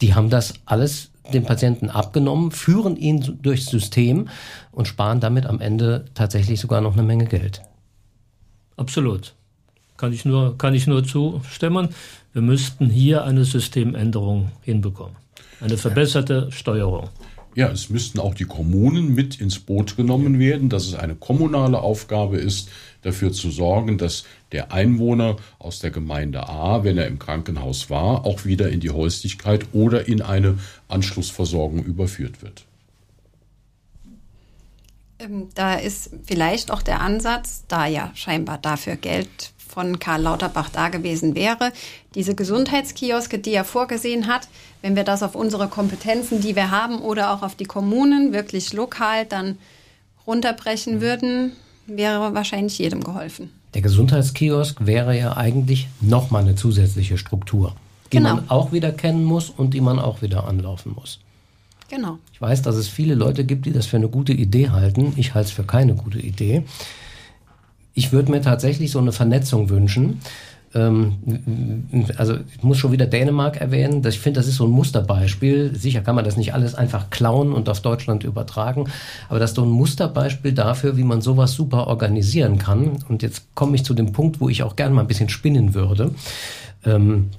Die 0.00 0.14
haben 0.14 0.30
das 0.30 0.54
alles 0.64 1.10
den 1.32 1.44
Patienten 1.44 1.90
abgenommen, 1.90 2.52
führen 2.52 2.96
ihn 2.96 3.38
durchs 3.42 3.66
System 3.66 4.28
und 4.72 4.86
sparen 4.86 5.20
damit 5.20 5.46
am 5.46 5.60
Ende 5.60 6.04
tatsächlich 6.14 6.60
sogar 6.60 6.80
noch 6.80 6.92
eine 6.92 7.02
Menge 7.02 7.26
Geld. 7.26 7.62
Absolut. 8.76 9.34
Kann 9.96 10.12
ich 10.12 10.24
nur, 10.24 10.58
kann 10.58 10.74
ich 10.74 10.86
nur 10.86 11.04
zustimmen. 11.04 11.88
Wir 12.32 12.42
müssten 12.42 12.90
hier 12.90 13.24
eine 13.24 13.44
Systemänderung 13.44 14.52
hinbekommen. 14.62 15.16
Eine 15.60 15.76
verbesserte 15.76 16.50
Steuerung. 16.52 17.08
Ja, 17.54 17.70
es 17.70 17.88
müssten 17.88 18.20
auch 18.20 18.34
die 18.34 18.44
Kommunen 18.44 19.14
mit 19.14 19.40
ins 19.40 19.58
Boot 19.58 19.96
genommen 19.96 20.38
werden, 20.38 20.68
dass 20.68 20.86
es 20.86 20.94
eine 20.94 21.14
kommunale 21.14 21.80
Aufgabe 21.80 22.36
ist, 22.36 22.68
dafür 23.00 23.32
zu 23.32 23.50
sorgen, 23.50 23.96
dass 23.96 24.24
der 24.52 24.72
Einwohner 24.72 25.36
aus 25.58 25.78
der 25.78 25.90
Gemeinde 25.90 26.50
A, 26.50 26.84
wenn 26.84 26.98
er 26.98 27.06
im 27.06 27.18
Krankenhaus 27.18 27.88
war, 27.88 28.26
auch 28.26 28.44
wieder 28.44 28.68
in 28.68 28.80
die 28.80 28.90
Häuslichkeit 28.90 29.68
oder 29.72 30.06
in 30.06 30.20
eine 30.20 30.58
Anschlussversorgung 30.88 31.82
überführt 31.82 32.42
wird. 32.42 32.66
Ähm, 35.18 35.48
da 35.54 35.76
ist 35.76 36.10
vielleicht 36.26 36.70
auch 36.70 36.82
der 36.82 37.00
Ansatz, 37.00 37.64
da 37.68 37.86
ja 37.86 38.10
scheinbar 38.14 38.58
dafür 38.58 38.96
Geld 38.96 39.52
von 39.76 39.98
Karl 39.98 40.22
Lauterbach 40.22 40.70
da 40.70 40.88
gewesen 40.88 41.34
wäre. 41.34 41.72
Diese 42.14 42.34
Gesundheitskioske, 42.34 43.38
die 43.38 43.52
er 43.52 43.64
vorgesehen 43.64 44.26
hat, 44.26 44.48
wenn 44.86 44.94
wir 44.94 45.02
das 45.02 45.24
auf 45.24 45.34
unsere 45.34 45.66
Kompetenzen, 45.66 46.40
die 46.40 46.54
wir 46.54 46.70
haben, 46.70 47.00
oder 47.00 47.34
auch 47.34 47.42
auf 47.42 47.56
die 47.56 47.64
Kommunen 47.64 48.32
wirklich 48.32 48.72
lokal 48.72 49.26
dann 49.26 49.58
runterbrechen 50.28 51.00
würden, 51.00 51.50
wäre 51.88 52.34
wahrscheinlich 52.34 52.78
jedem 52.78 53.02
geholfen. 53.02 53.50
Der 53.74 53.82
Gesundheitskiosk 53.82 54.86
wäre 54.86 55.18
ja 55.18 55.36
eigentlich 55.36 55.88
nochmal 56.00 56.42
eine 56.42 56.54
zusätzliche 56.54 57.18
Struktur, 57.18 57.74
die 58.12 58.18
genau. 58.18 58.36
man 58.36 58.48
auch 58.48 58.70
wieder 58.70 58.92
kennen 58.92 59.24
muss 59.24 59.50
und 59.50 59.74
die 59.74 59.80
man 59.80 59.98
auch 59.98 60.22
wieder 60.22 60.46
anlaufen 60.46 60.92
muss. 60.94 61.18
Genau. 61.88 62.18
Ich 62.32 62.40
weiß, 62.40 62.62
dass 62.62 62.76
es 62.76 62.86
viele 62.86 63.16
Leute 63.16 63.44
gibt, 63.44 63.66
die 63.66 63.72
das 63.72 63.86
für 63.86 63.96
eine 63.96 64.08
gute 64.08 64.34
Idee 64.34 64.70
halten. 64.70 65.14
Ich 65.16 65.34
halte 65.34 65.48
es 65.48 65.52
für 65.52 65.64
keine 65.64 65.96
gute 65.96 66.20
Idee. 66.20 66.62
Ich 67.92 68.12
würde 68.12 68.30
mir 68.30 68.40
tatsächlich 68.40 68.92
so 68.92 69.00
eine 69.00 69.10
Vernetzung 69.10 69.68
wünschen. 69.68 70.20
Ähm, 70.74 71.84
also 72.16 72.34
ich 72.34 72.62
muss 72.62 72.78
schon 72.78 72.92
wieder 72.92 73.06
Dänemark 73.06 73.60
erwähnen. 73.60 74.02
Ich 74.06 74.18
finde, 74.18 74.40
das 74.40 74.48
ist 74.48 74.56
so 74.56 74.66
ein 74.66 74.70
Musterbeispiel. 74.70 75.74
Sicher 75.76 76.00
kann 76.00 76.14
man 76.14 76.24
das 76.24 76.36
nicht 76.36 76.54
alles 76.54 76.74
einfach 76.74 77.10
klauen 77.10 77.52
und 77.52 77.68
auf 77.68 77.80
Deutschland 77.80 78.24
übertragen, 78.24 78.86
aber 79.28 79.38
das 79.38 79.50
ist 79.50 79.56
so 79.56 79.62
ein 79.62 79.70
Musterbeispiel 79.70 80.52
dafür, 80.52 80.96
wie 80.96 81.04
man 81.04 81.20
sowas 81.20 81.52
super 81.52 81.86
organisieren 81.86 82.58
kann. 82.58 82.98
Und 83.08 83.22
jetzt 83.22 83.54
komme 83.54 83.76
ich 83.76 83.84
zu 83.84 83.94
dem 83.94 84.12
Punkt, 84.12 84.40
wo 84.40 84.48
ich 84.48 84.62
auch 84.62 84.76
gerne 84.76 84.94
mal 84.94 85.02
ein 85.02 85.08
bisschen 85.08 85.28
spinnen 85.28 85.74
würde. 85.74 86.12
Ähm, 86.84 87.30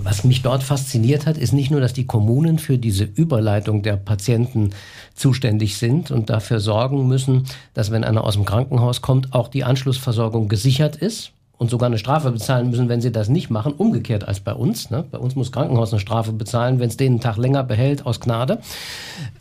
was 0.00 0.22
mich 0.22 0.42
dort 0.42 0.62
fasziniert 0.62 1.26
hat, 1.26 1.36
ist 1.36 1.52
nicht 1.52 1.72
nur, 1.72 1.80
dass 1.80 1.92
die 1.92 2.06
Kommunen 2.06 2.60
für 2.60 2.78
diese 2.78 3.02
Überleitung 3.02 3.82
der 3.82 3.96
Patienten 3.96 4.70
zuständig 5.14 5.76
sind 5.76 6.12
und 6.12 6.30
dafür 6.30 6.60
sorgen 6.60 7.08
müssen, 7.08 7.46
dass 7.74 7.90
wenn 7.90 8.04
einer 8.04 8.22
aus 8.22 8.34
dem 8.34 8.44
Krankenhaus 8.44 9.02
kommt, 9.02 9.34
auch 9.34 9.48
die 9.48 9.64
Anschlussversorgung 9.64 10.48
gesichert 10.48 10.94
ist 10.94 11.32
und 11.58 11.70
sogar 11.70 11.88
eine 11.88 11.98
Strafe 11.98 12.30
bezahlen 12.30 12.70
müssen, 12.70 12.88
wenn 12.88 13.00
sie 13.00 13.10
das 13.10 13.28
nicht 13.28 13.50
machen, 13.50 13.72
umgekehrt 13.72 14.26
als 14.26 14.38
bei 14.38 14.54
uns. 14.54 14.90
Ne? 14.90 15.04
Bei 15.10 15.18
uns 15.18 15.34
muss 15.34 15.50
Krankenhaus 15.50 15.92
eine 15.92 15.98
Strafe 15.98 16.32
bezahlen, 16.32 16.78
wenn 16.78 16.88
es 16.88 16.96
den 16.96 17.14
einen 17.14 17.20
Tag 17.20 17.36
länger 17.36 17.64
behält 17.64 18.06
aus 18.06 18.20
Gnade. 18.20 18.60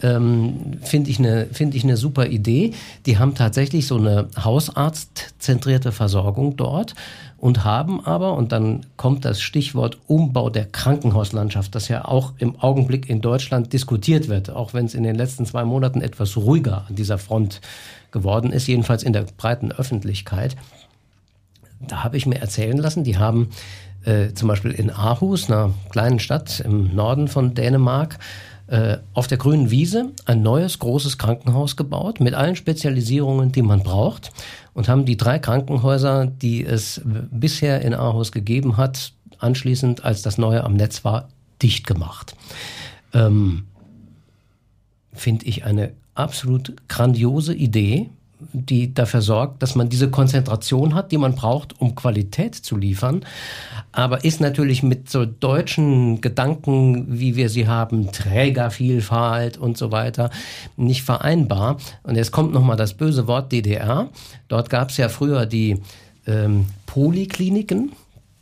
Ähm, 0.01 0.78
Finde 0.82 1.11
ich, 1.11 1.20
eine 1.20 1.45
finde 1.51 1.78
ich 1.78 1.84
eine 1.84 1.95
super 1.95 2.26
Idee. 2.26 2.74
Die 3.05 3.20
haben 3.20 3.36
tatsächlich 3.36 3.86
so 3.86 3.97
eine 3.97 4.28
hausarztzentrierte 4.43 5.91
Versorgung 5.91 6.57
dort 6.57 6.95
und 7.38 7.63
haben 7.63 8.03
aber, 8.03 8.34
und 8.34 8.51
dann 8.51 8.88
kommt 8.97 9.24
das 9.24 9.39
Stichwort 9.39 9.99
Umbau 10.07 10.49
der 10.49 10.65
Krankenhauslandschaft, 10.65 11.76
das 11.76 11.88
ja 11.88 12.03
auch 12.05 12.34
im 12.39 12.59
Augenblick 12.59 13.09
in 13.09 13.22
Deutschland 13.22 13.74
diskutiert 13.74 14.28
wird, 14.28 14.49
auch 14.49 14.74
wenn 14.74 14.86
es 14.86 14.95
in 14.95 15.03
den 15.03 15.15
letzten 15.15 15.45
zwei 15.45 15.63
Monaten 15.65 16.01
etwas 16.01 16.36
ruhiger 16.36 16.86
an 16.89 16.95
dieser 16.95 17.20
Front 17.20 17.61
geworden 18.11 18.51
ist, 18.51 18.68
jedenfalls 18.68 19.03
in 19.03 19.13
der 19.13 19.26
breiten 19.38 19.72
Öffentlichkeit. 19.72 20.55
Da 21.80 22.03
habe 22.03 22.17
ich 22.17 22.25
mir 22.25 22.39
erzählen 22.39 22.78
lassen, 22.78 23.03
die 23.03 23.17
haben 23.17 23.49
äh, 24.03 24.34
zum 24.34 24.47
Beispiel 24.47 24.71
in 24.71 24.89
Aarhus, 24.89 25.49
einer 25.49 25.73
kleinen 25.89 26.19
Stadt 26.19 26.59
im 26.61 26.95
Norden 26.95 27.28
von 27.28 27.53
Dänemark, 27.53 28.19
äh, 28.67 28.97
auf 29.13 29.28
der 29.28 29.38
grünen 29.38 29.71
Wiese 29.71 30.11
ein 30.25 30.41
neues 30.41 30.80
großes 30.80 31.17
Krankenhaus 31.17 31.75
gebaut 31.75 32.19
mit 32.19 32.34
allen 32.34 32.55
Spezialisierungen, 32.55 33.51
die 33.51 33.61
man 33.61 33.82
braucht 33.82 34.32
und 34.73 34.89
haben 34.89 35.05
die 35.05 35.17
drei 35.17 35.39
Krankenhäuser, 35.39 36.25
die 36.25 36.65
es 36.65 37.01
bisher 37.03 37.82
in 37.82 37.93
Aarhus 37.93 38.32
gegeben 38.32 38.75
hat, 38.78 39.13
anschließend, 39.39 40.03
als 40.03 40.21
das 40.21 40.38
neue 40.38 40.63
am 40.63 40.75
Netz 40.75 41.05
war, 41.05 41.30
dicht 41.61 41.88
gemacht. 41.88 42.36
Ähm, 43.13 43.67
Finde 45.13 45.45
ich 45.45 45.63
eine 45.63 45.93
absolut 46.13 46.75
grandiose 46.88 47.53
Idee, 47.53 48.09
die 48.53 48.93
dafür 48.93 49.21
sorgt, 49.21 49.63
dass 49.63 49.75
man 49.75 49.89
diese 49.89 50.09
Konzentration 50.09 50.93
hat, 50.93 51.11
die 51.11 51.17
man 51.17 51.35
braucht, 51.35 51.79
um 51.79 51.95
Qualität 51.95 52.55
zu 52.55 52.77
liefern. 52.77 53.25
Aber 53.91 54.23
ist 54.23 54.41
natürlich 54.41 54.83
mit 54.83 55.09
so 55.09 55.25
deutschen 55.25 56.21
Gedanken, 56.21 57.19
wie 57.19 57.35
wir 57.35 57.49
sie 57.49 57.67
haben, 57.67 58.11
Trägervielfalt 58.11 59.57
und 59.57 59.77
so 59.77 59.91
weiter, 59.91 60.29
nicht 60.75 61.03
vereinbar. 61.03 61.77
Und 62.03 62.15
jetzt 62.15 62.31
kommt 62.31 62.53
nochmal 62.53 62.77
das 62.77 62.93
böse 62.93 63.27
Wort 63.27 63.51
DDR. 63.51 64.09
Dort 64.47 64.69
gab 64.69 64.89
es 64.89 64.97
ja 64.97 65.09
früher 65.09 65.45
die 65.45 65.81
ähm, 66.27 66.65
Polikliniken. 66.85 67.91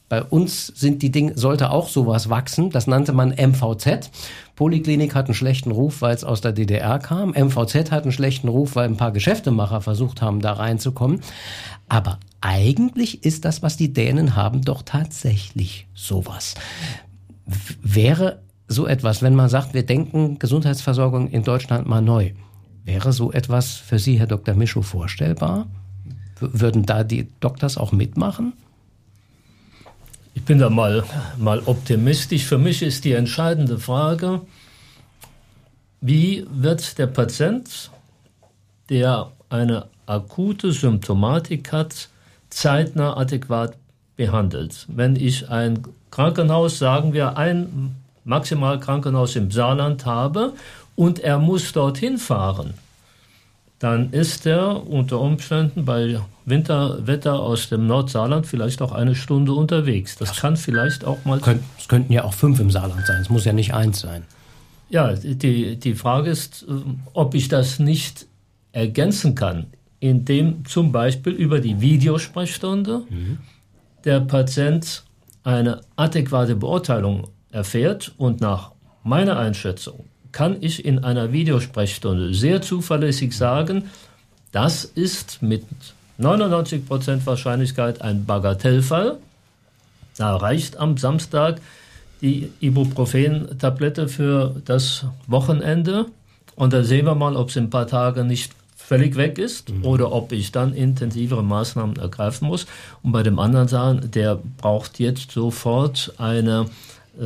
Bei 0.08 0.24
uns 0.24 0.68
sind 0.68 1.02
die 1.02 1.12
Dinge, 1.12 1.36
sollte 1.36 1.72
auch 1.72 1.90
sowas 1.90 2.30
wachsen. 2.30 2.70
Das 2.70 2.86
nannte 2.86 3.12
man 3.12 3.30
MVZ. 3.30 4.12
Poliklinik 4.56 5.16
hat 5.16 5.26
einen 5.26 5.34
schlechten 5.34 5.72
Ruf, 5.72 6.02
weil 6.02 6.14
es 6.14 6.24
aus 6.24 6.42
der 6.42 6.52
DDR 6.52 7.00
kam. 7.00 7.32
MVZ 7.32 7.92
hat 7.92 8.04
einen 8.04 8.12
schlechten 8.12 8.48
Ruf, 8.48 8.76
weil 8.76 8.88
ein 8.88 8.98
paar 8.98 9.12
Geschäftemacher 9.12 9.82
versucht 9.82 10.22
haben, 10.22 10.42
da 10.42 10.54
reinzukommen. 10.54 11.22
Aber 11.90 12.20
eigentlich 12.40 13.24
ist 13.24 13.46
das, 13.46 13.64
was 13.64 13.78
die 13.78 13.94
Dänen 13.94 14.36
haben, 14.36 14.62
doch 14.62 14.84
tatsächlich 14.84 15.88
sowas. 15.96 16.54
Wäre 17.82 18.44
so 18.68 18.86
etwas, 18.88 19.24
wenn 19.24 19.36
man 19.36 19.50
sagt, 19.50 19.74
wir 19.74 19.86
denken 19.86 20.38
Gesundheitsversorgung 20.38 21.30
in 21.30 21.44
Deutschland 21.44 21.88
mal 21.88 22.02
neu, 22.02 22.32
wäre 22.84 23.12
so 23.14 23.32
etwas 23.32 23.74
für 23.74 24.00
Sie, 24.00 24.20
Herr 24.20 24.28
Dr. 24.28 24.56
Mischow, 24.56 24.86
vorstellbar? 24.86 25.68
Würden 26.40 26.86
da 26.86 27.04
die 27.04 27.28
Doktors 27.40 27.78
auch 27.78 27.92
mitmachen? 27.92 28.54
Ich 30.36 30.44
bin 30.44 30.60
da 30.60 30.70
mal, 30.70 31.04
mal 31.38 31.64
optimistisch. 31.66 32.44
Für 32.44 32.60
mich 32.60 32.84
ist 32.84 33.06
die 33.06 33.14
entscheidende 33.14 33.80
Frage, 33.80 34.42
wie 36.02 36.46
wird 36.52 37.00
der 37.00 37.08
Patient 37.08 37.90
der 38.90 39.32
eine 39.50 39.88
akute 40.06 40.72
Symptomatik 40.72 41.72
hat, 41.72 42.10
zeitnah 42.50 43.18
adäquat 43.18 43.76
behandelt. 44.18 44.86
Wenn 44.88 45.16
ich 45.16 45.50
ein 45.50 45.82
Krankenhaus, 46.12 46.78
sagen 46.78 47.14
wir 47.14 47.38
ein 47.38 47.96
Maximalkrankenhaus 48.26 49.36
im 49.38 49.50
Saarland 49.50 50.06
habe 50.06 50.54
und 50.96 51.20
er 51.20 51.40
muss 51.40 51.72
dorthin 51.72 52.18
fahren, 52.18 52.74
dann 53.80 54.12
ist 54.12 54.46
er 54.46 54.86
unter 54.86 55.20
Umständen 55.20 55.86
bei 55.86 56.20
Winterwetter 56.46 57.40
aus 57.40 57.70
dem 57.70 57.88
Nordsaarland 57.88 58.46
vielleicht 58.46 58.82
auch 58.82 58.92
eine 58.92 59.16
Stunde 59.16 59.54
unterwegs. 59.54 60.16
Das 60.16 60.38
kann 60.38 60.58
vielleicht 60.58 61.04
auch 61.04 61.26
mal. 61.26 61.42
Es 61.78 61.88
könnten 61.88 62.14
ja 62.14 62.24
auch 62.24 62.34
fünf 62.34 62.60
im 62.60 62.70
Saarland 62.70 63.06
sein. 63.06 63.22
Es 63.22 63.30
muss 63.30 63.46
ja 63.46 63.54
nicht 63.54 63.74
eins 63.74 64.00
sein. 64.00 64.24
Ja, 64.90 65.14
die, 65.14 65.78
die 65.78 65.96
Frage 65.96 66.30
ist, 66.30 66.64
äh, 66.64 66.74
ob 67.14 67.34
ich 67.34 67.48
das 67.48 67.80
nicht 67.80 68.28
ergänzen 68.72 69.34
kann, 69.34 69.68
indem 70.00 70.66
zum 70.66 70.92
Beispiel 70.92 71.34
über 71.34 71.60
die 71.60 71.82
Videosprechstunde 71.82 73.02
mhm. 73.10 73.40
der 74.04 74.20
Patient 74.20 75.04
eine 75.44 75.82
adäquate 75.96 76.56
Beurteilung 76.56 77.30
erfährt 77.52 78.14
und 78.18 78.42
nach 78.42 78.72
meiner 79.04 79.38
Einschätzung 79.38 80.06
kann 80.32 80.58
ich 80.60 80.84
in 80.84 81.00
einer 81.00 81.32
Videosprechstunde 81.32 82.34
sehr 82.34 82.62
zuverlässig 82.62 83.36
sagen, 83.36 83.86
das 84.52 84.84
ist 84.84 85.42
mit 85.42 85.64
99% 86.20 87.26
Wahrscheinlichkeit 87.26 88.02
ein 88.02 88.26
Bagatellfall. 88.26 89.18
Da 90.18 90.36
reicht 90.36 90.78
am 90.78 90.98
Samstag 90.98 91.60
die 92.22 92.52
Ibuprofen-Tablette 92.62 94.08
für 94.08 94.56
das 94.66 95.06
Wochenende 95.28 96.06
und 96.56 96.74
da 96.74 96.84
sehen 96.84 97.06
wir 97.06 97.16
mal, 97.16 97.36
ob 97.36 97.50
es 97.50 97.56
in 97.56 97.66
ein 97.66 97.70
paar 97.70 97.88
Tagen 97.88 98.28
nicht 98.28 98.54
völlig 98.76 99.16
weg 99.16 99.38
ist 99.38 99.70
mhm. 99.70 99.84
oder 99.84 100.12
ob 100.12 100.32
ich 100.32 100.52
dann 100.52 100.74
intensivere 100.74 101.44
Maßnahmen 101.44 101.98
ergreifen 101.98 102.48
muss. 102.48 102.68
Und 103.04 103.12
bei 103.12 103.24
dem 103.24 103.40
anderen 103.40 103.68
sagen, 103.68 104.12
der 104.14 104.40
braucht 104.58 105.00
jetzt 105.00 105.32
sofort 105.32 106.14
eine 106.18 106.68
äh, 107.20 107.24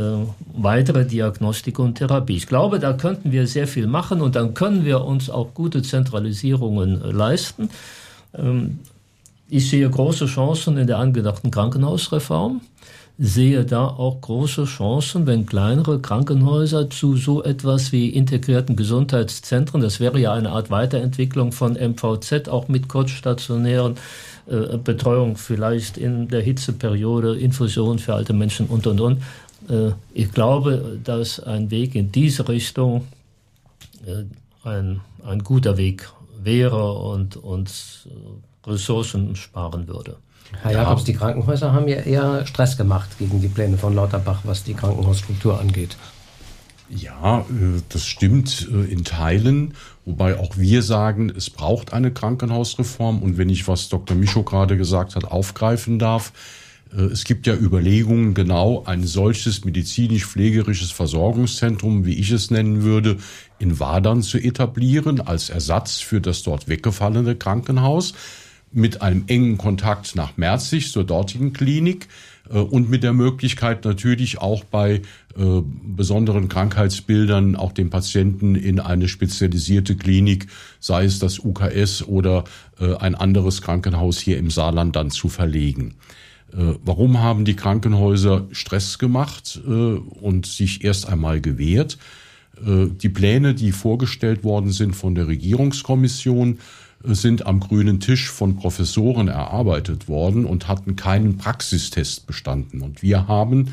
weitere 0.54 1.06
Diagnostik 1.06 1.80
und 1.80 1.96
Therapie. 1.96 2.38
Ich 2.38 2.48
glaube, 2.48 2.80
da 2.80 2.94
könnten 2.94 3.32
wir 3.32 3.46
sehr 3.46 3.68
viel 3.68 3.88
machen 3.88 4.22
und 4.22 4.36
dann 4.36 4.54
können 4.54 4.86
wir 4.86 5.04
uns 5.04 5.30
auch 5.30 5.54
gute 5.54 5.82
Zentralisierungen 5.82 7.02
äh, 7.02 7.12
leisten. 7.12 7.70
Ähm, 8.34 8.80
ich 9.49 9.69
sehe 9.69 9.89
große 9.89 10.27
Chancen 10.27 10.77
in 10.77 10.88
der 10.88 10.99
angedachten 10.99 11.51
Krankenhausreform 11.51 12.61
sehe 13.21 13.65
da 13.65 13.86
auch 13.86 14.21
große 14.21 14.63
Chancen, 14.63 15.27
wenn 15.27 15.45
kleinere 15.45 15.99
Krankenhäuser 15.99 16.89
zu 16.89 17.17
so 17.17 17.43
etwas 17.43 17.91
wie 17.91 18.07
integrierten 18.07 18.77
Gesundheitszentren, 18.77 19.82
das 19.82 19.99
wäre 19.99 20.19
ja 20.19 20.32
eine 20.32 20.51
Art 20.51 20.71
Weiterentwicklung 20.71 21.51
von 21.51 21.73
MVZ, 21.73 22.47
auch 22.47 22.69
mit 22.69 22.88
kurzstationären 22.88 23.95
äh, 24.49 24.77
Betreuung 24.77 25.36
vielleicht 25.36 25.97
in 25.97 26.30
der 26.30 26.41
Hitzeperiode, 26.41 27.38
Infusion 27.38 27.99
für 27.99 28.13
alte 28.13 28.32
Menschen 28.32 28.67
und 28.67 28.88
und 28.88 29.01
und. 29.01 29.21
Äh, 29.69 29.91
ich 30.13 30.32
glaube, 30.32 30.97
dass 31.03 31.41
ein 31.41 31.69
Weg 31.71 31.95
in 31.95 32.13
diese 32.13 32.47
Richtung 32.47 33.05
äh, 34.05 34.23
ein, 34.65 35.01
ein 35.25 35.43
guter 35.43 35.75
Weg 35.75 36.09
wäre 36.44 36.94
und 36.94 37.38
uns 37.38 38.08
äh, 38.10 38.70
Ressourcen 38.70 39.36
sparen 39.36 39.88
würde. 39.88 40.18
Herr 40.62 40.72
Jakobs, 40.72 41.04
die 41.04 41.14
Krankenhäuser 41.14 41.74
haben 41.74 41.88
ja 41.88 41.98
eher 41.98 42.46
Stress 42.48 42.76
gemacht 42.76 43.10
gegen 43.20 43.40
die 43.40 43.48
Pläne 43.48 43.78
von 43.78 43.94
Lauterbach, 43.94 44.42
was 44.46 44.64
die 44.64 44.74
Krankenhausstruktur 44.74 45.60
angeht. 45.60 45.96
Ja, 46.90 47.42
äh, 47.42 47.82
das 47.90 48.06
stimmt 48.06 48.68
äh, 48.72 48.92
in 48.92 49.04
Teilen, 49.04 49.76
wobei 50.06 50.40
auch 50.40 50.58
wir 50.58 50.82
sagen, 50.82 51.32
es 51.36 51.50
braucht 51.50 51.94
eine 51.94 52.12
Krankenhausreform. 52.12 53.22
Und 53.22 53.38
wenn 53.38 53.50
ich, 53.50 53.68
was 53.68 53.90
Dr. 53.90 54.18
Micho 54.18 54.44
gerade 54.44 54.76
gesagt 54.76 55.16
hat, 55.16 55.26
aufgreifen 55.26 56.00
darf, 56.00 56.30
äh, 56.30 56.59
es 56.92 57.24
gibt 57.24 57.46
ja 57.46 57.56
Überlegungen, 57.56 58.34
genau 58.34 58.84
ein 58.86 59.04
solches 59.04 59.64
medizinisch-pflegerisches 59.64 60.92
Versorgungszentrum, 60.92 62.06
wie 62.06 62.16
ich 62.16 62.32
es 62.32 62.50
nennen 62.50 62.84
würde, 62.84 63.18
in 63.60 63.80
Wadern 63.80 64.24
zu 64.24 64.40
etablieren, 64.40 65.22
als 65.22 65.50
Ersatz 65.50 66.00
für 66.00 66.20
das 66.20 66.42
dort 66.44 66.68
weggefallene 66.68 67.36
Krankenhaus 67.36 68.14
mit 68.72 69.02
einem 69.02 69.24
engen 69.28 69.58
Kontakt 69.58 70.16
nach 70.16 70.38
Merzig 70.38 70.92
zur 70.92 71.04
dortigen 71.04 71.54
Klinik 71.54 72.08
äh, 72.50 72.58
und 72.58 72.90
mit 72.90 73.04
der 73.04 73.14
Möglichkeit 73.14 73.86
natürlich 73.86 74.40
auch 74.40 74.64
bei 74.64 75.02
äh, 75.36 75.62
besonderen 75.64 76.50
Krankheitsbildern 76.50 77.56
auch 77.56 77.72
den 77.72 77.90
Patienten 77.90 78.56
in 78.56 78.80
eine 78.80 79.08
spezialisierte 79.08 79.96
Klinik, 79.96 80.48
sei 80.80 81.06
es 81.06 81.20
das 81.20 81.40
UKS 81.40 82.04
oder 82.04 82.44
äh, 82.80 82.96
ein 82.96 83.16
anderes 83.16 83.62
Krankenhaus 83.62 84.20
hier 84.20 84.38
im 84.38 84.50
Saarland 84.52 84.96
dann 84.96 85.12
zu 85.12 85.30
verlegen. 85.30 85.96
Äh, 86.54 86.76
warum 86.84 87.20
haben 87.20 87.45
die 87.45 87.56
Krankenhäuser 87.56 88.47
Stress 88.52 89.00
gemacht 89.00 89.60
äh, 89.66 89.70
und 89.70 90.45
sich 90.45 90.84
erst 90.84 91.08
einmal 91.08 91.41
gewehrt? 91.41 91.97
Äh, 92.66 92.88
die 92.88 93.10
Pläne, 93.10 93.54
die 93.54 93.72
vorgestellt 93.72 94.43
worden 94.43 94.72
sind 94.72 94.95
von 94.95 95.16
der 95.16 95.28
Regierungskommission, 95.28 96.60
sind 97.02 97.45
am 97.45 97.62
grünen 97.62 98.02
Tisch 98.02 98.30
von 98.30 98.58
Professoren 98.58 99.30
erarbeitet 99.30 100.10
worden 100.10 100.43
und 100.43 100.68
hatten 100.68 100.97
keinen 100.97 101.38
Praxistest 101.38 102.28
bestanden. 102.28 102.82
Und 102.82 103.02
wir 103.02 103.30
haben 103.30 103.70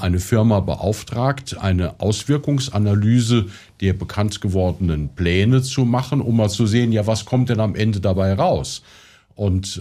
eine 0.00 0.18
Firma 0.18 0.58
beauftragt, 0.58 1.56
eine 1.56 2.00
Auswirkungsanalyse 2.00 3.46
der 3.80 3.92
bekannt 3.92 4.40
gewordenen 4.40 5.10
Pläne 5.14 5.62
zu 5.62 5.84
machen, 5.84 6.20
um 6.20 6.36
mal 6.36 6.50
zu 6.50 6.66
sehen, 6.66 6.90
ja, 6.90 7.06
was 7.06 7.26
kommt 7.26 7.48
denn 7.48 7.60
am 7.60 7.76
Ende 7.76 8.00
dabei 8.00 8.34
raus? 8.34 8.82
Und 9.36 9.80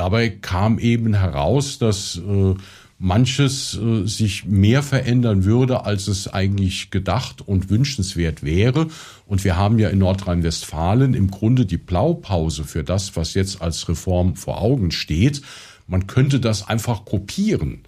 dabei 0.00 0.30
kam 0.30 0.78
eben 0.78 1.12
heraus, 1.12 1.78
dass 1.78 2.16
äh, 2.16 2.54
manches 2.98 3.78
äh, 3.78 4.06
sich 4.06 4.46
mehr 4.46 4.82
verändern 4.82 5.44
würde, 5.44 5.84
als 5.84 6.08
es 6.08 6.26
eigentlich 6.26 6.90
gedacht 6.90 7.46
und 7.46 7.68
wünschenswert 7.68 8.42
wäre. 8.42 8.86
Und 9.26 9.44
wir 9.44 9.58
haben 9.58 9.78
ja 9.78 9.90
in 9.90 9.98
Nordrhein-Westfalen 9.98 11.12
im 11.12 11.30
Grunde 11.30 11.66
die 11.66 11.76
Blaupause 11.76 12.64
für 12.64 12.82
das, 12.82 13.14
was 13.14 13.34
jetzt 13.34 13.60
als 13.60 13.90
Reform 13.90 14.36
vor 14.36 14.62
Augen 14.62 14.90
steht. 14.90 15.42
Man 15.86 16.06
könnte 16.06 16.40
das 16.40 16.66
einfach 16.66 17.04
kopieren. 17.04 17.82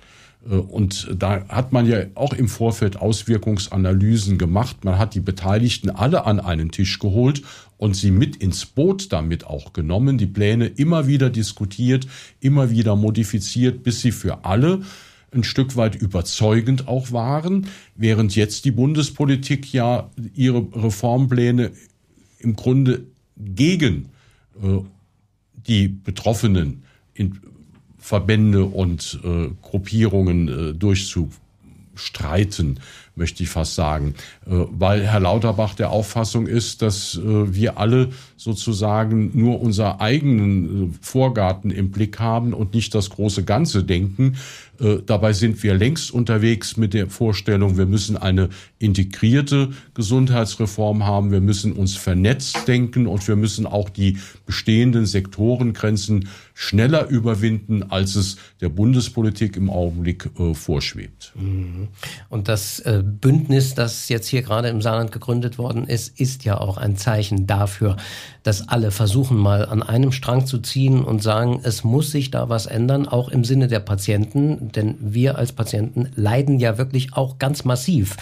Äh, 0.46 0.56
und 0.56 1.08
da 1.18 1.46
hat 1.48 1.72
man 1.72 1.86
ja 1.86 2.00
auch 2.14 2.34
im 2.34 2.48
Vorfeld 2.48 2.96
Auswirkungsanalysen 2.96 4.36
gemacht. 4.36 4.84
Man 4.84 4.98
hat 4.98 5.14
die 5.14 5.20
Beteiligten 5.20 5.88
alle 5.88 6.26
an 6.26 6.40
einen 6.40 6.70
Tisch 6.70 6.98
geholt 6.98 7.42
und 7.82 7.96
sie 7.96 8.12
mit 8.12 8.36
ins 8.36 8.64
Boot 8.64 9.12
damit 9.12 9.44
auch 9.44 9.72
genommen, 9.72 10.16
die 10.16 10.28
Pläne 10.28 10.68
immer 10.68 11.08
wieder 11.08 11.30
diskutiert, 11.30 12.06
immer 12.38 12.70
wieder 12.70 12.94
modifiziert, 12.94 13.82
bis 13.82 14.02
sie 14.02 14.12
für 14.12 14.44
alle 14.44 14.82
ein 15.32 15.42
Stück 15.42 15.74
weit 15.74 15.96
überzeugend 15.96 16.86
auch 16.86 17.10
waren, 17.10 17.66
während 17.96 18.36
jetzt 18.36 18.66
die 18.66 18.70
Bundespolitik 18.70 19.72
ja 19.72 20.10
ihre 20.32 20.64
Reformpläne 20.72 21.72
im 22.38 22.54
Grunde 22.54 23.02
gegen 23.36 24.10
äh, 24.62 24.78
die 25.66 25.88
Betroffenen 25.88 26.84
in 27.14 27.40
Verbände 27.98 28.64
und 28.64 29.18
äh, 29.24 29.48
Gruppierungen 29.60 30.46
äh, 30.46 30.72
durchzustreiten, 30.72 32.78
möchte 33.14 33.42
ich 33.42 33.48
fast 33.48 33.74
sagen, 33.74 34.14
äh, 34.46 34.50
weil 34.50 35.06
Herr 35.06 35.20
Lauterbach 35.20 35.74
der 35.74 35.90
Auffassung 35.90 36.46
ist, 36.46 36.82
dass 36.82 37.16
äh, 37.16 37.54
wir 37.54 37.78
alle 37.78 38.08
sozusagen 38.36 39.30
nur 39.34 39.60
unser 39.60 40.00
eigenen 40.00 40.90
äh, 40.90 40.94
Vorgarten 41.00 41.70
im 41.70 41.90
Blick 41.90 42.18
haben 42.18 42.54
und 42.54 42.74
nicht 42.74 42.94
das 42.94 43.10
große 43.10 43.44
Ganze 43.44 43.84
denken. 43.84 44.36
Dabei 45.06 45.32
sind 45.32 45.62
wir 45.62 45.74
längst 45.74 46.10
unterwegs 46.10 46.76
mit 46.76 46.92
der 46.92 47.08
Vorstellung, 47.08 47.76
wir 47.76 47.86
müssen 47.86 48.16
eine 48.16 48.48
integrierte 48.80 49.68
Gesundheitsreform 49.94 51.06
haben, 51.06 51.30
wir 51.30 51.40
müssen 51.40 51.72
uns 51.74 51.94
vernetzt 51.94 52.66
denken 52.66 53.06
und 53.06 53.28
wir 53.28 53.36
müssen 53.36 53.64
auch 53.64 53.90
die 53.90 54.18
bestehenden 54.44 55.06
Sektorengrenzen 55.06 56.28
schneller 56.54 57.06
überwinden, 57.06 57.84
als 57.84 58.16
es 58.16 58.38
der 58.60 58.70
Bundespolitik 58.70 59.56
im 59.56 59.70
Augenblick 59.70 60.28
vorschwebt. 60.54 61.32
Mhm. 61.36 61.86
Und 62.28 62.48
das 62.48 62.80
äh, 62.80 63.01
Bündnis, 63.02 63.74
das 63.74 64.08
jetzt 64.08 64.26
hier 64.28 64.42
gerade 64.42 64.68
im 64.68 64.80
Saarland 64.80 65.12
gegründet 65.12 65.58
worden 65.58 65.86
ist, 65.86 66.18
ist 66.20 66.44
ja 66.44 66.58
auch 66.58 66.76
ein 66.76 66.96
Zeichen 66.96 67.46
dafür, 67.46 67.96
dass 68.42 68.68
alle 68.68 68.90
versuchen 68.90 69.36
mal 69.36 69.66
an 69.66 69.82
einem 69.82 70.12
Strang 70.12 70.46
zu 70.46 70.58
ziehen 70.58 71.04
und 71.04 71.22
sagen, 71.22 71.60
es 71.62 71.84
muss 71.84 72.10
sich 72.10 72.30
da 72.30 72.48
was 72.48 72.66
ändern, 72.66 73.06
auch 73.06 73.28
im 73.28 73.44
Sinne 73.44 73.68
der 73.68 73.80
Patienten, 73.80 74.72
denn 74.72 74.96
wir 75.00 75.38
als 75.38 75.52
Patienten 75.52 76.08
leiden 76.14 76.58
ja 76.58 76.78
wirklich 76.78 77.14
auch 77.14 77.38
ganz 77.38 77.64
massiv 77.64 78.16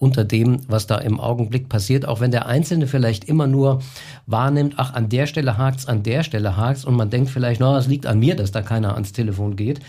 unter 0.00 0.24
dem, 0.24 0.60
was 0.66 0.86
da 0.86 0.96
im 0.96 1.20
Augenblick 1.20 1.68
passiert, 1.68 2.08
auch 2.08 2.20
wenn 2.20 2.30
der 2.30 2.46
Einzelne 2.46 2.86
vielleicht 2.86 3.24
immer 3.24 3.46
nur 3.46 3.80
wahrnimmt, 4.26 4.74
ach, 4.78 4.94
an 4.94 5.10
der 5.10 5.26
Stelle 5.26 5.58
hakt's, 5.58 5.86
an 5.86 6.02
der 6.02 6.22
Stelle 6.22 6.56
hakt's. 6.56 6.86
Und 6.86 6.96
man 6.96 7.10
denkt 7.10 7.30
vielleicht, 7.30 7.60
na, 7.60 7.76
es 7.76 7.86
liegt 7.86 8.06
an 8.06 8.18
mir, 8.18 8.34
dass 8.34 8.50
da 8.50 8.62
keiner 8.62 8.94
ans 8.94 9.12
Telefon 9.12 9.56
geht. 9.56 9.80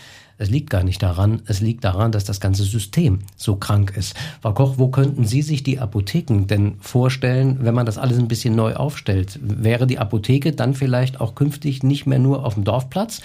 Es 0.42 0.50
liegt 0.50 0.70
gar 0.70 0.82
nicht 0.82 1.00
daran, 1.04 1.42
es 1.46 1.60
liegt 1.60 1.84
daran, 1.84 2.10
dass 2.10 2.24
das 2.24 2.40
ganze 2.40 2.64
System 2.64 3.20
so 3.36 3.54
krank 3.54 3.96
ist. 3.96 4.16
Frau 4.40 4.52
Koch, 4.52 4.74
wo 4.76 4.88
könnten 4.88 5.24
Sie 5.24 5.40
sich 5.40 5.62
die 5.62 5.78
Apotheken 5.78 6.48
denn 6.48 6.78
vorstellen, 6.80 7.58
wenn 7.60 7.76
man 7.76 7.86
das 7.86 7.96
alles 7.96 8.18
ein 8.18 8.26
bisschen 8.26 8.56
neu 8.56 8.74
aufstellt? 8.74 9.38
Wäre 9.40 9.86
die 9.86 10.00
Apotheke 10.00 10.50
dann 10.50 10.74
vielleicht 10.74 11.20
auch 11.20 11.36
künftig 11.36 11.84
nicht 11.84 12.06
mehr 12.06 12.18
nur 12.18 12.44
auf 12.44 12.54
dem 12.54 12.64
Dorfplatz, 12.64 13.20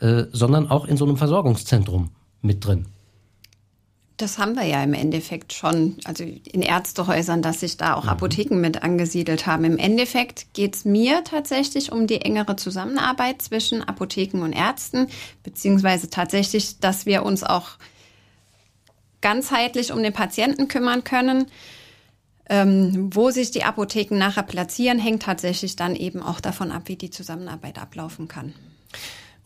äh, 0.00 0.24
sondern 0.32 0.68
auch 0.68 0.86
in 0.86 0.96
so 0.96 1.04
einem 1.04 1.16
Versorgungszentrum 1.16 2.10
mit 2.42 2.66
drin? 2.66 2.86
Das 4.16 4.38
haben 4.38 4.54
wir 4.54 4.64
ja 4.64 4.82
im 4.82 4.94
Endeffekt 4.94 5.52
schon, 5.52 5.98
also 6.04 6.24
in 6.24 6.62
Ärztehäusern, 6.62 7.42
dass 7.42 7.60
sich 7.60 7.76
da 7.76 7.94
auch 7.94 8.04
mhm. 8.04 8.10
Apotheken 8.10 8.56
mit 8.56 8.82
angesiedelt 8.82 9.46
haben. 9.46 9.64
Im 9.64 9.76
Endeffekt 9.76 10.54
geht 10.54 10.74
es 10.74 10.84
mir 10.86 11.22
tatsächlich 11.24 11.92
um 11.92 12.06
die 12.06 12.22
engere 12.22 12.56
Zusammenarbeit 12.56 13.42
zwischen 13.42 13.82
Apotheken 13.82 14.42
und 14.42 14.54
Ärzten, 14.54 15.08
beziehungsweise 15.42 16.08
tatsächlich, 16.08 16.78
dass 16.78 17.04
wir 17.04 17.24
uns 17.24 17.42
auch 17.42 17.72
ganzheitlich 19.20 19.92
um 19.92 20.02
den 20.02 20.12
Patienten 20.12 20.68
kümmern 20.68 21.04
können. 21.04 21.46
Ähm, 22.48 23.10
wo 23.12 23.30
sich 23.30 23.50
die 23.50 23.64
Apotheken 23.64 24.16
nachher 24.16 24.44
platzieren, 24.44 25.00
hängt 25.00 25.24
tatsächlich 25.24 25.74
dann 25.74 25.96
eben 25.96 26.22
auch 26.22 26.40
davon 26.40 26.70
ab, 26.70 26.82
wie 26.86 26.94
die 26.94 27.10
Zusammenarbeit 27.10 27.78
ablaufen 27.78 28.28
kann. 28.28 28.54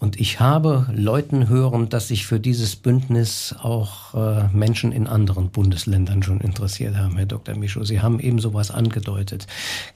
Und 0.01 0.19
ich 0.19 0.41
habe 0.41 0.87
Leuten 0.91 1.51
hören, 1.51 1.91
dass 1.91 2.09
sich 2.09 2.27
für 2.27 2.41
dieses 2.41 2.75
Bündnis 2.75 3.55
auch 3.63 4.15
äh, 4.15 4.49
Menschen 4.51 4.93
in 4.93 5.07
anderen 5.07 5.51
Bundesländern 5.51 6.23
schon 6.23 6.41
interessiert 6.41 6.97
haben, 6.97 7.19
Herr 7.19 7.27
Dr. 7.27 7.55
Micho. 7.55 7.85
Sie 7.85 8.01
haben 8.01 8.19
eben 8.19 8.39
sowas 8.39 8.71
angedeutet. 8.71 9.47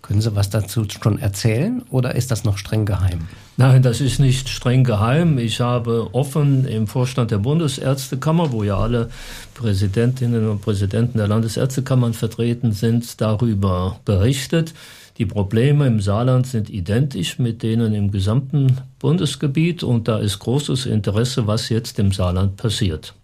Können 0.03 0.21
Sie 0.21 0.37
was 0.37 0.51
dazu 0.51 0.85
schon 0.87 1.19
erzählen 1.19 1.83
oder 1.89 2.15
ist 2.17 2.31
das 2.31 2.45
noch 2.45 2.59
streng 2.59 2.85
geheim? 2.85 3.29
Nein, 3.57 3.81
das 3.81 4.03
ist 4.03 4.19
nicht 4.21 4.51
streng 4.51 4.85
geheim. 4.85 5.39
Ich 5.39 5.63
habe 5.63 6.11
offen 6.13 6.67
im 6.67 6.87
Vorstand 6.87 7.31
der 7.31 7.39
Bundesärztekammer, 7.39 8.53
wo 8.53 8.63
ja 8.63 8.77
alle 8.77 9.09
Präsidentinnen 9.55 10.51
und 10.51 10.61
Präsidenten 10.61 11.17
der 11.17 11.29
Landesärztekammern 11.29 12.13
vertreten 12.13 12.73
sind, 12.73 13.23
darüber 13.23 14.01
berichtet. 14.05 14.75
Die 15.17 15.27
Probleme 15.27 15.87
im 15.87 16.01
Saarland 16.01 16.47
sind 16.47 16.71
identisch 16.71 17.39
mit 17.39 17.63
denen 17.63 17.95
im 17.95 18.11
gesamten 18.11 18.79
Bundesgebiet 18.99 19.85
und 19.85 20.09
da 20.09 20.19
ist 20.19 20.41
großes 20.41 20.87
Interesse, 20.87 21.47
was 21.47 21.69
jetzt 21.69 22.01
im 22.01 22.11
Saarland 22.11 22.57
passiert. 22.57 23.15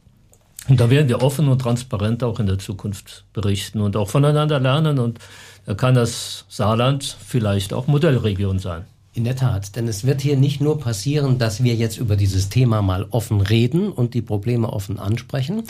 Und 0.69 0.79
da 0.79 0.89
werden 0.89 1.09
wir 1.09 1.21
offen 1.21 1.49
und 1.49 1.61
transparent 1.61 2.23
auch 2.23 2.39
in 2.39 2.47
der 2.47 2.59
Zukunft 2.59 3.25
berichten 3.33 3.81
und 3.81 3.97
auch 3.97 4.09
voneinander 4.09 4.61
lernen 4.61 5.01
und 5.01 5.19
da 5.67 5.75
kann 5.75 5.95
das 5.95 6.45
Saarland 6.49 7.05
vielleicht 7.05 7.73
auch 7.73 7.89
Modellregion 7.89 8.61
sein. 8.61 8.85
In 9.13 9.25
der 9.25 9.35
Tat, 9.35 9.75
denn 9.75 9.89
es 9.89 10.07
wird 10.07 10.21
hier 10.21 10.37
nicht 10.37 10.61
nur 10.61 10.79
passieren, 10.79 11.39
dass 11.39 11.65
wir 11.65 11.75
jetzt 11.75 11.99
über 11.99 12.15
dieses 12.15 12.49
Thema 12.51 12.83
mal 12.83 13.07
offen 13.11 13.41
reden 13.41 13.91
und 13.91 14.15
die 14.15 14.23
Probleme 14.23 14.73
offen 14.73 15.01
ansprechen. 15.01 15.65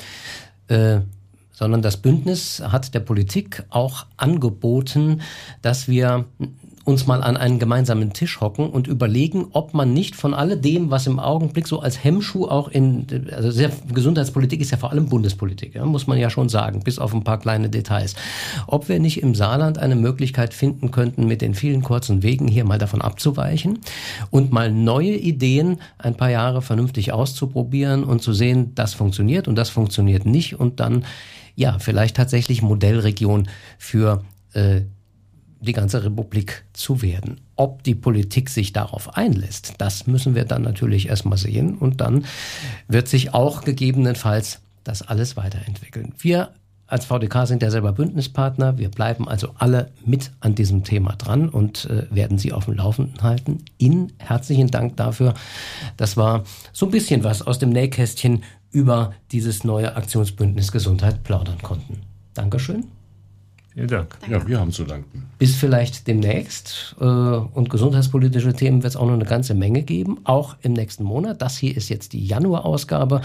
Äh, 0.68 1.00
sondern 1.61 1.82
das 1.82 1.98
Bündnis 1.98 2.62
hat 2.64 2.94
der 2.94 3.00
Politik 3.00 3.64
auch 3.68 4.06
angeboten, 4.16 5.20
dass 5.61 5.88
wir 5.88 6.24
uns 6.84 7.06
mal 7.06 7.22
an 7.22 7.36
einen 7.36 7.58
gemeinsamen 7.58 8.14
Tisch 8.14 8.40
hocken 8.40 8.70
und 8.70 8.86
überlegen, 8.86 9.48
ob 9.52 9.74
man 9.74 9.92
nicht 9.92 10.16
von 10.16 10.32
alledem, 10.32 10.90
was 10.90 11.06
im 11.06 11.18
Augenblick 11.18 11.68
so 11.68 11.80
als 11.80 12.02
Hemmschuh 12.02 12.46
auch 12.46 12.68
in, 12.68 13.06
also 13.36 13.50
sehr, 13.50 13.70
Gesundheitspolitik 13.92 14.62
ist 14.62 14.70
ja 14.70 14.78
vor 14.78 14.90
allem 14.90 15.11
Bundespolitik, 15.11 15.74
ja, 15.74 15.84
muss 15.84 16.06
man 16.06 16.18
ja 16.18 16.30
schon 16.30 16.48
sagen, 16.48 16.80
bis 16.82 16.98
auf 16.98 17.12
ein 17.12 17.24
paar 17.24 17.38
kleine 17.38 17.68
Details, 17.68 18.14
ob 18.66 18.88
wir 18.88 18.98
nicht 18.98 19.22
im 19.22 19.34
Saarland 19.34 19.76
eine 19.76 19.96
Möglichkeit 19.96 20.54
finden 20.54 20.90
könnten, 20.90 21.26
mit 21.26 21.42
den 21.42 21.54
vielen 21.54 21.82
kurzen 21.82 22.22
Wegen 22.22 22.48
hier 22.48 22.64
mal 22.64 22.78
davon 22.78 23.02
abzuweichen 23.02 23.80
und 24.30 24.50
mal 24.50 24.72
neue 24.72 25.14
Ideen 25.14 25.76
ein 25.98 26.16
paar 26.16 26.30
Jahre 26.30 26.62
vernünftig 26.62 27.12
auszuprobieren 27.12 28.02
und 28.02 28.22
zu 28.22 28.32
sehen, 28.32 28.74
das 28.74 28.94
funktioniert 28.94 29.46
und 29.46 29.56
das 29.56 29.68
funktioniert 29.68 30.24
nicht 30.24 30.58
und 30.58 30.80
dann 30.80 31.04
ja, 31.61 31.78
vielleicht 31.78 32.16
tatsächlich 32.16 32.62
Modellregion 32.62 33.46
für 33.76 34.24
äh, 34.54 34.80
die 35.61 35.74
ganze 35.74 36.02
Republik 36.02 36.64
zu 36.72 37.02
werden. 37.02 37.42
Ob 37.54 37.82
die 37.82 37.94
Politik 37.94 38.48
sich 38.48 38.72
darauf 38.72 39.14
einlässt, 39.14 39.74
das 39.76 40.06
müssen 40.06 40.34
wir 40.34 40.46
dann 40.46 40.62
natürlich 40.62 41.11
erstmal 41.11 41.36
sehen 41.36 41.76
und 41.76 42.00
dann 42.00 42.24
wird 42.88 43.08
sich 43.08 43.34
auch 43.34 43.62
gegebenenfalls 43.62 44.62
das 44.84 45.02
alles 45.02 45.36
weiterentwickeln. 45.36 46.14
Wir 46.16 46.54
als 46.86 47.04
VDK 47.04 47.46
sind 47.46 47.62
ja 47.62 47.70
selber 47.70 47.92
Bündnispartner. 47.92 48.78
Wir 48.78 48.88
bleiben 48.88 49.28
also 49.28 49.50
alle 49.58 49.92
mit 50.04 50.32
an 50.40 50.54
diesem 50.54 50.82
Thema 50.82 51.14
dran 51.16 51.50
und 51.50 51.84
äh, 51.84 52.06
werden 52.11 52.38
Sie 52.38 52.52
auf 52.52 52.64
dem 52.64 52.74
Laufenden 52.74 53.22
halten. 53.22 53.66
Ihnen 53.76 54.14
herzlichen 54.16 54.68
Dank 54.68 54.96
dafür. 54.96 55.34
Das 55.98 56.16
war 56.16 56.42
so 56.72 56.86
ein 56.86 56.90
bisschen 56.90 57.22
was 57.22 57.42
aus 57.42 57.58
dem 57.58 57.68
Nähkästchen 57.68 58.42
über 58.72 59.14
dieses 59.32 59.64
neue 59.64 59.96
Aktionsbündnis 59.96 60.72
Gesundheit 60.72 61.22
plaudern 61.24 61.60
konnten. 61.62 62.02
Dankeschön. 62.34 62.86
Vielen 63.81 63.89
Dank. 63.89 64.18
Ja, 64.28 64.47
wir 64.47 64.61
haben 64.61 64.72
zu 64.72 64.85
danken. 64.85 65.31
Bis 65.39 65.57
vielleicht 65.57 66.07
demnächst. 66.07 66.97
Äh, 67.01 67.05
und 67.05 67.70
gesundheitspolitische 67.70 68.53
Themen 68.53 68.83
wird 68.83 68.93
es 68.93 68.97
auch 68.97 69.07
noch 69.07 69.14
eine 69.14 69.24
ganze 69.24 69.55
Menge 69.55 69.83
geben, 69.85 70.18
auch 70.24 70.57
im 70.61 70.74
nächsten 70.74 71.03
Monat. 71.03 71.41
Das 71.41 71.57
hier 71.57 71.74
ist 71.74 71.89
jetzt 71.89 72.12
die 72.12 72.26
Januar-Ausgabe, 72.26 73.22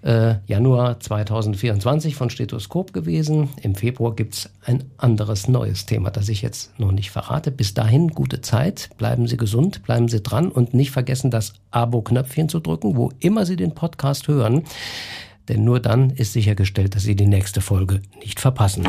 äh, 0.00 0.36
Januar 0.46 0.98
2024 0.98 2.14
von 2.14 2.30
Stethoskop 2.30 2.94
gewesen. 2.94 3.50
Im 3.60 3.74
Februar 3.74 4.16
gibt 4.16 4.32
es 4.32 4.50
ein 4.64 4.84
anderes 4.96 5.46
neues 5.46 5.84
Thema, 5.84 6.10
das 6.10 6.30
ich 6.30 6.40
jetzt 6.40 6.80
noch 6.80 6.92
nicht 6.92 7.10
verrate. 7.10 7.50
Bis 7.50 7.74
dahin 7.74 8.08
gute 8.08 8.40
Zeit, 8.40 8.88
bleiben 8.96 9.26
Sie 9.26 9.36
gesund, 9.36 9.82
bleiben 9.82 10.08
Sie 10.08 10.22
dran 10.22 10.48
und 10.50 10.72
nicht 10.72 10.90
vergessen, 10.90 11.30
das 11.30 11.52
Abo-Knöpfchen 11.70 12.48
zu 12.48 12.60
drücken, 12.60 12.96
wo 12.96 13.12
immer 13.20 13.44
Sie 13.44 13.56
den 13.56 13.74
Podcast 13.74 14.26
hören 14.26 14.64
denn 15.48 15.64
nur 15.64 15.80
dann 15.80 16.10
ist 16.10 16.32
sichergestellt, 16.32 16.94
dass 16.94 17.02
Sie 17.02 17.16
die 17.16 17.26
nächste 17.26 17.60
Folge 17.60 18.02
nicht 18.20 18.40
verpassen. 18.40 18.84